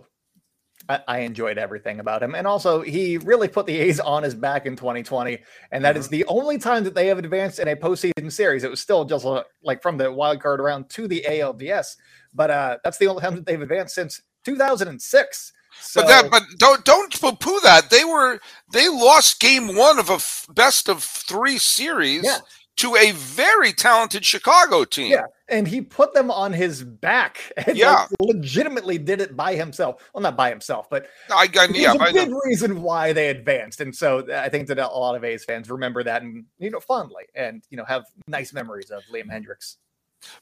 I, 0.90 1.02
I 1.08 1.20
enjoyed 1.20 1.58
everything 1.58 2.00
about 2.00 2.24
him, 2.24 2.34
and 2.34 2.48
also 2.48 2.82
he 2.82 3.18
really 3.20 3.48
put 3.48 3.68
the 3.68 3.78
A's 3.78 4.00
on 4.00 4.24
his 4.24 4.34
back 4.34 4.66
in 4.66 4.76
2020, 4.76 5.38
and 5.72 5.86
that 5.86 5.96
is 5.96 6.08
the 6.08 6.26
only 6.26 6.58
time 6.58 6.84
that 6.84 6.96
they 6.96 7.08
have 7.08 7.20
advanced 7.20 7.60
in 7.60 7.68
a 7.68 7.76
postseason 7.76 8.32
series. 8.32 8.64
It 8.64 8.72
was 8.72 8.82
still 8.82 9.06
just 9.06 9.26
uh, 9.26 9.44
like 9.64 9.82
from 9.84 9.98
the 9.98 10.12
wild 10.12 10.42
card 10.42 10.60
round 10.60 10.90
to 10.90 11.08
the 11.08 11.24
ALDS, 11.30 11.96
but 12.34 12.50
uh, 12.50 12.78
that's 12.84 12.98
the 12.98 13.08
only 13.08 13.22
time 13.22 13.36
that 13.36 13.46
they've 13.46 13.62
advanced 13.62 13.94
since 13.96 14.22
2006. 14.46 15.54
So, 15.82 16.02
but 16.02 16.08
that, 16.08 16.32
but 16.32 16.44
don't 16.58 16.84
don't 16.84 17.22
poo-poo 17.22 17.60
that. 17.64 17.90
They 17.90 18.04
were 18.04 18.40
they 18.74 18.90
lost 18.90 19.40
game 19.40 19.76
one 19.76 20.00
of 20.00 20.10
a 20.10 20.14
f- 20.14 20.48
best 20.54 20.90
of 20.90 21.04
three 21.04 21.58
series 21.58 22.24
Yeah. 22.26 22.40
To 22.80 22.96
a 22.96 23.12
very 23.12 23.74
talented 23.74 24.26
Chicago 24.26 24.86
team. 24.86 25.12
Yeah, 25.12 25.26
and 25.50 25.68
he 25.68 25.82
put 25.82 26.14
them 26.14 26.32
on 26.32 26.54
his 26.54 26.84
back. 26.84 27.52
And 27.68 27.78
Yeah. 27.78 28.06
like, 28.10 28.10
legitimately 28.22 28.98
did 29.00 29.20
it 29.20 29.36
by 29.36 29.56
himself. 29.56 30.02
Well, 30.14 30.22
not 30.22 30.38
by 30.38 30.50
himself, 30.50 30.90
but 30.90 31.08
I, 31.30 31.50
I 31.60 31.66
it 31.66 31.76
yeah, 31.76 31.92
was 31.94 32.02
I 32.02 32.10
a 32.10 32.14
know. 32.14 32.26
big 32.26 32.36
reason 32.46 32.82
why 32.82 33.12
they 33.12 33.30
advanced. 33.30 33.82
And 33.82 33.94
so 33.94 34.26
I 34.34 34.48
think 34.48 34.68
that 34.70 34.78
a 34.80 34.88
lot 34.88 35.16
of 35.16 35.24
A's 35.26 35.44
fans 35.44 35.70
remember 35.70 36.04
that 36.04 36.22
and 36.22 36.46
you 36.58 36.70
know 36.70 36.80
fondly, 36.80 37.24
and 37.36 37.64
you 37.70 37.76
know 37.78 37.86
have 37.86 38.06
nice 38.28 38.54
memories 38.54 38.92
of 38.92 39.04
Liam 39.14 39.30
Hendriks. 39.30 39.76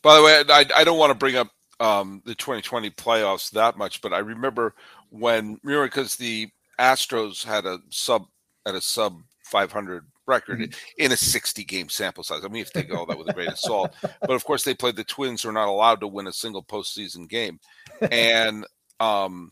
By 0.02 0.16
the 0.16 0.24
way, 0.24 0.44
I, 0.50 0.66
I 0.76 0.84
don't 0.84 1.00
want 1.00 1.12
to 1.12 1.16
bring 1.18 1.36
up 1.36 1.50
um, 1.80 2.22
the 2.26 2.36
2020 2.36 2.90
playoffs 2.92 3.52
that 3.52 3.78
much, 3.78 4.02
but 4.02 4.14
I 4.14 4.20
remember 4.20 4.74
when 5.10 5.60
remember 5.64 5.88
because 5.88 6.16
the 6.16 6.50
Astros 6.80 7.44
had 7.44 7.66
a 7.66 7.80
sub 7.90 8.26
at 8.66 8.76
a 8.76 8.82
sub 8.82 9.22
500 9.44 10.06
record 10.28 10.60
Mhm. 10.60 10.76
in 10.98 11.12
a 11.12 11.18
60 11.18 11.64
game 11.64 11.90
sample 11.90 12.24
size. 12.24 12.44
I 12.44 12.50
mean, 12.50 12.62
if 12.62 12.74
they 12.74 12.84
go 12.84 12.98
all 12.98 13.06
that 13.08 13.18
with 13.18 13.30
a 13.30 13.34
grain 13.34 13.50
of 13.50 13.60
salt, 13.60 13.96
but 14.02 14.32
of 14.32 14.44
course 14.44 14.64
they 14.64 14.74
played 14.76 14.96
the 14.96 15.04
Twins, 15.04 15.42
who 15.42 15.50
are 15.50 15.54
not 15.54 15.68
allowed 15.70 16.00
to 16.02 16.08
win 16.08 16.28
a 16.28 16.34
single 16.34 16.64
postseason 16.64 17.28
game, 17.28 17.60
and 18.12 18.66
um, 19.00 19.52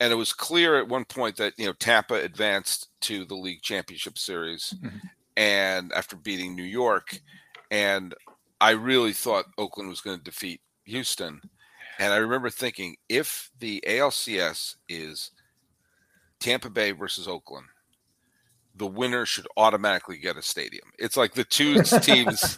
and 0.00 0.12
it 0.12 0.16
was 0.16 0.32
clear 0.32 0.78
at 0.78 0.88
one 0.88 1.04
point 1.04 1.36
that 1.36 1.54
you 1.58 1.66
know 1.66 1.72
Tampa 1.74 2.14
advanced 2.14 2.88
to 3.02 3.24
the 3.24 3.34
league 3.36 3.62
championship 3.62 4.18
series, 4.18 4.74
Mhm. 4.82 5.00
and 5.36 5.92
after 5.92 6.16
beating 6.16 6.54
New 6.56 6.62
York, 6.64 7.20
and 7.70 8.14
I 8.60 8.70
really 8.70 9.12
thought 9.12 9.46
Oakland 9.58 9.88
was 9.90 10.00
going 10.00 10.18
to 10.18 10.24
defeat 10.24 10.60
Houston. 10.84 11.40
And 12.00 12.12
I 12.12 12.16
remember 12.18 12.48
thinking 12.50 12.96
if 13.08 13.50
the 13.58 13.82
ALCS 13.86 14.76
is 14.88 15.32
Tampa 16.40 16.70
Bay 16.70 16.92
versus 16.92 17.26
Oakland, 17.26 17.66
the 18.78 18.86
winner 18.86 19.26
should 19.26 19.46
automatically 19.56 20.16
get 20.18 20.36
a 20.36 20.42
stadium. 20.42 20.84
It's 20.98 21.16
like 21.16 21.34
the 21.34 21.44
two 21.44 21.82
teams. 22.02 22.56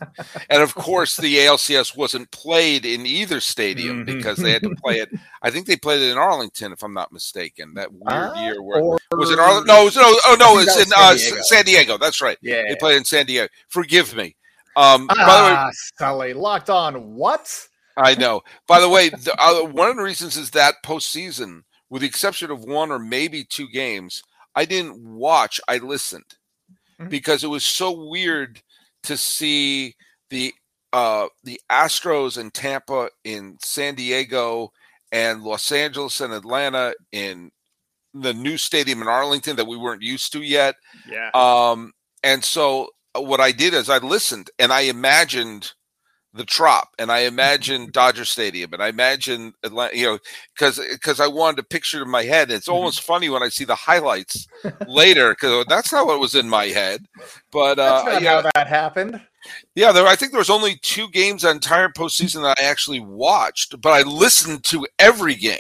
And 0.49 0.63
of 0.63 0.75
course, 0.75 1.17
the 1.17 1.37
ALCS 1.39 1.97
wasn't 1.97 2.31
played 2.31 2.85
in 2.85 3.07
either 3.07 3.41
stadium 3.41 4.05
Mhm. 4.05 4.07
because 4.17 4.39
they 4.39 4.53
had 4.53 4.63
to 4.63 4.75
play 4.77 4.99
it. 5.01 5.11
I 5.43 5.51
think 5.51 5.67
they 5.67 5.77
played 5.77 6.03
it 6.03 6.11
in 6.13 6.19
Arlington, 6.19 6.73
if 6.73 6.83
I'm 6.83 6.95
not 6.95 7.13
mistaken. 7.13 7.75
That 7.75 7.91
weird 7.93 8.03
Ah, 8.37 8.43
year 8.45 8.63
where 8.63 8.81
or- 8.81 8.99
was 9.13 9.31
it 9.31 9.39
Arlington? 9.39 9.67
No, 9.67 9.83
it 9.83 9.85
was, 9.87 9.97
no, 9.97 10.03
oh 10.05 10.37
no, 10.39 10.59
it's 10.59 10.77
in 10.77 10.93
uh, 10.97 11.17
San 11.17 11.31
Diego. 11.31 11.43
San 11.43 11.65
Diego. 11.65 11.99
That's 11.99 12.21
right. 12.21 12.39
Yeah. 12.43 12.63
They 12.69 12.77
played 12.77 12.97
in 12.99 13.05
San 13.05 13.27
Diego. 13.27 13.49
Forgive 13.69 14.15
me. 14.15 14.37
Um, 14.77 15.07
by 15.09 15.15
the 15.15 15.21
way, 15.21 15.27
Ah, 15.27 15.71
Sully, 15.99 16.33
locked 16.33 16.71
on 16.71 17.15
what? 17.15 17.67
I 17.97 18.15
know. 18.15 18.41
By 18.69 18.81
the 18.81 18.89
way, 18.89 19.09
the, 19.09 19.35
uh, 19.39 19.65
one 19.65 19.91
of 19.91 19.97
the 19.97 20.03
reasons 20.03 20.37
is 20.37 20.51
that 20.51 20.77
postseason, 20.85 21.63
with 21.91 22.03
the 22.03 22.09
exception 22.09 22.51
of 22.51 22.61
one 22.65 22.91
or 22.93 22.99
maybe 22.99 23.45
two 23.45 23.69
games, 23.69 24.23
I 24.55 24.65
didn't 24.65 24.99
watch. 25.03 25.61
I 25.69 25.79
listened 25.79 26.37
Mhm. 27.01 27.09
because 27.09 27.45
it 27.45 27.49
was 27.49 27.65
so 27.65 27.91
weird 27.93 28.61
to 29.05 29.17
see 29.17 29.95
the 30.31 30.55
uh, 30.93 31.29
the 31.45 31.61
Astros 31.71 32.37
and 32.37 32.53
Tampa 32.53 33.11
in 33.23 33.57
San 33.63 33.95
Diego 33.95 34.73
and 35.13 35.43
Los 35.45 35.71
Angeles 35.71 36.21
and 36.21 36.33
Atlanta 36.33 36.95
in 37.13 37.53
the 38.13 38.35
new 38.35 38.59
stadium 38.59 39.01
in 39.01 39.07
Arlington 39.07 39.55
that 39.55 39.69
we 39.69 39.77
weren't 39.77 40.03
used 40.03 40.33
to 40.33 40.43
yet. 40.43 40.75
Yeah. 41.09 41.31
Um, 41.33 41.93
and 42.25 42.45
so 42.45 42.89
uh, 43.15 43.21
what 43.21 43.41
I 43.41 43.53
did 43.53 43.73
is 43.73 43.89
I 43.89 43.99
listened 43.99 44.51
and 44.59 44.73
I 44.73 44.81
imagined 44.81 45.73
the 46.33 46.45
Trop 46.45 46.89
and 46.99 47.11
I 47.11 47.21
imagine 47.21 47.91
Dodger 47.91 48.25
Stadium 48.25 48.73
and 48.73 48.83
I 48.83 48.89
imagine 48.89 49.53
Atlanta, 49.65 49.97
you 49.97 50.07
know, 50.07 50.19
because 50.55 50.79
because 50.93 51.19
I 51.19 51.27
wanted 51.27 51.57
to 51.57 51.63
picture 51.65 52.03
in 52.03 52.09
my 52.09 52.23
head. 52.23 52.51
It's 52.51 52.69
Mhm. 52.69 52.73
almost 52.75 53.03
funny 53.03 53.29
when 53.29 53.43
I 53.43 53.49
see 53.49 53.65
the 53.65 53.75
highlights 53.75 54.47
later 54.87 55.31
because 55.33 55.67
that's 55.69 55.93
not 55.93 56.07
what 56.07 56.21
was 56.21 56.35
in 56.37 56.49
my 56.49 56.67
head. 56.67 57.05
But 57.51 57.79
uh, 57.81 58.19
yeah, 58.21 58.43
how 58.43 58.51
that 58.55 58.69
happened. 58.69 59.21
yeah, 59.75 59.91
there. 59.91 60.07
I 60.07 60.15
think 60.15 60.31
there 60.33 60.39
was 60.39 60.51
only 60.51 60.77
two 60.83 61.09
games 61.09 61.43
that 61.43 61.51
entire 61.51 61.89
postseason 61.89 62.43
that 62.43 62.59
I 62.61 62.65
actually 62.65 63.01
watched, 63.01 63.81
but 63.81 63.91
I 63.91 64.03
listened 64.03 64.63
to 64.65 64.87
every 65.01 65.35
game, 65.35 65.59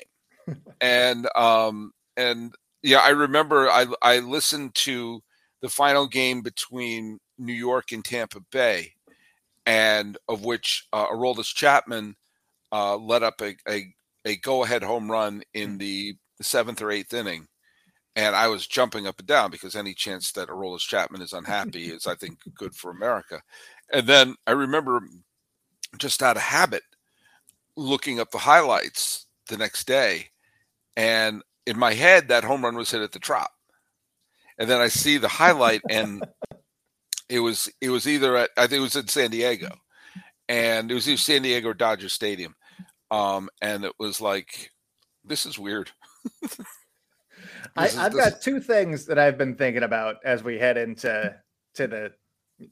and 0.81 1.29
um 1.37 1.93
and 2.17 2.55
yeah, 2.83 2.99
I 2.99 3.11
remember 3.11 3.69
I 3.69 3.87
I 4.03 4.21
listened 4.21 4.75
to 4.77 5.21
the 5.63 5.69
final 5.69 6.07
game 6.07 6.43
between 6.43 7.19
New 7.39 7.53
York 7.55 7.93
and 7.93 8.05
Tampa 8.05 8.41
Bay, 8.53 8.93
and 9.67 10.19
of 10.29 10.45
which 10.45 10.87
uh, 10.93 11.07
Aroldis 11.07 11.55
Chapman 11.55 12.17
uh, 12.73 12.97
led 12.97 13.23
up 13.23 13.41
a, 13.41 13.55
a, 13.69 13.95
a 14.25 14.37
go 14.37 14.65
ahead 14.65 14.83
home 14.83 15.11
run 15.11 15.43
in 15.55 15.79
the 15.79 16.15
seventh 16.41 16.83
or 16.83 16.91
eighth 16.91 17.13
inning. 17.13 17.47
And 18.17 18.35
I 18.35 18.49
was 18.49 18.67
jumping 18.67 19.07
up 19.07 19.19
and 19.19 19.29
down 19.29 19.51
because 19.51 19.77
any 19.77 19.95
chance 19.95 20.33
that 20.33 20.49
Aroldis 20.49 20.81
Chapman 20.81 21.23
is 21.23 21.33
unhappy 21.33 21.85
is, 21.93 22.07
I 22.07 22.15
think, 22.15 22.39
good 22.55 22.75
for 22.75 22.91
America. 22.91 23.43
And 23.93 24.07
then 24.07 24.35
I 24.47 24.53
remember 24.53 25.01
just 25.99 26.23
out 26.23 26.37
of 26.37 26.43
habit 26.43 26.83
looking 27.77 28.21
up 28.21 28.31
the 28.31 28.39
highlights 28.39 29.27
the 29.49 29.57
next 29.57 29.87
day. 29.87 30.27
And 30.97 31.43
in 31.67 31.79
my 31.79 31.95
head, 31.95 32.29
that 32.29 32.45
home 32.45 32.65
run 32.65 32.77
was 32.77 32.91
hit 32.91 33.03
at 33.03 33.13
the 33.13 33.19
Trop. 33.19 33.51
And 34.59 34.69
then 34.69 34.81
I 34.81 34.89
see 34.89 35.17
the 35.17 35.29
highlight, 35.29 35.81
and 35.89 36.23
it 37.31 37.41
was 37.41 37.71
it 37.81 37.91
was 37.91 38.07
either 38.07 38.37
at 38.37 38.51
I 38.57 38.67
think 38.67 38.81
it 38.81 38.83
was 38.83 38.97
in 38.97 39.09
San 39.09 39.31
Diego, 39.31 39.71
and 40.49 40.91
it 40.91 40.95
was 40.95 41.09
either 41.09 41.17
San 41.17 41.43
Diego 41.43 41.71
or 41.71 41.75
Dodger 41.75 42.09
Stadium, 42.09 42.55
um, 43.11 43.49
and 43.63 43.85
it 43.85 43.93
was 43.99 44.21
like, 44.21 44.71
this 45.25 45.47
is 45.47 45.59
weird. 45.59 45.91
I, 47.77 47.89
have 47.89 48.15
got 48.15 48.41
two 48.41 48.61
things 48.61 49.07
that 49.07 49.19
I've 49.19 49.39
been 49.39 49.55
thinking 49.55 49.83
about 49.83 50.17
as 50.25 50.43
we 50.43 50.59
head 50.59 50.77
into 50.77 51.35
to 51.75 51.87
the 51.87 52.13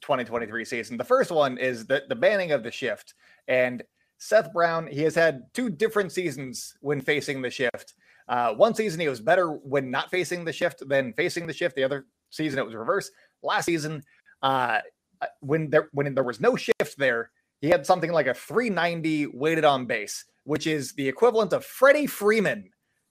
2023 0.01 0.65
season. 0.65 0.97
The 0.97 1.03
first 1.03 1.31
one 1.31 1.57
is 1.57 1.85
the, 1.85 2.03
the 2.09 2.15
banning 2.15 2.51
of 2.51 2.63
the 2.63 2.71
shift. 2.71 3.13
And 3.47 3.83
Seth 4.17 4.51
Brown, 4.53 4.87
he 4.87 5.01
has 5.01 5.15
had 5.15 5.43
two 5.53 5.69
different 5.69 6.11
seasons 6.11 6.75
when 6.81 7.01
facing 7.01 7.41
the 7.41 7.49
shift. 7.49 7.93
Uh, 8.27 8.53
one 8.53 8.75
season 8.75 8.99
he 8.99 9.07
was 9.07 9.21
better 9.21 9.49
when 9.49 9.89
not 9.89 10.11
facing 10.11 10.45
the 10.45 10.53
shift 10.53 10.87
than 10.87 11.13
facing 11.13 11.47
the 11.47 11.53
shift. 11.53 11.75
The 11.75 11.83
other 11.83 12.05
season 12.29 12.59
it 12.59 12.65
was 12.65 12.75
reverse. 12.75 13.09
Last 13.41 13.65
season, 13.65 14.03
uh, 14.41 14.79
when 15.41 15.69
there 15.69 15.89
when 15.91 16.13
there 16.13 16.23
was 16.23 16.39
no 16.39 16.55
shift 16.55 16.97
there, 16.97 17.31
he 17.61 17.69
had 17.69 17.85
something 17.85 18.11
like 18.11 18.27
a 18.27 18.33
390 18.33 19.27
weighted 19.27 19.65
on 19.65 19.85
base, 19.85 20.25
which 20.43 20.67
is 20.67 20.93
the 20.93 21.07
equivalent 21.07 21.53
of 21.53 21.65
Freddie 21.65 22.07
Freeman 22.07 22.69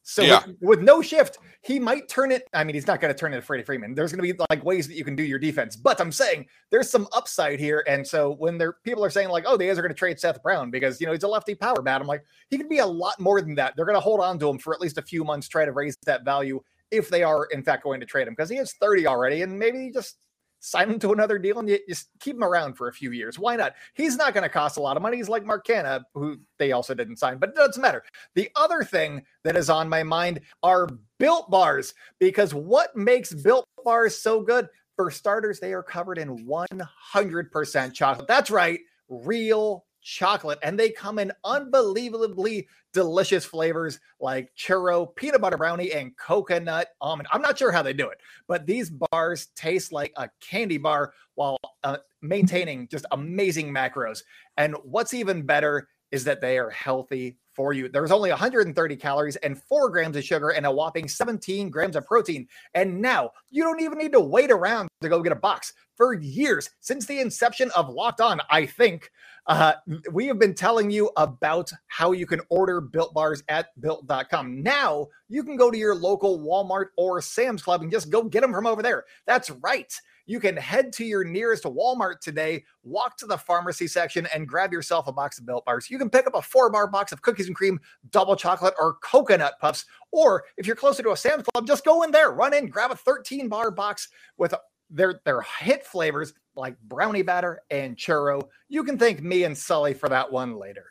so 0.08 0.22
yeah. 0.22 0.42
with, 0.46 0.56
with, 0.62 0.80
no 0.80 1.02
shift, 1.02 1.36
he 1.60 1.78
might 1.78 2.08
turn 2.08 2.32
it. 2.32 2.48
I 2.54 2.64
mean, 2.64 2.72
he's 2.72 2.86
not 2.86 2.98
going 2.98 3.12
to 3.12 3.18
turn 3.18 3.34
it 3.34 3.36
to 3.36 3.42
Freddie 3.42 3.62
Freeman. 3.62 3.94
There's 3.94 4.10
going 4.10 4.26
to 4.26 4.34
be 4.34 4.40
like 4.48 4.64
ways 4.64 4.88
that 4.88 4.94
you 4.94 5.04
can 5.04 5.14
do 5.14 5.22
your 5.22 5.38
defense, 5.38 5.76
but 5.76 6.00
I'm 6.00 6.12
saying 6.12 6.46
there's 6.70 6.88
some 6.88 7.06
upside 7.14 7.60
here. 7.60 7.84
And 7.86 8.06
so 8.06 8.34
when 8.38 8.56
there 8.56 8.76
people 8.84 9.04
are 9.04 9.10
saying 9.10 9.28
like, 9.28 9.44
oh, 9.46 9.58
the 9.58 9.68
A's 9.68 9.76
are 9.76 9.82
going 9.82 9.92
to 9.92 9.98
trade 9.98 10.18
Seth 10.18 10.42
Brown 10.42 10.70
because 10.70 10.98
you 10.98 11.06
know 11.06 11.12
he's 11.12 11.24
a 11.24 11.28
lefty 11.28 11.54
power 11.54 11.82
bat, 11.82 12.00
I'm 12.00 12.06
like, 12.06 12.24
he 12.48 12.56
could 12.56 12.70
be 12.70 12.78
a 12.78 12.86
lot 12.86 13.20
more 13.20 13.42
than 13.42 13.54
that. 13.56 13.74
They're 13.76 13.84
going 13.84 13.96
to 13.96 14.00
hold 14.00 14.20
on 14.20 14.38
to 14.38 14.48
him 14.48 14.58
for 14.58 14.72
at 14.72 14.80
least 14.80 14.96
a 14.96 15.02
few 15.02 15.24
months, 15.24 15.46
try 15.46 15.66
to 15.66 15.72
raise 15.72 15.98
that 16.06 16.24
value 16.24 16.58
if 16.90 17.10
they 17.10 17.22
are 17.22 17.44
in 17.50 17.62
fact 17.62 17.84
going 17.84 18.00
to 18.00 18.06
trade 18.06 18.28
him 18.28 18.32
because 18.32 18.48
he 18.48 18.56
is 18.56 18.72
30 18.80 19.06
already, 19.06 19.42
and 19.42 19.58
maybe 19.58 19.78
he 19.78 19.90
just 19.90 20.16
sign 20.60 20.90
him 20.90 20.98
to 20.98 21.12
another 21.12 21.38
deal 21.38 21.58
and 21.58 21.68
you 21.68 21.78
just 21.88 22.08
keep 22.20 22.36
him 22.36 22.44
around 22.44 22.74
for 22.74 22.88
a 22.88 22.92
few 22.92 23.12
years. 23.12 23.38
Why 23.38 23.56
not? 23.56 23.74
He's 23.94 24.16
not 24.16 24.34
going 24.34 24.42
to 24.42 24.48
cost 24.48 24.76
a 24.76 24.80
lot 24.80 24.96
of 24.96 25.02
money. 25.02 25.16
He's 25.16 25.28
like 25.28 25.44
Mark 25.44 25.66
Canha, 25.66 26.02
who 26.14 26.38
they 26.58 26.72
also 26.72 26.94
didn't 26.94 27.18
sign, 27.18 27.38
but 27.38 27.50
it 27.50 27.54
doesn't 27.56 27.80
matter. 27.80 28.04
The 28.34 28.50
other 28.56 28.82
thing 28.82 29.22
that 29.44 29.56
is 29.56 29.70
on 29.70 29.88
my 29.88 30.02
mind 30.02 30.40
are 30.62 30.88
built 31.18 31.50
bars 31.50 31.94
because 32.18 32.54
what 32.54 32.94
makes 32.96 33.32
built 33.32 33.66
bars 33.84 34.16
so 34.16 34.40
good? 34.40 34.68
For 34.96 35.12
starters, 35.12 35.60
they 35.60 35.72
are 35.74 35.82
covered 35.82 36.18
in 36.18 36.44
100% 36.44 37.94
chocolate. 37.94 38.26
That's 38.26 38.50
right, 38.50 38.80
real 39.08 39.84
chocolate, 40.08 40.58
and 40.62 40.78
they 40.78 40.90
come 40.90 41.18
in 41.18 41.30
unbelievably 41.44 42.66
delicious 42.94 43.44
flavors 43.44 44.00
like 44.20 44.50
churro, 44.56 45.14
peanut 45.14 45.40
butter 45.40 45.58
brownie, 45.58 45.92
and 45.92 46.16
coconut 46.16 46.88
almond. 47.00 47.28
I'm 47.30 47.42
not 47.42 47.58
sure 47.58 47.70
how 47.70 47.82
they 47.82 47.92
do 47.92 48.08
it, 48.08 48.18
but 48.46 48.66
these 48.66 48.90
bars 48.90 49.48
taste 49.54 49.92
like 49.92 50.12
a 50.16 50.30
candy 50.40 50.78
bar 50.78 51.12
while 51.34 51.58
uh, 51.84 51.98
maintaining 52.22 52.88
just 52.88 53.04
amazing 53.12 53.72
macros. 53.72 54.22
And 54.56 54.74
what's 54.82 55.12
even 55.12 55.42
better 55.42 55.88
is 56.10 56.24
that 56.24 56.40
they 56.40 56.58
are 56.58 56.70
healthy 56.70 57.38
for 57.58 57.72
you. 57.72 57.88
There's 57.88 58.12
only 58.12 58.30
130 58.30 58.96
calories 58.96 59.36
and 59.36 59.60
four 59.60 59.90
grams 59.90 60.16
of 60.16 60.24
sugar 60.24 60.50
and 60.50 60.64
a 60.64 60.70
whopping 60.70 61.08
17 61.08 61.70
grams 61.70 61.96
of 61.96 62.06
protein. 62.06 62.46
And 62.74 63.02
now 63.02 63.32
you 63.50 63.64
don't 63.64 63.82
even 63.82 63.98
need 63.98 64.12
to 64.12 64.20
wait 64.20 64.50
around 64.50 64.88
to 65.00 65.08
go 65.08 65.22
get 65.22 65.32
a 65.32 65.36
box. 65.36 65.72
For 65.96 66.14
years, 66.14 66.70
since 66.78 67.06
the 67.06 67.18
inception 67.18 67.72
of 67.74 67.88
Locked 67.88 68.20
On, 68.20 68.40
I 68.48 68.66
think, 68.66 69.10
uh, 69.48 69.72
we 70.12 70.28
have 70.28 70.38
been 70.38 70.54
telling 70.54 70.90
you 70.90 71.10
about 71.16 71.72
how 71.88 72.12
you 72.12 72.26
can 72.26 72.40
order 72.50 72.80
built 72.80 73.12
bars 73.14 73.42
at 73.48 73.68
built.com. 73.80 74.62
Now 74.62 75.08
you 75.28 75.42
can 75.42 75.56
go 75.56 75.70
to 75.70 75.76
your 75.76 75.96
local 75.96 76.38
Walmart 76.38 76.88
or 76.96 77.20
Sam's 77.20 77.62
Club 77.62 77.82
and 77.82 77.90
just 77.90 78.10
go 78.10 78.22
get 78.22 78.42
them 78.42 78.52
from 78.52 78.66
over 78.66 78.82
there. 78.82 79.04
That's 79.26 79.50
right. 79.50 79.92
You 80.28 80.40
can 80.40 80.58
head 80.58 80.92
to 80.92 81.04
your 81.06 81.24
nearest 81.24 81.64
Walmart 81.64 82.20
today, 82.20 82.62
walk 82.84 83.16
to 83.16 83.26
the 83.26 83.38
pharmacy 83.38 83.88
section, 83.88 84.28
and 84.34 84.46
grab 84.46 84.74
yourself 84.74 85.08
a 85.08 85.12
box 85.12 85.38
of 85.38 85.46
Built 85.46 85.64
Bars. 85.64 85.88
You 85.88 85.98
can 85.98 86.10
pick 86.10 86.26
up 86.26 86.34
a 86.34 86.42
four 86.42 86.70
bar 86.70 86.86
box 86.86 87.12
of 87.12 87.22
cookies 87.22 87.46
and 87.46 87.56
cream, 87.56 87.80
double 88.10 88.36
chocolate, 88.36 88.74
or 88.78 88.98
coconut 89.02 89.54
puffs. 89.58 89.86
Or 90.12 90.44
if 90.58 90.66
you're 90.66 90.76
closer 90.76 91.02
to 91.02 91.12
a 91.12 91.16
Sam's 91.16 91.44
Club, 91.44 91.66
just 91.66 91.82
go 91.82 92.02
in 92.02 92.10
there, 92.10 92.30
run 92.30 92.52
in, 92.52 92.66
grab 92.66 92.90
a 92.90 92.96
13 92.96 93.48
bar 93.48 93.70
box 93.70 94.08
with 94.36 94.52
their, 94.90 95.18
their 95.24 95.40
hit 95.40 95.86
flavors 95.86 96.34
like 96.54 96.78
brownie 96.82 97.22
batter 97.22 97.62
and 97.70 97.96
churro. 97.96 98.42
You 98.68 98.84
can 98.84 98.98
thank 98.98 99.22
me 99.22 99.44
and 99.44 99.56
Sully 99.56 99.94
for 99.94 100.10
that 100.10 100.30
one 100.30 100.58
later. 100.58 100.84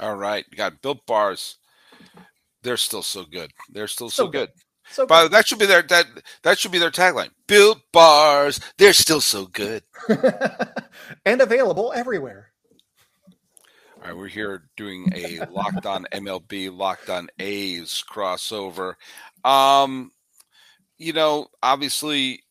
All 0.00 0.16
right. 0.16 0.44
You 0.50 0.56
got 0.56 0.82
Built 0.82 1.06
Bars. 1.06 1.58
They're 2.64 2.76
still 2.76 3.02
so 3.02 3.24
good. 3.24 3.52
They're 3.70 3.86
still 3.86 4.10
so, 4.10 4.24
so 4.24 4.28
good. 4.28 4.48
good. 4.48 4.62
So 4.90 5.06
but 5.06 5.28
that 5.28 5.46
should 5.46 5.58
be 5.58 5.66
their 5.66 5.82
that 5.82 6.06
that 6.42 6.58
should 6.58 6.72
be 6.72 6.78
their 6.78 6.90
tagline. 6.90 7.30
Built 7.46 7.80
bars, 7.92 8.60
they're 8.78 8.92
still 8.92 9.20
so 9.20 9.46
good. 9.46 9.82
and 11.24 11.40
available 11.40 11.92
everywhere. 11.94 12.50
All 13.96 14.04
right, 14.04 14.16
we're 14.16 14.28
here 14.28 14.64
doing 14.76 15.12
a 15.14 15.44
locked 15.50 15.84
on 15.84 16.06
MLB, 16.12 16.76
locked 16.76 17.10
on 17.10 17.28
A's 17.38 18.02
crossover. 18.08 18.94
Um, 19.44 20.12
you 20.98 21.12
know, 21.12 21.48
obviously 21.62 22.44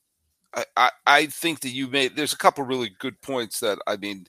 I, 0.53 0.65
I, 0.75 0.91
I 1.05 1.25
think 1.27 1.61
that 1.61 1.69
you 1.69 1.87
made 1.87 2.15
there's 2.15 2.33
a 2.33 2.37
couple 2.37 2.63
really 2.65 2.91
good 2.99 3.21
points 3.21 3.59
that 3.59 3.79
I 3.87 3.97
mean 3.97 4.27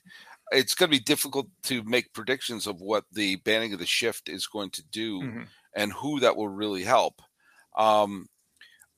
it's 0.51 0.75
going 0.75 0.89
to 0.89 0.97
be 0.97 1.03
difficult 1.03 1.47
to 1.63 1.83
make 1.83 2.13
predictions 2.13 2.67
of 2.67 2.81
what 2.81 3.05
the 3.11 3.37
banning 3.37 3.73
of 3.73 3.79
the 3.79 3.85
shift 3.85 4.29
is 4.29 4.47
going 4.47 4.71
to 4.71 4.83
do 4.91 5.21
mm-hmm. 5.21 5.41
and 5.75 5.93
who 5.93 6.19
that 6.19 6.35
will 6.35 6.49
really 6.49 6.83
help. 6.83 7.21
Um, 7.79 8.27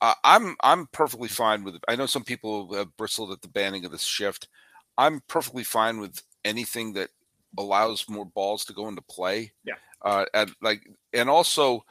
uh, 0.02 0.16
I'm 0.24 0.56
I'm 0.62 0.88
perfectly 0.88 1.30
fine 1.30 1.64
with. 1.64 1.76
I 1.88 1.96
know 1.96 2.08
some 2.08 2.24
people 2.24 2.74
have 2.74 2.98
bristled 2.98 3.32
at 3.32 3.42
the 3.42 3.48
banning 3.48 3.86
of 3.86 3.92
the 3.92 4.00
shift. 4.00 4.50
I'm 4.98 5.22
perfectly 5.28 5.64
fine 5.64 6.00
with 6.00 6.22
anything 6.44 6.94
that 6.94 7.10
allows 7.58 8.10
more 8.10 8.26
balls 8.26 8.66
to 8.66 8.74
go 8.74 8.88
into 8.88 9.04
play. 9.04 9.54
Yeah. 9.64 9.76
Uh, 10.02 10.26
and 10.34 10.52
like, 10.62 10.82
and 11.14 11.30
also, 11.30 11.86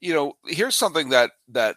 you 0.00 0.12
know, 0.12 0.34
here's 0.46 0.74
something 0.74 1.10
that 1.10 1.30
that 1.48 1.76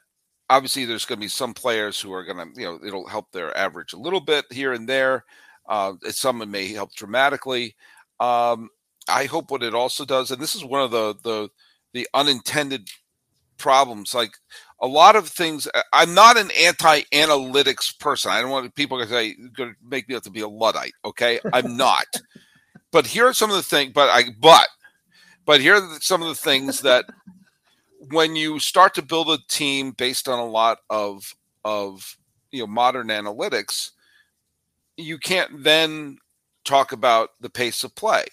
obviously 0.50 0.86
there's 0.86 1.06
going 1.06 1.20
to 1.20 1.26
be 1.26 1.30
some 1.30 1.54
players 1.54 2.02
who 2.02 2.12
are 2.12 2.24
going 2.24 2.38
to, 2.38 2.60
you 2.60 2.68
know, 2.68 2.80
it'll 2.86 3.08
help 3.08 3.32
their 3.32 3.56
average 3.56 3.94
a 3.94 4.00
little 4.00 4.20
bit 4.20 4.46
here 4.52 4.74
and 4.74 4.90
there. 4.90 5.24
Uh, 5.68 5.94
some 6.10 6.50
may 6.50 6.68
help 6.74 6.94
dramatically. 6.96 7.76
Um, 8.20 8.70
I 9.08 9.26
hope 9.26 9.52
what 9.52 9.64
it 9.64 9.76
also 9.76 10.06
does, 10.06 10.32
and 10.32 10.42
this 10.42 10.56
is 10.56 10.66
one 10.66 10.82
of 10.82 10.92
the 10.92 11.16
the 11.24 11.50
the 11.94 12.08
unintended 12.14 12.90
problems. 13.58 14.14
Like 14.14 14.34
a 14.82 14.88
lot 14.88 15.16
of 15.16 15.28
things, 15.28 15.68
uh, 15.74 15.82
I'm 15.94 16.14
not 16.14 16.38
an 16.38 16.52
anti-analytics 16.52 18.00
person. 18.00 18.32
I 18.32 18.42
don't 18.42 18.50
want 18.50 18.74
people 18.76 19.00
to 19.00 19.08
say 19.08 19.36
going 19.54 19.72
to 19.72 19.76
make 19.84 20.08
me 20.08 20.14
have 20.14 20.24
to 20.24 20.32
be 20.32 20.42
a 20.42 20.48
luddite. 20.48 20.94
Okay, 21.04 21.40
I'm 21.54 21.78
not. 21.78 22.06
but 22.92 23.08
here 23.08 23.26
are 23.28 23.34
some 23.34 23.50
of 23.50 23.56
the 23.56 23.64
things. 23.64 23.94
But 23.94 24.10
I 24.10 24.26
but 24.40 24.68
but 25.46 25.62
here 25.62 25.76
are 25.76 25.98
some 26.02 26.22
of 26.22 26.28
the 26.28 26.36
things 26.36 26.82
that 26.82 27.06
when 28.12 28.36
you 28.36 28.60
start 28.60 28.94
to 28.96 29.02
build 29.02 29.30
a 29.30 29.40
team 29.48 29.92
based 29.92 30.28
on 30.28 30.40
a 30.40 30.46
lot 30.46 30.80
of 30.90 31.36
of 31.64 32.18
you 32.52 32.62
know 32.62 32.68
modern 32.68 33.08
analytics, 33.08 33.92
you 34.98 35.18
can't 35.18 35.64
then 35.64 36.18
talk 36.64 36.92
about 36.92 37.30
the 37.40 37.50
pace 37.50 37.84
of 37.84 37.96
play 37.96 38.26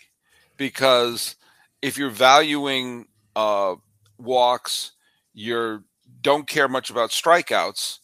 because 0.56 1.36
if 1.82 1.98
you're 1.98 2.10
valuing 2.10 3.06
uh, 3.36 3.74
walks 4.18 4.92
you 5.34 5.84
don't 6.20 6.46
care 6.46 6.68
much 6.68 6.90
about 6.90 7.10
strikeouts, 7.10 7.98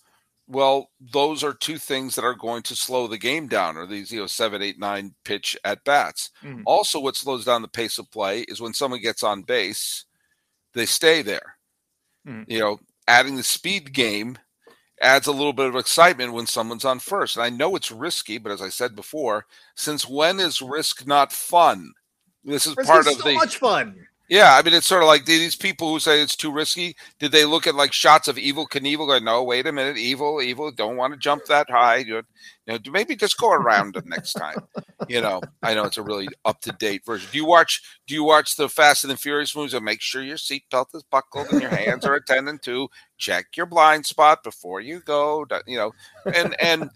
well, 0.47 0.91
those 1.13 1.45
are 1.45 1.53
two 1.53 1.77
things 1.77 2.15
that 2.15 2.25
are 2.25 2.35
going 2.35 2.63
to 2.63 2.75
slow 2.75 3.07
the 3.07 3.19
game 3.19 3.49
down, 3.49 3.77
or 3.77 3.87
these, 3.87 4.11
you 4.11 4.21
know, 4.21 4.27
seven, 4.27 4.63
eight, 4.63 4.79
nine 4.79 5.15
pitch 5.25 5.57
at 5.65 5.85
bats. 5.85 6.31
Mm-hmm. 6.43 6.63
Also, 6.65 6.99
what 6.99 7.17
slows 7.17 7.45
down 7.45 7.61
the 7.61 7.69
pace 7.69 7.99
of 7.99 8.11
play 8.11 8.41
is 8.43 8.61
when 8.61 8.73
someone 8.73 9.03
gets 9.03 9.23
on 9.23 9.43
base, 9.43 10.07
they 10.73 10.87
stay 10.87 11.21
there. 11.21 11.57
Mm-hmm. 12.27 12.51
You 12.51 12.59
know, 12.61 12.81
adding 13.07 13.37
the 13.37 13.43
speed 13.43 13.93
game 13.93 14.39
adds 15.01 15.27
a 15.27 15.33
little 15.33 15.53
bit 15.53 15.67
of 15.67 15.77
excitement 15.77 16.33
when 16.33 16.47
someone's 16.47 16.85
on 16.85 16.99
first. 16.99 17.37
And 17.37 17.45
I 17.45 17.51
know 17.51 17.77
it's 17.77 17.91
risky, 17.91 18.39
but 18.39 18.51
as 18.51 18.63
I 18.63 18.71
said 18.71 18.97
before, 18.97 19.47
since 19.75 20.09
when 20.09 20.41
is 20.41 20.63
risk 20.63 21.07
not 21.07 21.33
fun? 21.33 21.93
This 22.43 22.67
is 22.67 22.77
risk 22.77 22.89
part 22.89 23.07
is 23.07 23.15
of 23.15 23.21
so 23.21 23.29
the 23.29 23.35
much 23.35 23.59
fun. 23.59 24.07
Yeah, 24.29 24.57
I 24.57 24.63
mean, 24.63 24.75
it's 24.75 24.87
sort 24.87 25.03
of 25.03 25.07
like 25.07 25.25
these 25.25 25.57
people 25.57 25.91
who 25.91 25.99
say 25.99 26.21
it's 26.21 26.37
too 26.37 26.53
risky. 26.53 26.95
Did 27.19 27.33
they 27.33 27.47
look 27.47 27.67
at 27.67 27.75
like 27.75 27.95
shots 27.95 28.29
of 28.29 28.37
Evel 28.37 28.69
Knievel? 28.69 29.07
Go, 29.07 29.19
no, 29.19 29.43
wait 29.43 29.67
a 29.67 29.73
minute, 29.73 29.97
Evel, 29.97 30.45
Evel, 30.45 30.77
don't 30.77 30.99
want 30.99 31.15
to 31.15 31.19
jump 31.19 31.47
that 31.47 31.71
high. 31.71 31.99
You 31.99 32.23
know, 32.67 32.79
maybe 32.91 33.17
just 33.17 33.39
go 33.39 33.51
around 33.53 33.97
it 33.97 34.05
next 34.05 34.35
time. 34.35 34.59
You 35.09 35.23
know, 35.23 35.41
I 35.63 35.73
know 35.73 35.85
it's 35.85 35.97
a 35.97 36.03
really 36.03 36.29
up 36.45 36.61
to 36.63 36.73
date 36.73 37.07
version. 37.07 37.31
Do 37.33 37.39
you 37.39 37.47
watch? 37.47 37.81
Do 38.07 38.15
you 38.15 38.23
watch 38.23 38.57
the 38.57 38.69
Fast 38.69 39.05
and 39.05 39.11
the 39.11 39.17
Furious 39.17 39.57
movies? 39.57 39.73
And 39.73 39.85
make 39.85 40.03
sure 40.03 40.23
your 40.23 40.37
seatbelt 40.37 40.95
is 40.95 41.05
buckled 41.05 41.51
and 41.51 41.63
your 41.63 41.71
hands 41.71 42.05
are 42.05 42.15
attending 42.15 42.59
to. 42.65 42.89
Check 43.17 43.47
your 43.57 43.67
blind 43.67 44.05
spot 44.05 44.45
before 44.45 44.83
you 44.83 45.01
go. 45.01 45.47
You 45.67 45.79
know, 45.79 45.93
and 46.35 46.55
and 46.61 46.91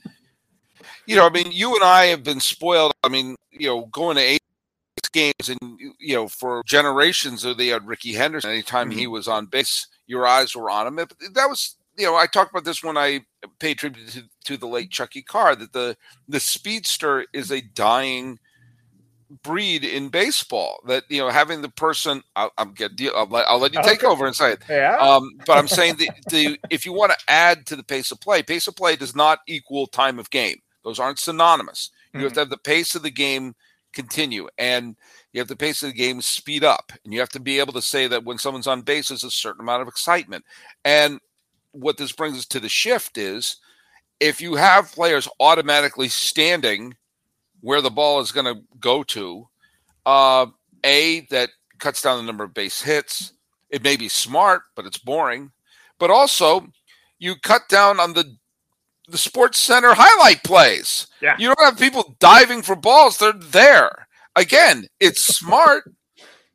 you 1.07 1.17
know, 1.17 1.27
I 1.27 1.31
mean, 1.31 1.51
you 1.51 1.75
and 1.75 1.85
I 1.85 2.07
have 2.07 2.23
been 2.25 2.41
spoiled. 2.41 2.93
I 3.03 3.09
mean, 3.09 3.37
you 3.51 3.69
know, 3.69 3.87
going 3.87 4.17
to 4.17 4.39
games 5.13 5.49
and 5.49 5.59
you 5.99 6.15
know 6.15 6.29
for 6.29 6.63
generations 6.67 7.43
they 7.57 7.69
had 7.69 7.87
Rickey 7.87 8.13
Henderson. 8.13 8.51
Anytime 8.51 8.91
mm-hmm. 8.91 8.99
he 8.99 9.07
was 9.07 9.29
on 9.29 9.47
base, 9.47 9.87
your 10.07 10.27
eyes 10.27 10.55
were 10.55 10.71
on 10.71 10.87
him. 10.87 10.97
That 10.97 11.47
was 11.49 11.77
you 11.97 12.07
know 12.07 12.17
I 12.17 12.27
talked 12.27 12.51
about 12.51 12.65
this 12.65 12.83
when 12.83 12.97
I 12.97 13.21
paid 13.59 13.79
tribute 13.79 14.09
to, 14.11 14.23
to 14.45 14.57
the 14.57 14.67
late 14.67 14.91
Chucky 14.91 15.23
Carr 15.23 15.57
that 15.57 15.73
the 15.73 15.97
the 16.29 16.41
speedster 16.41 17.27
is 17.33 17.51
a 17.51 17.61
dying 17.61 18.39
breed 19.43 19.85
in 19.85 20.09
baseball 20.09 20.81
that 20.87 21.05
you 21.09 21.19
know 21.19 21.31
having 21.31 21.63
the 21.63 21.69
person 21.69 22.23
I'll, 22.37 22.53
I'm 22.59 22.73
get 22.73 22.93
I'll, 23.15 23.27
let, 23.27 23.47
I'll 23.49 23.59
let 23.59 23.73
you 23.73 23.83
take 23.83 24.05
okay. 24.05 24.07
over 24.07 24.27
and 24.27 24.37
say 24.37 24.53
it 24.53 24.63
yeah 24.69 24.99
um, 24.99 25.39
but 25.47 25.57
I'm 25.57 25.69
saying 25.69 25.97
that 25.97 26.09
the 26.31 26.59
if 26.69 26.85
you 26.85 26.93
want 26.93 27.13
to 27.13 27.19
add 27.29 27.67
to 27.67 27.77
the 27.77 27.83
pace 27.83 28.11
of 28.11 28.21
play 28.21 28.43
pace 28.43 28.67
of 28.67 28.77
play 28.77 28.97
does 28.97 29.17
not 29.17 29.39
equal 29.47 29.87
time 29.87 30.19
of 30.19 30.29
game 30.29 30.61
those 30.85 30.99
aren't 30.99 31.19
synonymous 31.19 31.91
you 32.13 32.19
mm-hmm. 32.19 32.25
have 32.25 32.33
to 32.35 32.41
have 32.41 32.51
the 32.51 32.59
pace 32.59 32.95
of 32.95 33.03
the 33.03 33.11
game 33.11 33.55
continue. 33.93 34.49
And 34.59 34.97
you 35.33 35.41
have 35.41 35.49
the 35.49 35.57
pace 35.57 35.83
of 35.83 35.91
the 35.91 35.97
game 35.97 36.21
speed 36.21 36.65
up. 36.65 36.93
And 37.05 37.13
you 37.13 37.21
have 37.21 37.29
to 37.31 37.41
be 37.41 37.59
able 37.59 37.73
to 37.75 37.83
say 37.83 38.07
that 38.09 38.25
when 38.25 38.39
someone's 38.39 38.67
on 38.67 38.83
base, 38.83 39.09
there's 39.09 39.25
a 39.25 39.31
certain 39.31 39.61
amount 39.61 39.83
of 39.83 39.89
excitement. 39.89 40.45
And 40.85 41.21
what 41.73 41.97
this 41.97 42.13
brings 42.13 42.39
us 42.39 42.47
to 42.47 42.61
the 42.61 42.69
shift 42.69 43.19
is 43.19 43.57
if 44.21 44.41
you 44.41 44.55
have 44.55 44.93
players 44.93 45.29
automatically 45.41 46.09
standing 46.09 46.95
where 47.61 47.81
the 47.81 47.91
ball 47.91 48.21
is 48.21 48.33
going 48.33 48.55
to 48.55 48.63
go 48.79 49.03
to, 49.05 49.49
uh, 50.07 50.47
A, 50.85 51.27
that 51.31 51.51
cuts 51.79 52.03
down 52.03 52.19
the 52.19 52.25
number 52.25 52.45
of 52.45 52.55
base 52.55 52.81
hits. 52.81 53.33
It 53.71 53.83
may 53.83 53.97
be 53.97 54.09
smart, 54.09 54.63
but 54.77 54.87
it's 54.87 54.99
boring. 54.99 55.51
But 55.99 56.11
also, 56.11 56.67
you 57.19 57.35
cut 57.37 57.63
down 57.69 58.01
on 58.01 58.13
the 58.13 58.37
the 59.09 59.19
Sports 59.19 59.59
Center 59.59 59.95
highlight 59.95 60.43
plays. 60.45 61.09
Yeah. 61.21 61.37
You 61.39 61.49
don't 61.49 61.65
have 61.65 61.79
people 61.79 62.17
diving 62.21 62.63
for 62.63 62.77
balls. 62.77 63.19
They're 63.19 63.33
there. 63.33 64.07
Again, 64.37 64.87
it's 65.01 65.23
smart, 65.23 65.85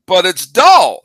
but 0.05 0.25
it's 0.25 0.47
dull. 0.47 1.03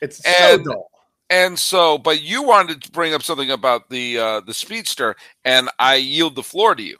It's 0.00 0.24
and, 0.24 0.64
so 0.64 0.72
dull. 0.72 0.90
And 1.28 1.58
so, 1.58 1.98
but 1.98 2.22
you 2.22 2.42
wanted 2.42 2.82
to 2.82 2.90
bring 2.92 3.12
up 3.12 3.22
something 3.22 3.50
about 3.50 3.90
the 3.90 4.18
uh, 4.18 4.40
the 4.40 4.54
speedster, 4.54 5.16
and 5.44 5.68
I 5.78 5.96
yield 5.96 6.36
the 6.36 6.42
floor 6.42 6.76
to 6.76 6.82
you. 6.82 6.98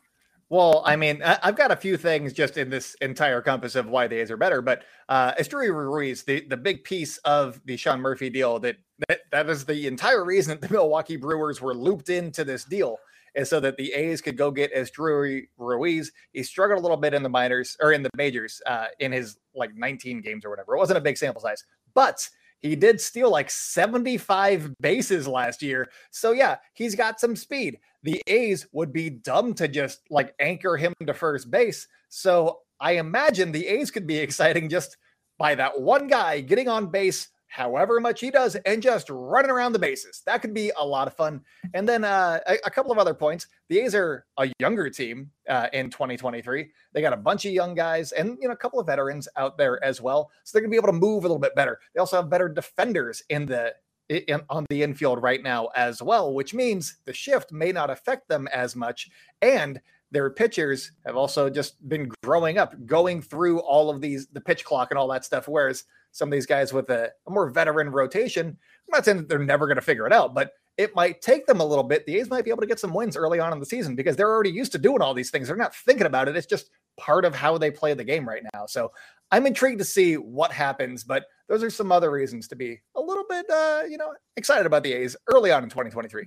Well, 0.49 0.83
I 0.87 0.95
mean, 0.95 1.23
I've 1.25 1.57
got 1.57 1.73
a 1.73 1.77
few 1.77 1.97
things 1.97 2.33
just 2.33 2.57
in 2.57 2.71
this 2.71 2.95
entire 3.01 3.43
compass 3.43 3.75
of 3.75 3.89
why 3.89 4.07
the 4.07 4.21
A's 4.21 4.31
are 4.31 4.37
better, 4.37 4.63
but 4.63 4.85
uh, 5.09 5.33
Esteury 5.35 5.75
Ruiz, 5.75 6.23
the, 6.23 6.47
the 6.47 6.57
big 6.57 6.85
piece 6.85 7.19
of 7.19 7.61
the 7.65 7.77
Sean 7.77 8.01
Murphy 8.01 8.31
deal 8.31 8.61
that, 8.61 8.77
that 9.09 9.21
that 9.33 9.51
is 9.51 9.65
the 9.65 9.89
entire 9.89 10.25
reason 10.25 10.59
that 10.61 10.61
the 10.69 10.73
Milwaukee 10.73 11.17
Brewers 11.17 11.61
were 11.61 11.75
looped 11.75 12.11
into 12.11 12.45
this 12.45 12.65
deal 12.65 12.97
so 13.45 13.61
that 13.61 13.77
the 13.77 13.93
A's 13.93 14.21
could 14.21 14.37
go 14.37 14.51
get 14.51 14.75
Esteury 14.75 15.49
Ruiz. 15.59 16.13
He 16.33 16.43
struggled 16.43 16.79
a 16.79 16.83
little 16.83 16.97
bit 16.97 17.15
in 17.15 17.23
the 17.23 17.29
minors 17.29 17.77
or 17.81 17.93
in 17.93 18.03
the 18.03 18.11
majors 18.17 18.63
uh, 18.67 18.87
in 18.99 19.13
his 19.13 19.37
like 19.55 19.75
19 19.75 20.21
games 20.21 20.45
or 20.45 20.51
whatever. 20.51 20.75
It 20.75 20.79
wasn't 20.79 20.99
a 20.99 21.03
big 21.03 21.19
sample 21.19 21.43
size, 21.43 21.65
but 21.95 22.29
he 22.61 22.77
did 22.77 23.01
steal 23.01 23.31
like 23.31 23.51
75 23.51 24.75
bases 24.81 25.29
last 25.29 25.63
year. 25.63 25.89
So 26.11 26.33
yeah, 26.33 26.57
he's 26.75 26.95
got 26.95 27.21
some 27.21 27.37
speed. 27.37 27.79
The 28.03 28.23
A's 28.27 28.67
would 28.73 28.93
be 28.93 29.11
dumb 29.11 29.55
to 29.55 29.69
just 29.69 30.01
like 30.11 30.35
anchor 30.41 30.77
him 30.77 30.95
to 31.07 31.15
first 31.15 31.51
base. 31.51 31.87
So 32.09 32.61
I 32.81 32.93
imagine 32.93 33.53
the 33.53 33.67
A's 33.67 33.91
could 33.91 34.07
be 34.07 34.19
exciting 34.19 34.69
just 34.69 34.97
by 35.39 35.55
that 35.55 35.81
one 35.81 36.07
guy 36.07 36.41
getting 36.41 36.69
on 36.69 36.91
base 36.91 37.29
however 37.49 38.01
much 38.01 38.21
he 38.21 38.31
does 38.31 38.55
and 38.67 38.83
just 38.83 39.09
running 39.11 39.51
around 39.51 39.73
the 39.73 39.79
bases. 39.79 40.23
That 40.27 40.43
could 40.43 40.55
be 40.55 40.73
a 40.77 40.85
lot 40.85 41.07
of 41.07 41.15
fun. 41.15 41.41
And 41.75 41.89
then 41.89 42.05
uh, 42.05 42.41
a, 42.47 42.57
a, 42.65 42.71
couple 42.71 42.93
of 42.93 42.99
other 42.99 43.15
points. 43.15 43.47
The 43.69 43.81
A's 43.81 43.95
are 43.95 44.27
a 44.39 44.51
younger 44.59 44.91
team 44.91 45.31
uh, 45.49 45.69
in 45.73 45.91
2023. 45.91 46.69
They 46.93 47.01
got 47.01 47.13
a 47.13 47.17
bunch 47.17 47.45
of 47.45 47.53
young 47.53 47.75
guys 47.75 48.13
and 48.13 48.37
you 48.41 48.49
know 48.49 48.55
a 48.55 48.57
couple 48.57 48.81
of 48.81 48.87
veterans 48.87 49.29
out 49.37 49.57
there 49.59 49.83
as 49.85 50.01
well. 50.01 50.31
So 50.45 50.53
they're 50.53 50.63
gonna 50.63 50.71
be 50.71 50.77
able 50.77 50.89
to 50.89 50.93
move 50.93 51.25
a 51.25 51.29
little 51.29 51.39
bit 51.39 51.55
better. 51.55 51.81
They 51.95 52.01
also 52.01 52.17
have 52.17 52.31
better 52.31 52.49
defenders 52.49 53.23
in 53.29 53.47
the 53.47 53.75
in, 54.09 54.43
on 54.49 54.67
the 54.69 54.83
infield 54.83 55.23
right 55.23 55.43
now 55.43 55.69
as 55.75 56.01
well, 56.01 56.33
which 56.33 56.55
means 56.55 56.99
the 57.05 57.13
shift 57.13 57.53
may 57.53 57.73
not 57.73 57.91
affect 57.91 58.29
them 58.29 58.47
as 58.49 58.77
much. 58.77 59.09
And 59.43 59.81
their 60.11 60.31
pitchers 60.31 60.93
have 61.05 61.17
also 61.17 61.51
just 61.51 61.87
been 61.89 62.11
growing 62.23 62.59
up, 62.59 62.75
going 62.87 63.21
through 63.23 63.61
all 63.61 63.91
of 63.91 64.01
these, 64.01 64.27
the 64.29 64.41
pitch 64.41 64.65
clock 64.65 64.91
and 64.91 64.99
all 64.99 65.09
that 65.09 65.25
stuff. 65.25 65.49
Whereas 65.49 65.85
some 66.13 66.29
of 66.29 66.33
these 66.33 66.47
guys 66.47 66.73
with 66.73 66.89
a, 66.91 67.11
a 67.27 67.31
more 67.31 67.51
veteran 67.51 67.91
rotation. 67.91 68.47
I'm 68.47 68.93
not 68.93 69.05
saying 69.05 69.19
that 69.19 69.29
they're 69.29 69.39
never 69.39 69.67
going 69.67 69.77
to 69.77 69.83
figure 69.83 70.07
it 70.07 70.13
out, 70.13 70.35
but 70.35 70.53
it 70.79 70.95
might 70.95 71.21
take 71.23 71.47
them 71.47 71.61
a 71.61 71.65
little 71.65 71.85
bit. 71.85 72.07
The 72.07 72.17
A's 72.17 72.31
might 72.31 72.45
be 72.45 72.51
able 72.51 72.63
to 72.63 72.67
get 72.67 72.81
some 72.81 72.95
wins 72.95 73.17
early 73.17 73.41
on 73.41 73.53
in 73.53 73.61
the 73.61 73.67
season 73.67 73.97
because 73.97 74.17
they're 74.17 74.31
already 74.31 74.51
used 74.51 74.73
to 74.73 74.79
doing 74.79 75.01
all 75.01 75.15
these 75.15 75.31
things. 75.31 75.49
They're 75.49 75.57
not 75.57 75.75
thinking 75.75 76.07
about 76.07 76.29
it. 76.29 76.37
It's 76.37 76.47
just 76.47 76.71
part 76.99 77.25
of 77.25 77.35
how 77.35 77.59
they 77.59 77.71
play 77.71 77.95
the 77.95 78.05
game 78.05 78.29
right 78.29 78.43
now. 78.55 78.67
So 78.67 78.93
I'm 79.31 79.47
intrigued 79.47 79.79
to 79.79 79.85
see 79.85 80.15
what 80.15 80.53
happens, 80.53 81.05
but 81.05 81.27
those 81.49 81.63
are 81.63 81.71
some 81.71 81.93
other 81.93 82.11
reasons 82.11 82.49
to 82.49 82.57
be 82.57 82.81
a 82.95 83.01
little 83.01 83.25
bit, 83.29 83.49
uh, 83.51 83.83
you 83.89 83.99
know, 83.99 84.13
excited 84.37 84.67
about 84.67 84.83
the 84.83 84.93
A's 84.93 85.17
early 85.29 85.51
on 85.51 85.63
in 85.65 85.71
2023. 85.71 86.27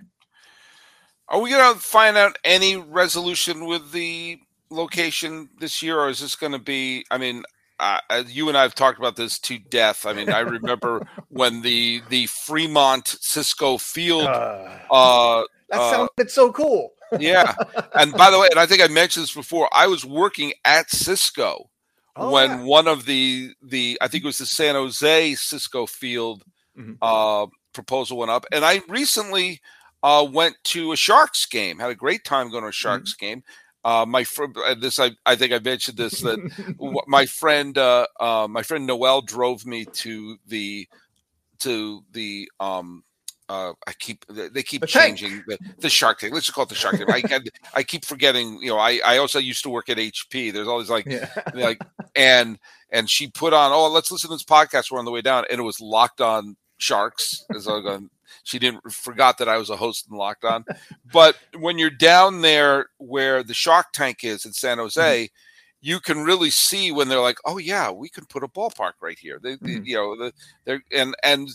Are 1.30 1.40
we 1.40 1.52
going 1.52 1.74
to 1.76 1.80
find 1.80 2.18
out 2.18 2.38
any 2.44 2.76
resolution 2.76 3.66
with 3.66 3.92
the 3.92 4.40
location 4.72 5.50
this 5.60 5.84
year, 5.84 6.00
or 6.00 6.10
is 6.10 6.20
this 6.20 6.36
going 6.36 6.54
to 6.54 6.60
be? 6.60 7.06
I 7.12 7.20
mean, 7.20 7.44
uh, 7.80 8.00
you 8.28 8.50
and 8.50 8.58
I 8.58 8.64
have 8.64 8.74
talked 8.74 8.98
about 8.98 9.16
this 9.16 9.38
to 9.40 9.60
death. 9.60 10.06
I 10.08 10.14
mean, 10.14 10.32
I 10.32 10.40
remember 10.40 11.08
when 11.30 11.62
the 11.62 12.02
the 12.10 12.26
Fremont 12.26 13.08
Cisco 13.08 13.78
Field. 13.78 14.26
Uh, 14.26 14.80
uh, 14.92 15.44
that 15.70 15.80
uh, 15.80 15.92
sounded 15.92 16.32
so 16.32 16.52
cool. 16.52 16.94
yeah, 17.20 17.54
and 17.94 18.12
by 18.14 18.32
the 18.32 18.40
way, 18.40 18.48
and 18.50 18.60
I 18.60 18.66
think 18.66 18.82
I 18.82 18.88
mentioned 18.88 19.24
this 19.24 19.34
before. 19.34 19.70
I 19.72 19.88
was 19.88 20.04
working 20.04 20.54
at 20.66 20.90
Cisco 20.90 21.70
oh, 22.16 22.32
when 22.32 22.50
yeah. 22.50 22.64
one 22.64 22.88
of 22.88 23.06
the 23.06 23.54
the 23.62 23.98
I 24.02 24.08
think 24.08 24.24
it 24.24 24.28
was 24.28 24.40
the 24.40 24.46
San 24.46 24.76
Jose 24.76 25.36
Cisco 25.36 25.86
Field 25.86 26.44
mm-hmm. 26.78 26.94
Uh, 27.02 27.48
proposal 27.74 28.18
went 28.18 28.32
up, 28.32 28.46
and 28.52 28.66
I 28.66 28.82
recently 28.88 29.62
uh, 30.04 30.28
went 30.30 30.56
to 30.66 30.92
a 30.92 30.96
Sharks 30.96 31.46
game. 31.46 31.80
Had 31.80 31.92
a 31.92 31.96
great 31.96 32.24
time 32.24 32.50
going 32.50 32.64
to 32.64 32.70
a 32.70 32.74
Sharks 32.74 33.16
mm-hmm. 33.16 33.26
game. 33.26 33.44
Uh, 33.84 34.06
my 34.06 34.24
friend, 34.24 34.56
uh, 34.66 34.76
this 34.76 35.00
I, 35.00 35.12
I 35.26 35.36
think 35.36 35.54
I 35.54 35.60
mentioned 35.60 35.98
this 35.98 36.22
that 36.22 36.40
my 37.08 37.26
friend, 37.26 37.78
uh, 37.78 38.08
uh, 38.20 38.48
my 38.50 38.62
friend 38.62 38.86
Noel 38.86 39.22
drove 39.22 39.66
me 39.66 39.86
to 39.86 40.38
the 40.48 40.88
to 41.60 42.04
the 42.12 42.50
um 42.60 43.04
uh, 43.50 43.74
I 43.88 43.94
keep 43.94 44.26
they 44.28 44.62
keep 44.62 44.82
the 44.82 44.88
changing 44.88 45.44
the, 45.48 45.58
the 45.80 45.90
Shark 45.90 46.20
Tank. 46.20 46.34
Let's 46.34 46.46
just 46.46 46.54
call 46.54 46.66
it 46.66 46.70
the 46.70 46.76
Shark 46.76 46.98
Tank. 46.98 47.10
I, 47.10 47.42
I 47.74 47.84
keep 47.84 48.06
forgetting. 48.06 48.60
You 48.62 48.70
know, 48.70 48.78
I, 48.78 49.02
I 49.04 49.18
also 49.18 49.40
used 49.40 49.64
to 49.64 49.72
work 49.72 49.90
at 49.90 49.98
HP. 49.98 50.54
There's 50.54 50.68
always 50.68 50.90
like 50.90 51.08
yeah. 51.08 51.30
like 51.56 51.82
and 52.16 52.60
and 52.92 53.10
she 53.10 53.28
put 53.28 53.54
on. 53.54 53.72
Oh, 53.72 53.88
let's 53.90 54.12
listen 54.12 54.30
to 54.30 54.36
this 54.36 54.44
podcast. 54.44 54.92
We're 54.92 55.00
on 55.00 55.06
the 55.06 55.12
way 55.12 55.22
down, 55.22 55.46
and 55.50 55.60
it 55.60 55.64
was 55.64 55.82
Locked 55.82 56.22
On 56.22 56.56
Sharks. 56.78 57.44
As 57.56 57.68
I 57.68 57.74
was 57.74 57.84
going, 57.84 58.10
she 58.44 58.60
didn't 58.60 58.92
forgot 58.92 59.38
that 59.38 59.50
I 59.50 59.58
was 59.58 59.70
a 59.70 59.76
host 59.76 60.08
in 60.10 60.18
Locked 60.18 60.46
On. 60.46 60.66
but 61.14 61.38
when 61.58 61.78
you're 61.78 61.90
down 61.90 62.42
there 62.42 62.88
where 62.98 63.44
the 63.44 63.54
Shark 63.54 63.88
Tank 63.94 64.24
is 64.24 64.46
in 64.46 64.54
San 64.54 64.78
Jose, 64.78 65.26
mm-hmm. 65.26 65.34
you 65.82 66.00
can 66.00 66.24
really 66.24 66.50
see 66.50 66.92
when 66.92 67.08
they're 67.08 67.20
like, 67.20 67.40
"Oh 67.46 67.58
yeah, 67.58 67.92
we 67.92 68.10
can 68.10 68.26
put 68.26 68.44
a 68.44 68.48
ballpark 68.48 68.94
right 69.02 69.18
here." 69.20 69.40
They, 69.42 69.56
mm-hmm. 69.58 69.84
you 69.84 69.96
know, 69.96 70.32
they're 70.66 70.84
and 70.92 71.16
and 71.24 71.50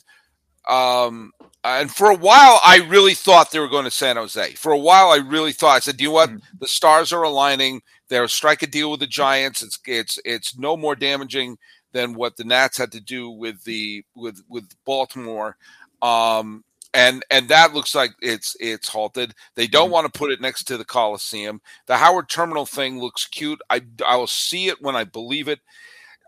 um 0.69 1.33
and 1.63 1.91
for 1.91 2.11
a 2.11 2.17
while 2.17 2.59
I 2.65 2.87
really 2.89 3.13
thought 3.13 3.51
they 3.51 3.59
were 3.59 3.69
going 3.69 3.85
to 3.85 3.91
San 3.91 4.17
Jose. 4.17 4.53
For 4.53 4.73
a 4.73 4.79
while 4.79 5.11
I 5.11 5.17
really 5.17 5.53
thought 5.53 5.77
I 5.77 5.81
said, 5.81 5.97
"Do 5.97 6.05
you 6.05 6.11
know 6.11 6.15
what? 6.15 6.31
Mm-hmm. 6.31 6.59
The 6.61 6.69
stars 6.69 7.13
are 7.13 7.23
aligning. 7.23 7.83
They'll 8.09 8.29
strike 8.29 8.63
a 8.63 8.67
deal 8.67 8.91
with 8.91 9.01
the 9.01 9.07
Giants. 9.07 9.63
It's 9.63 9.79
it's 9.87 10.19
it's 10.25 10.59
no 10.59 10.77
more 10.77 10.97
damaging." 10.97 11.59
than 11.95 12.13
what 12.13 12.37
the 12.37 12.45
Nats 12.45 12.77
had 12.77 12.93
to 12.93 13.01
do 13.01 13.31
with 13.31 13.65
the 13.65 14.05
with 14.15 14.43
with 14.49 14.69
Baltimore. 14.85 15.57
Um, 16.05 16.65
and 16.93 17.25
and 17.31 17.49
that 17.49 17.75
looks 17.75 17.95
like 17.95 18.13
it's 18.23 18.57
it's 18.61 18.89
halted. 18.89 19.35
They 19.57 19.67
don't 19.67 19.87
mm-hmm. 19.87 19.93
want 19.93 20.13
to 20.13 20.19
put 20.19 20.31
it 20.31 20.41
next 20.41 20.65
to 20.65 20.77
the 20.77 20.85
Coliseum. 20.85 21.61
The 21.87 21.97
Howard 21.97 22.29
Terminal 22.29 22.67
thing 22.67 23.01
looks 23.01 23.27
cute. 23.27 23.61
I 23.71 23.83
I 24.07 24.17
will 24.17 24.29
see 24.29 24.69
it 24.69 24.81
when 24.81 24.95
I 24.95 25.05
believe 25.05 25.49
it. 25.49 25.59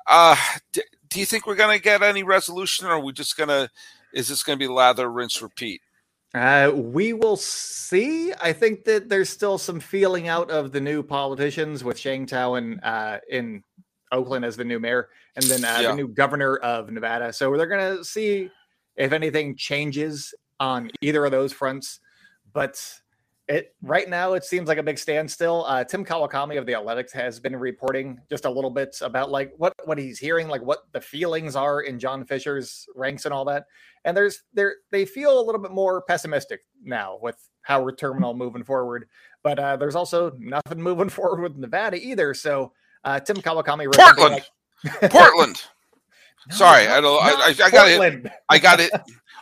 Uh, 0.09 0.37
d- 0.73 0.83
do 1.09 1.21
you 1.21 1.27
think 1.27 1.47
we're 1.47 1.55
going 1.55 1.77
to 1.77 1.83
get 1.83 2.03
any 2.03 2.23
resolution, 2.23 2.87
or 2.87 2.93
are 2.93 3.01
we 3.01 3.13
just 3.13 3.37
going 3.37 3.49
to? 3.49 3.71
Is 4.13 4.29
this 4.29 4.43
going 4.43 4.59
to 4.59 4.63
be 4.65 4.73
lather, 4.73 5.11
rinse, 5.11 5.41
repeat? 5.43 5.83
Uh, 6.35 6.73
we 6.75 7.13
will 7.13 7.37
see. 7.37 8.33
I 8.41 8.53
think 8.53 8.85
that 8.85 9.09
there's 9.09 9.31
still 9.31 9.59
some 9.59 9.79
feeling 9.79 10.27
out 10.27 10.51
of 10.51 10.73
the 10.73 10.81
new 10.81 11.03
politicians 11.03 11.85
with 11.85 11.99
Sheng 11.99 12.27
Thao 12.27 12.59
and 12.59 12.81
uh, 12.83 13.19
in 13.31 13.63
Oakland 14.11 14.45
as 14.45 14.57
the 14.57 14.65
new 14.65 14.79
mayor. 14.81 15.09
and 15.37 15.45
then 15.45 15.65
uh, 15.65 15.79
Yeah. 15.81 15.91
the 15.91 15.97
new 15.97 16.09
governor 16.09 16.57
of 16.57 16.91
Nevada. 16.91 17.33
So 17.33 17.57
they're 17.57 17.67
going 17.67 17.99
to 17.99 18.05
see 18.05 18.51
if 18.97 19.13
anything 19.13 19.57
changes 19.57 20.35
on 20.61 20.91
either 21.01 21.25
of 21.25 21.31
those 21.31 21.53
fronts. 21.53 22.01
But 22.53 22.81
it 23.49 23.75
right 23.83 24.09
now 24.09 24.33
it 24.33 24.45
seems 24.45 24.67
like 24.69 24.79
a 24.79 24.83
big 24.83 24.99
standstill. 24.99 25.65
Uh, 25.67 25.85
Tim 25.85 26.05
Kawakami 26.05 26.59
of 26.59 26.67
the 26.67 26.75
Athletics 26.75 27.13
has 27.13 27.39
been 27.39 27.55
reporting 27.55 28.19
just 28.29 28.45
a 28.45 28.51
little 28.51 28.71
bit 28.71 28.97
about 29.03 29.31
like 29.31 29.53
what 29.57 29.73
what 29.85 29.99
he's 29.99 30.19
hearing, 30.19 30.49
like 30.49 30.63
what 30.63 30.81
the 30.93 31.01
feelings 31.01 31.55
are 31.55 31.81
in 31.83 31.99
John 31.99 32.25
Fisher's 32.25 32.87
ranks 32.97 33.25
and 33.25 33.33
all 33.33 33.45
that. 33.45 33.67
And 34.05 34.17
there's 34.17 34.43
there 34.55 34.77
they 34.91 35.05
feel 35.05 35.39
a 35.39 35.45
little 35.45 35.61
bit 35.61 35.71
more 35.71 36.03
pessimistic 36.03 36.63
now 36.83 37.19
with 37.23 37.37
Howard 37.63 37.99
Terminal 37.99 38.35
moving 38.35 38.65
forward. 38.65 39.09
But 39.43 39.59
uh, 39.59 39.77
there's 39.77 39.95
also 39.97 40.33
nothing 40.39 40.83
moving 40.83 41.09
forward 41.09 41.43
with 41.43 41.57
Nevada 41.57 41.99
either. 41.99 42.35
So 42.35 42.73
uh, 43.05 43.21
Tim 43.21 43.37
Kawakami 43.37 43.93
Portland. 43.95 44.43
like- 44.83 45.11
Portland. 45.11 45.63
No, 46.49 46.57
Sorry, 46.57 46.87
I 46.87 47.01
don't. 47.01 47.23
I, 47.23 47.31
I, 47.31 47.55
I 47.65 47.71
got 47.71 47.89
it. 47.89 48.33
I 48.49 48.59
got 48.59 48.81
it. 48.81 48.91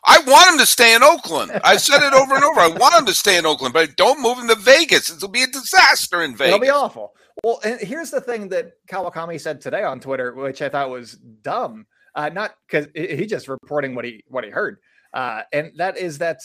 I 0.06 0.18
want 0.26 0.52
him 0.52 0.58
to 0.58 0.66
stay 0.66 0.94
in 0.94 1.02
Oakland. 1.02 1.52
I 1.64 1.76
said 1.76 2.06
it 2.06 2.12
over 2.12 2.34
and 2.34 2.44
over. 2.44 2.60
I 2.60 2.68
want 2.68 2.94
him 2.94 3.06
to 3.06 3.14
stay 3.14 3.38
in 3.38 3.46
Oakland, 3.46 3.72
but 3.72 3.96
don't 3.96 4.20
move 4.20 4.38
him 4.38 4.48
to 4.48 4.54
Vegas. 4.54 5.10
It'll 5.10 5.28
be 5.28 5.42
a 5.42 5.46
disaster 5.46 6.22
in 6.22 6.36
Vegas. 6.36 6.54
It'll 6.54 6.60
be 6.60 6.70
awful. 6.70 7.14
Well, 7.42 7.60
and 7.64 7.80
here's 7.80 8.10
the 8.10 8.20
thing 8.20 8.48
that 8.50 8.72
Kawakami 8.86 9.40
said 9.40 9.60
today 9.60 9.82
on 9.82 10.00
Twitter, 10.00 10.34
which 10.34 10.60
I 10.60 10.68
thought 10.68 10.90
was 10.90 11.12
dumb. 11.12 11.86
Uh, 12.14 12.28
not 12.28 12.54
because 12.68 12.86
he 12.94 13.26
just 13.26 13.48
reporting 13.48 13.94
what 13.94 14.04
he 14.04 14.22
what 14.28 14.44
he 14.44 14.50
heard, 14.50 14.78
uh, 15.14 15.42
and 15.52 15.72
that 15.76 15.96
is 15.96 16.18
that 16.18 16.40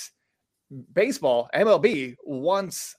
baseball 0.94 1.48
MLB 1.54 2.16
wants 2.24 2.96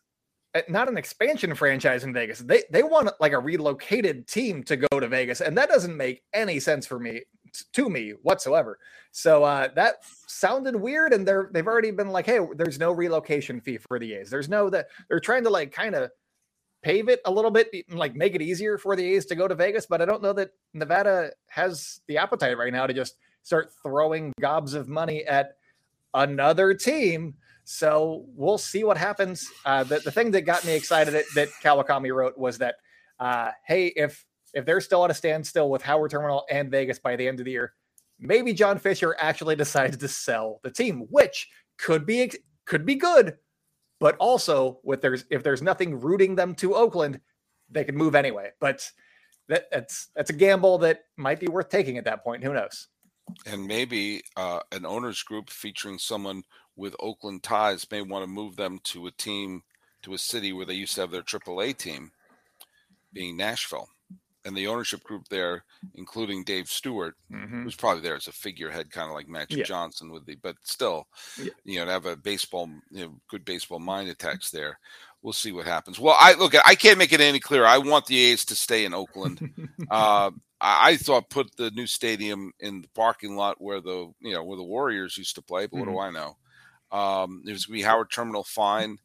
uh, 0.54 0.60
not 0.68 0.88
an 0.88 0.96
expansion 0.96 1.54
franchise 1.54 2.04
in 2.04 2.12
Vegas. 2.12 2.38
They 2.38 2.62
they 2.70 2.84
want 2.84 3.10
like 3.18 3.32
a 3.32 3.38
relocated 3.38 4.28
team 4.28 4.62
to 4.64 4.76
go 4.76 5.00
to 5.00 5.08
Vegas, 5.08 5.40
and 5.40 5.58
that 5.58 5.68
doesn't 5.68 5.96
make 5.96 6.22
any 6.32 6.60
sense 6.60 6.86
for 6.86 7.00
me 7.00 7.22
to 7.72 7.88
me 7.88 8.14
whatsoever. 8.22 8.78
So 9.12 9.44
uh, 9.44 9.68
that 9.74 9.96
sounded 10.26 10.76
weird, 10.76 11.12
and 11.12 11.26
they're 11.26 11.50
they've 11.52 11.66
already 11.66 11.90
been 11.90 12.10
like, 12.10 12.26
hey, 12.26 12.40
there's 12.56 12.78
no 12.78 12.92
relocation 12.92 13.60
fee 13.60 13.78
for 13.78 13.98
the 13.98 14.14
A's. 14.14 14.30
There's 14.30 14.48
no 14.48 14.70
that 14.70 14.88
they're 15.08 15.20
trying 15.20 15.44
to 15.44 15.50
like 15.50 15.72
kind 15.72 15.94
of 15.94 16.10
pave 16.82 17.08
it 17.08 17.20
a 17.24 17.30
little 17.30 17.50
bit, 17.50 17.68
and, 17.88 17.98
like 17.98 18.14
make 18.14 18.34
it 18.34 18.42
easier 18.42 18.78
for 18.78 18.96
the 18.96 19.14
A's 19.14 19.26
to 19.26 19.34
go 19.34 19.48
to 19.48 19.54
Vegas. 19.54 19.86
But 19.86 20.00
I 20.00 20.04
don't 20.04 20.22
know 20.22 20.32
that 20.34 20.50
Nevada 20.72 21.32
has 21.48 22.00
the 22.06 22.18
appetite 22.18 22.56
right 22.56 22.72
now 22.72 22.86
to 22.86 22.94
just 22.94 23.16
start 23.42 23.72
throwing 23.82 24.32
gobs 24.40 24.74
of 24.74 24.88
money 24.88 25.24
at 25.24 25.56
another 26.14 26.74
team. 26.74 27.34
So 27.64 28.24
we'll 28.34 28.58
see 28.58 28.84
what 28.84 28.98
happens. 28.98 29.48
Uh, 29.64 29.84
the, 29.84 29.98
the 30.00 30.10
thing 30.10 30.32
that 30.32 30.42
got 30.42 30.64
me 30.64 30.74
excited 30.74 31.14
that, 31.14 31.24
that 31.34 31.48
Kawakami 31.62 32.12
wrote 32.12 32.36
was 32.36 32.58
that, 32.58 32.76
uh, 33.20 33.50
hey, 33.64 33.86
if 33.88 34.24
if 34.54 34.64
they're 34.64 34.80
still 34.80 35.04
at 35.04 35.10
a 35.10 35.14
standstill 35.14 35.70
with 35.70 35.82
Howard 35.82 36.10
Terminal 36.10 36.44
and 36.50 36.70
Vegas 36.70 36.98
by 36.98 37.16
the 37.16 37.28
end 37.28 37.40
of 37.40 37.44
the 37.44 37.52
year, 37.52 37.74
maybe 38.18 38.52
John 38.52 38.78
Fisher 38.78 39.16
actually 39.18 39.56
decides 39.64 39.96
to 39.96 40.08
sell 40.08 40.60
the 40.62 40.70
team, 40.70 41.06
which 41.10 41.48
could 41.78 42.06
be 42.06 42.32
could 42.66 42.84
be 42.84 42.94
good, 42.94 43.36
but 43.98 44.16
also 44.18 44.80
with 44.82 45.02
there's 45.02 45.24
if 45.30 45.42
there's 45.42 45.62
nothing 45.62 46.00
rooting 46.00 46.34
them 46.34 46.54
to 46.56 46.74
Oakland, 46.74 47.20
they 47.70 47.84
could 47.84 47.96
move 47.96 48.14
anyway. 48.14 48.50
But 48.60 48.88
that, 49.48 49.70
that's 49.70 50.08
that's 50.14 50.30
a 50.30 50.34
gamble 50.34 50.78
that 50.78 51.04
might 51.16 51.40
be 51.40 51.48
worth 51.48 51.68
taking 51.68 51.98
at 51.98 52.04
that 52.04 52.22
point. 52.24 52.44
Who 52.44 52.52
knows? 52.52 52.88
and 53.46 53.66
maybe 53.66 54.22
uh, 54.36 54.60
an 54.72 54.86
owners 54.86 55.22
group 55.22 55.50
featuring 55.50 55.98
someone 55.98 56.42
with 56.76 56.96
Oakland 57.00 57.42
ties 57.42 57.86
may 57.90 58.02
want 58.02 58.22
to 58.22 58.26
move 58.26 58.56
them 58.56 58.80
to 58.84 59.06
a 59.06 59.10
team 59.12 59.62
to 60.02 60.14
a 60.14 60.18
city 60.18 60.52
where 60.52 60.66
they 60.66 60.74
used 60.74 60.94
to 60.94 61.02
have 61.02 61.10
their 61.10 61.22
AAA 61.22 61.76
team, 61.76 62.10
being 63.12 63.36
Nashville, 63.36 63.88
and 64.44 64.56
the 64.56 64.66
ownership 64.66 65.02
group 65.04 65.28
there, 65.28 65.64
including 65.94 66.44
Dave 66.44 66.68
Stewart, 66.68 67.14
Mhm. 67.30 67.62
who's 67.64 67.74
probably 67.74 68.02
there 68.02 68.16
as 68.16 68.26
a 68.28 68.32
figurehead, 68.32 68.90
kind 68.90 69.08
of 69.08 69.14
like 69.14 69.28
Magic 69.28 69.58
Yeah. 69.58 69.64
Johnson 69.64 70.10
would 70.12 70.24
be, 70.24 70.34
but 70.34 70.56
still, 70.62 71.06
Yeah. 71.38 71.50
you 71.64 71.78
know, 71.78 71.84
to 71.84 71.90
have 71.92 72.06
a 72.06 72.16
baseball, 72.16 72.68
you 72.90 73.04
know, 73.06 73.20
good 73.28 73.44
baseball 73.44 73.78
mind 73.78 74.08
attacks 74.08 74.50
there. 74.50 74.78
We'll 75.22 75.34
see 75.34 75.52
what 75.52 75.66
happens. 75.66 75.98
Well, 76.00 76.16
I 76.18 76.32
look, 76.32 76.54
I 76.66 76.74
can't 76.74 76.96
make 76.98 77.12
it 77.12 77.20
any 77.20 77.40
clearer. 77.40 77.66
I 77.66 77.76
want 77.78 78.06
the 78.06 78.18
A's 78.18 78.44
to 78.46 78.54
stay 78.54 78.86
in 78.86 78.94
Oakland. 78.94 79.38
uh, 79.90 80.30
I, 80.62 80.90
I 80.92 80.96
thought 80.96 81.28
put 81.28 81.54
the 81.56 81.70
new 81.72 81.86
stadium 81.86 82.52
in 82.60 82.80
the 82.80 82.88
parking 82.94 83.36
lot 83.36 83.60
where 83.60 83.80
the 83.82 84.10
you 84.20 84.32
know 84.32 84.42
where 84.42 84.56
the 84.56 84.62
Warriors 84.64 85.18
used 85.18 85.34
to 85.34 85.42
play, 85.42 85.66
but 85.66 85.78
what 85.78 85.88
do 85.88 85.98
I 85.98 86.10
know? 86.10 86.36
Um, 86.90 87.42
there's 87.44 87.66
gonna 87.66 87.76
be 87.76 87.82
Howard 87.82 88.10
Terminal, 88.10 88.44
fine. 88.44 88.98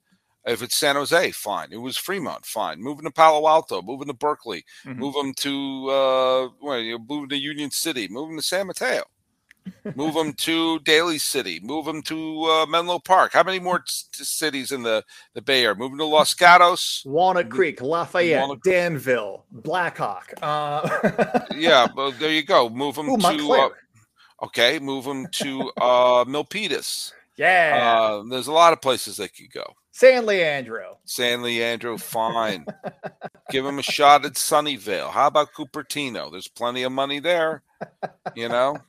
If 0.45 0.61
it's 0.61 0.75
San 0.75 0.95
Jose, 0.95 1.31
fine. 1.31 1.69
It 1.71 1.77
was 1.77 1.97
Fremont, 1.97 2.45
fine. 2.45 2.79
Moving 2.81 3.05
to 3.05 3.11
Palo 3.11 3.47
Alto, 3.47 3.81
moving 3.81 4.07
to 4.07 4.13
Berkeley, 4.13 4.63
Mhm. 4.85 4.97
move 4.97 5.15
them 5.15 5.33
to 5.33 5.89
uh, 5.89 6.49
well, 6.61 6.79
you 6.79 6.97
know, 6.99 7.05
move 7.09 7.29
to 7.29 7.37
Union 7.37 7.71
City, 7.71 8.07
move 8.07 8.29
them 8.29 8.37
to 8.37 8.43
San 8.43 8.67
Mateo, 8.67 9.03
move 9.95 10.13
them 10.13 10.33
to 10.47 10.79
Daly 10.81 11.17
City, 11.17 11.59
move 11.63 11.85
them 11.85 12.03
to 12.03 12.43
uh, 12.43 12.65
Menlo 12.67 12.99
Park. 12.99 13.33
How 13.33 13.41
many 13.41 13.59
more 13.59 13.81
c- 13.87 14.23
cities 14.23 14.71
in 14.71 14.83
the 14.83 15.03
the 15.33 15.41
Bay 15.41 15.63
Area? 15.63 15.73
Moving 15.75 15.97
to 15.97 16.05
Los 16.05 16.35
Gatos. 16.35 17.01
Walnut 17.07 17.49
Creek, 17.49 17.81
Lafayette, 17.81 18.41
Walnut- 18.41 18.61
Danville, 18.63 19.45
Blackhawk. 19.51 20.31
Uh, 20.43 20.87
Yeah, 21.55 21.87
well, 21.95 22.11
there 22.11 22.31
you 22.31 22.43
go. 22.43 22.69
Move 22.69 22.95
them 22.97 23.09
Ooh, 23.09 23.17
to 23.17 23.51
uh, 23.53 23.69
okay. 24.43 24.77
Move 24.77 25.05
them 25.05 25.25
to 25.31 25.71
uh, 25.81 26.23
Milpitas. 26.25 27.13
Yeah, 27.37 27.97
Uh, 28.01 28.23
there's 28.29 28.47
a 28.47 28.51
lot 28.53 28.73
of 28.73 28.81
places 28.81 29.17
they 29.17 29.27
could 29.27 29.51
go. 29.53 29.65
San 29.91 30.25
Leandro. 30.25 30.99
San 31.05 31.41
Leandro, 31.41 31.97
fine. 31.99 32.65
Give 33.49 33.63
them 33.63 33.79
a 33.79 33.83
shot 33.83 34.25
at 34.25 34.33
Sunnyvale. 34.33 35.09
How 35.11 35.27
about 35.27 35.53
Cupertino? 35.53 36.29
There's 36.31 36.47
plenty 36.49 36.83
of 36.83 36.91
money 36.91 37.19
there. 37.19 37.63
You 38.35 38.49
know, 38.49 38.77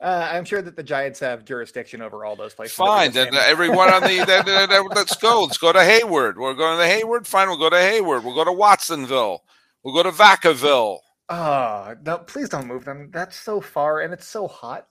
Uh, 0.00 0.28
I'm 0.32 0.44
sure 0.44 0.60
that 0.60 0.74
the 0.74 0.82
Giants 0.82 1.20
have 1.20 1.44
jurisdiction 1.44 2.02
over 2.02 2.24
all 2.24 2.34
those 2.34 2.54
places. 2.54 2.74
fine. 2.74 3.12
Then 3.12 3.32
everyone 3.36 3.88
on 3.94 4.02
the 4.02 4.24
then, 4.24 4.44
then- 4.44 4.68
then 4.68 4.86
let's 4.96 5.14
go. 5.16 5.42
Let's 5.44 5.58
go 5.58 5.72
to 5.72 5.84
Hayward. 5.84 6.38
We're 6.40 6.54
going 6.54 6.76
to 6.80 6.86
Hayward. 6.88 7.24
Fine. 7.24 7.46
We'll 7.48 7.56
go 7.56 7.70
to 7.70 7.78
Hayward. 7.80 8.24
We'll 8.24 8.34
go 8.34 8.44
to 8.44 8.50
Watsonville. 8.50 9.44
We'll 9.84 9.94
go 9.94 10.02
to 10.02 10.10
Vacaville. 10.10 10.98
Oh, 11.28 11.94
no, 12.04 12.18
please 12.18 12.48
don't 12.48 12.66
move 12.66 12.84
them. 12.84 13.10
That's 13.12 13.36
so 13.36 13.60
far 13.60 14.00
and 14.00 14.12
it's 14.12 14.26
so 14.26 14.48
hot. 14.48 14.88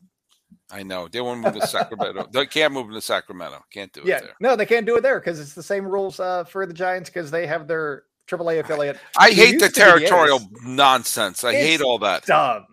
I 0.72 0.84
know 0.84 1.08
they 1.08 1.22
want 1.22 1.44
to 1.44 1.52
move 1.52 1.62
to 1.62 1.68
Sacramento. 1.68 2.28
They 2.32 2.46
can't 2.46 2.74
move 2.74 2.92
to 2.92 3.02
Sacramento. 3.02 3.64
Can't 3.72 3.92
do 3.94 4.02
it 4.02 4.08
Yeah, 4.08 4.20
there. 4.22 4.36
no, 4.40 4.56
they 4.56 4.66
can't 4.66 4.86
do 4.86 4.96
it 4.98 5.02
there 5.02 5.20
because 5.20 5.40
it's 5.40 5.54
the 5.54 5.64
same 5.64 5.86
rules 5.86 6.20
uh, 6.20 6.44
for 6.46 6.66
the 6.66 6.74
Giants 6.74 7.10
because 7.10 7.32
they 7.32 7.46
have 7.48 7.68
their 7.68 8.04
AAA 8.28 8.60
affiliate. 8.60 8.98
I 9.18 9.30
It 9.30 9.36
hate 9.36 9.60
the 9.60 9.68
to 9.68 9.68
the 9.70 9.70
territorial 9.70 10.40
nonsense. 10.64 11.44
I 11.44 11.54
hate 11.54 11.82
all 11.82 12.00
that. 12.00 12.26
Dumb. 12.26 12.66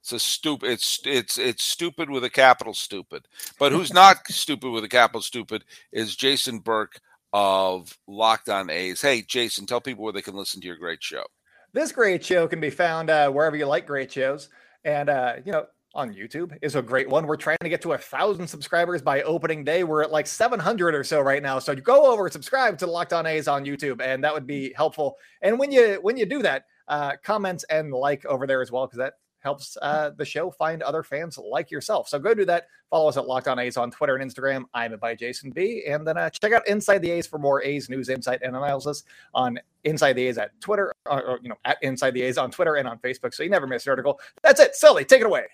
It's 0.00 0.12
a 0.12 0.18
stupid. 0.18 0.70
It's 0.70 1.00
it's 1.04 1.38
it's 1.38 1.62
stupid 1.62 2.10
with 2.10 2.24
a 2.24 2.30
capital 2.30 2.74
stupid. 2.74 3.26
But 3.58 3.72
who's 3.72 3.92
not 3.92 4.18
stupid 4.28 4.70
with 4.70 4.84
a 4.84 4.88
capital 4.88 5.22
stupid 5.22 5.64
is 5.92 6.16
Jason 6.16 6.58
Burke 6.58 7.00
of 7.32 7.96
Locked 8.06 8.48
On 8.48 8.70
A's. 8.70 9.02
Hey, 9.02 9.22
Jason, 9.22 9.66
tell 9.66 9.80
people 9.80 10.02
where 10.04 10.12
they 10.12 10.22
can 10.22 10.34
listen 10.34 10.60
to 10.62 10.66
your 10.66 10.76
great 10.76 11.02
show. 11.02 11.24
This 11.72 11.92
great 11.92 12.24
show 12.24 12.48
can 12.48 12.60
be 12.60 12.70
found 12.70 13.10
uh, 13.10 13.30
wherever 13.30 13.56
you 13.56 13.66
like 13.66 13.86
great 13.86 14.10
shows, 14.10 14.48
and 14.84 15.08
uh, 15.08 15.34
you 15.44 15.52
know 15.52 15.66
on 15.94 16.12
YouTube 16.12 16.56
is 16.62 16.76
a 16.76 16.82
great 16.82 17.08
one. 17.08 17.26
We're 17.26 17.36
trying 17.36 17.58
to 17.62 17.68
get 17.68 17.82
to 17.82 17.92
a 17.92 17.98
thousand 17.98 18.46
subscribers 18.46 19.02
by 19.02 19.22
opening 19.22 19.64
day. 19.64 19.84
We're 19.84 20.02
at 20.02 20.12
like 20.12 20.26
700 20.26 20.94
or 20.94 21.04
so 21.04 21.20
right 21.20 21.42
now. 21.42 21.58
So 21.58 21.74
go 21.74 22.12
over, 22.12 22.26
and 22.26 22.32
subscribe 22.32 22.78
to 22.78 22.86
Locked 22.86 23.12
On 23.12 23.26
A's 23.26 23.48
on 23.48 23.64
YouTube, 23.64 24.00
and 24.00 24.22
that 24.22 24.32
would 24.32 24.46
be 24.46 24.72
helpful. 24.76 25.16
And 25.42 25.58
when 25.58 25.72
you 25.72 25.98
when 26.02 26.16
you 26.16 26.26
do 26.26 26.42
that, 26.42 26.66
uh, 26.88 27.12
comment 27.22 27.64
and 27.70 27.92
like 27.92 28.24
over 28.26 28.46
there 28.46 28.62
as 28.62 28.70
well 28.70 28.86
because 28.86 28.98
that 28.98 29.14
helps 29.40 29.76
uh, 29.80 30.10
the 30.16 30.24
show 30.24 30.50
find 30.50 30.82
other 30.82 31.02
fans 31.02 31.38
like 31.38 31.70
yourself. 31.70 32.08
So 32.08 32.18
go 32.18 32.34
do 32.34 32.44
that. 32.44 32.66
Follow 32.90 33.08
us 33.08 33.16
at 33.16 33.26
Locked 33.26 33.48
On 33.48 33.58
A's 33.58 33.76
on 33.76 33.90
Twitter 33.90 34.16
and 34.16 34.30
Instagram. 34.30 34.64
I'm 34.74 34.96
by 34.98 35.14
Jason 35.14 35.50
B. 35.50 35.84
And 35.88 36.06
then 36.06 36.18
uh, 36.18 36.28
check 36.30 36.52
out 36.52 36.66
Inside 36.68 36.98
the 36.98 37.10
A's 37.10 37.26
for 37.26 37.38
more 37.38 37.62
A's 37.62 37.88
news, 37.88 38.10
insight, 38.10 38.40
and 38.42 38.54
analysis 38.54 39.04
on 39.34 39.58
Inside 39.84 40.12
the 40.12 40.26
A's 40.26 40.36
at 40.36 40.60
Twitter, 40.60 40.92
or, 41.06 41.22
or, 41.22 41.40
you 41.42 41.48
know, 41.48 41.56
at 41.64 41.78
Inside 41.82 42.10
the 42.12 42.22
A's 42.22 42.36
on 42.36 42.50
Twitter 42.50 42.74
and 42.74 42.86
on 42.86 42.98
Facebook. 42.98 43.32
So 43.32 43.42
you 43.42 43.48
never 43.48 43.66
miss 43.66 43.86
an 43.86 43.90
article. 43.90 44.20
That's 44.42 44.60
it. 44.60 44.74
Sully, 44.74 45.04
take 45.06 45.22
it 45.22 45.26
away. 45.26 45.46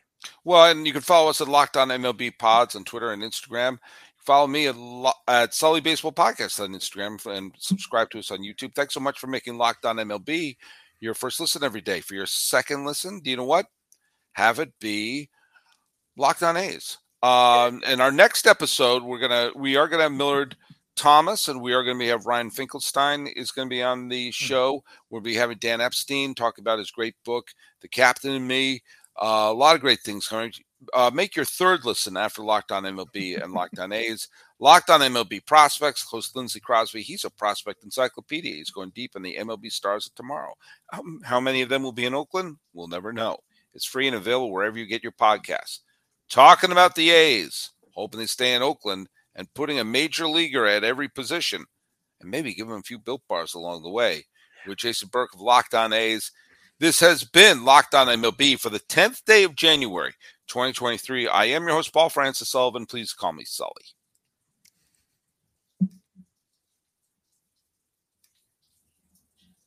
Well, 0.45 0.71
and 0.71 0.87
you 0.87 0.93
can 0.93 1.03
follow 1.03 1.31
us 1.31 1.41
at 1.41 1.49
Locked 1.49 1.77
On 1.77 1.89
MLB 1.89 2.39
Pods 2.39 2.75
on 2.75 2.85
Twitter 2.85 3.13
and 3.13 3.23
Instagram. 3.23 3.79
Follow 4.25 4.47
me 4.47 4.67
at, 4.67 4.77
Lo- 4.77 5.13
at 5.29 5.55
Sully 5.55 5.81
Baseball 5.81 6.13
Podcast 6.13 6.61
on 6.61 6.71
Instagram 6.71 7.25
and 7.27 7.53
subscribe 7.59 8.11
to 8.11 8.19
us 8.19 8.31
on 8.31 8.41
YouTube. 8.41 8.75
Thanks 8.75 8.95
so 8.95 9.01
much 9.01 9.19
for 9.19 9.29
making 9.29 9.57
Locked 9.57 9.85
On 9.85 9.97
MLB 9.97 10.57
your 11.01 11.15
first 11.15 11.41
listen 11.41 11.63
every 11.63 11.81
day. 11.81 12.01
For 12.01 12.15
your 12.15 12.27
second 12.27 12.85
listen, 12.85 13.21
do 13.21 13.31
you 13.31 13.37
know 13.37 13.45
what? 13.45 13.67
Have 14.33 14.59
it 14.59 14.73
be 14.81 15.29
Locked 16.17 16.43
On 16.43 16.57
A's. 16.57 16.99
Um, 17.23 17.83
in 17.87 18.01
our 18.01 18.13
next 18.13 18.47
episode, 18.47 19.03
we're 19.03 19.19
gonna 19.19 19.51
we 19.57 19.77
are 19.77 19.89
gonna 19.89 20.05
have 20.05 20.13
Millard 20.13 20.57
Thomas 20.97 21.49
and 21.49 21.61
we 21.61 21.73
are 21.73 21.83
gonna 21.83 21.99
be 21.99 22.09
have 22.09 22.27
Ryan 22.27 22.51
Finkelstein 22.51 23.27
is 23.27 23.51
gonna 23.51 23.69
be 23.69 23.83
on 23.83 24.09
the 24.09 24.31
show. 24.31 24.83
We'll 25.11 25.23
be 25.23 25.35
having 25.35 25.59
Dan 25.59 25.81
Epstein 25.81 26.35
talk 26.35 26.59
about 26.59 26.79
his 26.79 26.91
great 26.91 27.15
book, 27.25 27.49
The 27.81 27.89
Captain 27.89 28.33
and 28.33 28.47
Me. 28.47 28.83
Uh, 29.21 29.49
a 29.49 29.55
lot 29.55 29.75
of 29.75 29.81
great 29.81 30.01
things 30.01 30.29
coming. 30.29 30.53
Uh, 30.93 31.11
make 31.13 31.35
your 31.35 31.45
third 31.45 31.85
listen 31.85 32.17
after 32.17 32.43
Locked 32.43 32.71
On 32.71 32.85
MLB 32.85 33.43
and 33.43 33.53
Locked 33.55 33.79
On 33.79 33.93
A's. 33.93 34.29
Locked 34.59 34.91
On 34.91 35.01
MLB 35.01 35.45
prospects. 35.47 36.03
Host 36.03 36.37
Lindsey 36.37 36.61
Crosby. 36.61 37.03
He's 37.03 37.25
a 37.25 37.31
prospect 37.31 37.85
encyclopedia. 37.85 38.55
He's 38.55 38.71
going 38.71 38.93
deep 38.95 39.17
in 39.17 39.23
the 39.23 39.37
MLB 39.37 39.73
stars 39.73 40.07
of 40.07 40.15
tomorrow. 40.15 40.55
Um, 40.93 41.21
how 41.25 41.41
many 41.41 41.63
of 41.63 41.69
them 41.69 41.83
will 41.83 41.93
be 41.93 42.05
in 42.05 42.15
Oakland? 42.15 42.57
We'll 42.75 42.89
never 42.89 43.13
know. 43.13 43.39
It's 43.75 43.87
free 43.87 44.07
and 44.07 44.17
available 44.17 44.53
wherever 44.53 44.79
you 44.79 44.87
get 44.87 45.03
your 45.03 45.13
podcasts. 45.13 45.81
Talking 46.29 46.73
about 46.73 46.95
the 46.95 47.11
A's, 47.11 47.71
hoping 47.95 48.21
they 48.21 48.27
stay 48.27 48.55
in 48.55 48.63
Oakland 48.63 49.09
and 49.35 49.53
putting 49.55 49.79
a 49.79 49.85
major 49.85 50.27
leaguer 50.27 50.67
at 50.67 50.85
every 50.85 51.09
position 51.09 51.65
and 52.21 52.31
maybe 52.31 52.55
give 52.55 52.69
them 52.69 52.79
a 52.79 52.83
few 52.83 52.99
built 52.99 53.23
bars 53.29 53.55
along 53.55 53.83
the 53.83 53.91
way. 53.91 54.25
With 54.67 54.79
Jason 54.79 55.09
Burke 55.13 55.35
of 55.35 55.41
Locked 55.41 55.75
On 55.75 55.93
A's. 55.93 56.33
This 56.79 57.01
has 57.01 57.25
been 57.25 57.65
Locked 57.65 57.95
On 57.95 58.07
MLB 58.07 58.61
for 58.61 58.69
the 58.69 58.81
10th 58.81 59.25
day 59.25 59.45
of 59.45 59.55
January, 59.55 60.13
2023. 60.49 61.27
I 61.27 61.47
am 61.47 61.63
your 61.63 61.73
host, 61.73 61.91
Paul 61.91 62.11
Francis 62.11 62.51
Sullivan. 62.51 62.85
Please 62.85 63.15
call 63.15 63.33
me 63.33 63.47
Sully. 63.47 63.96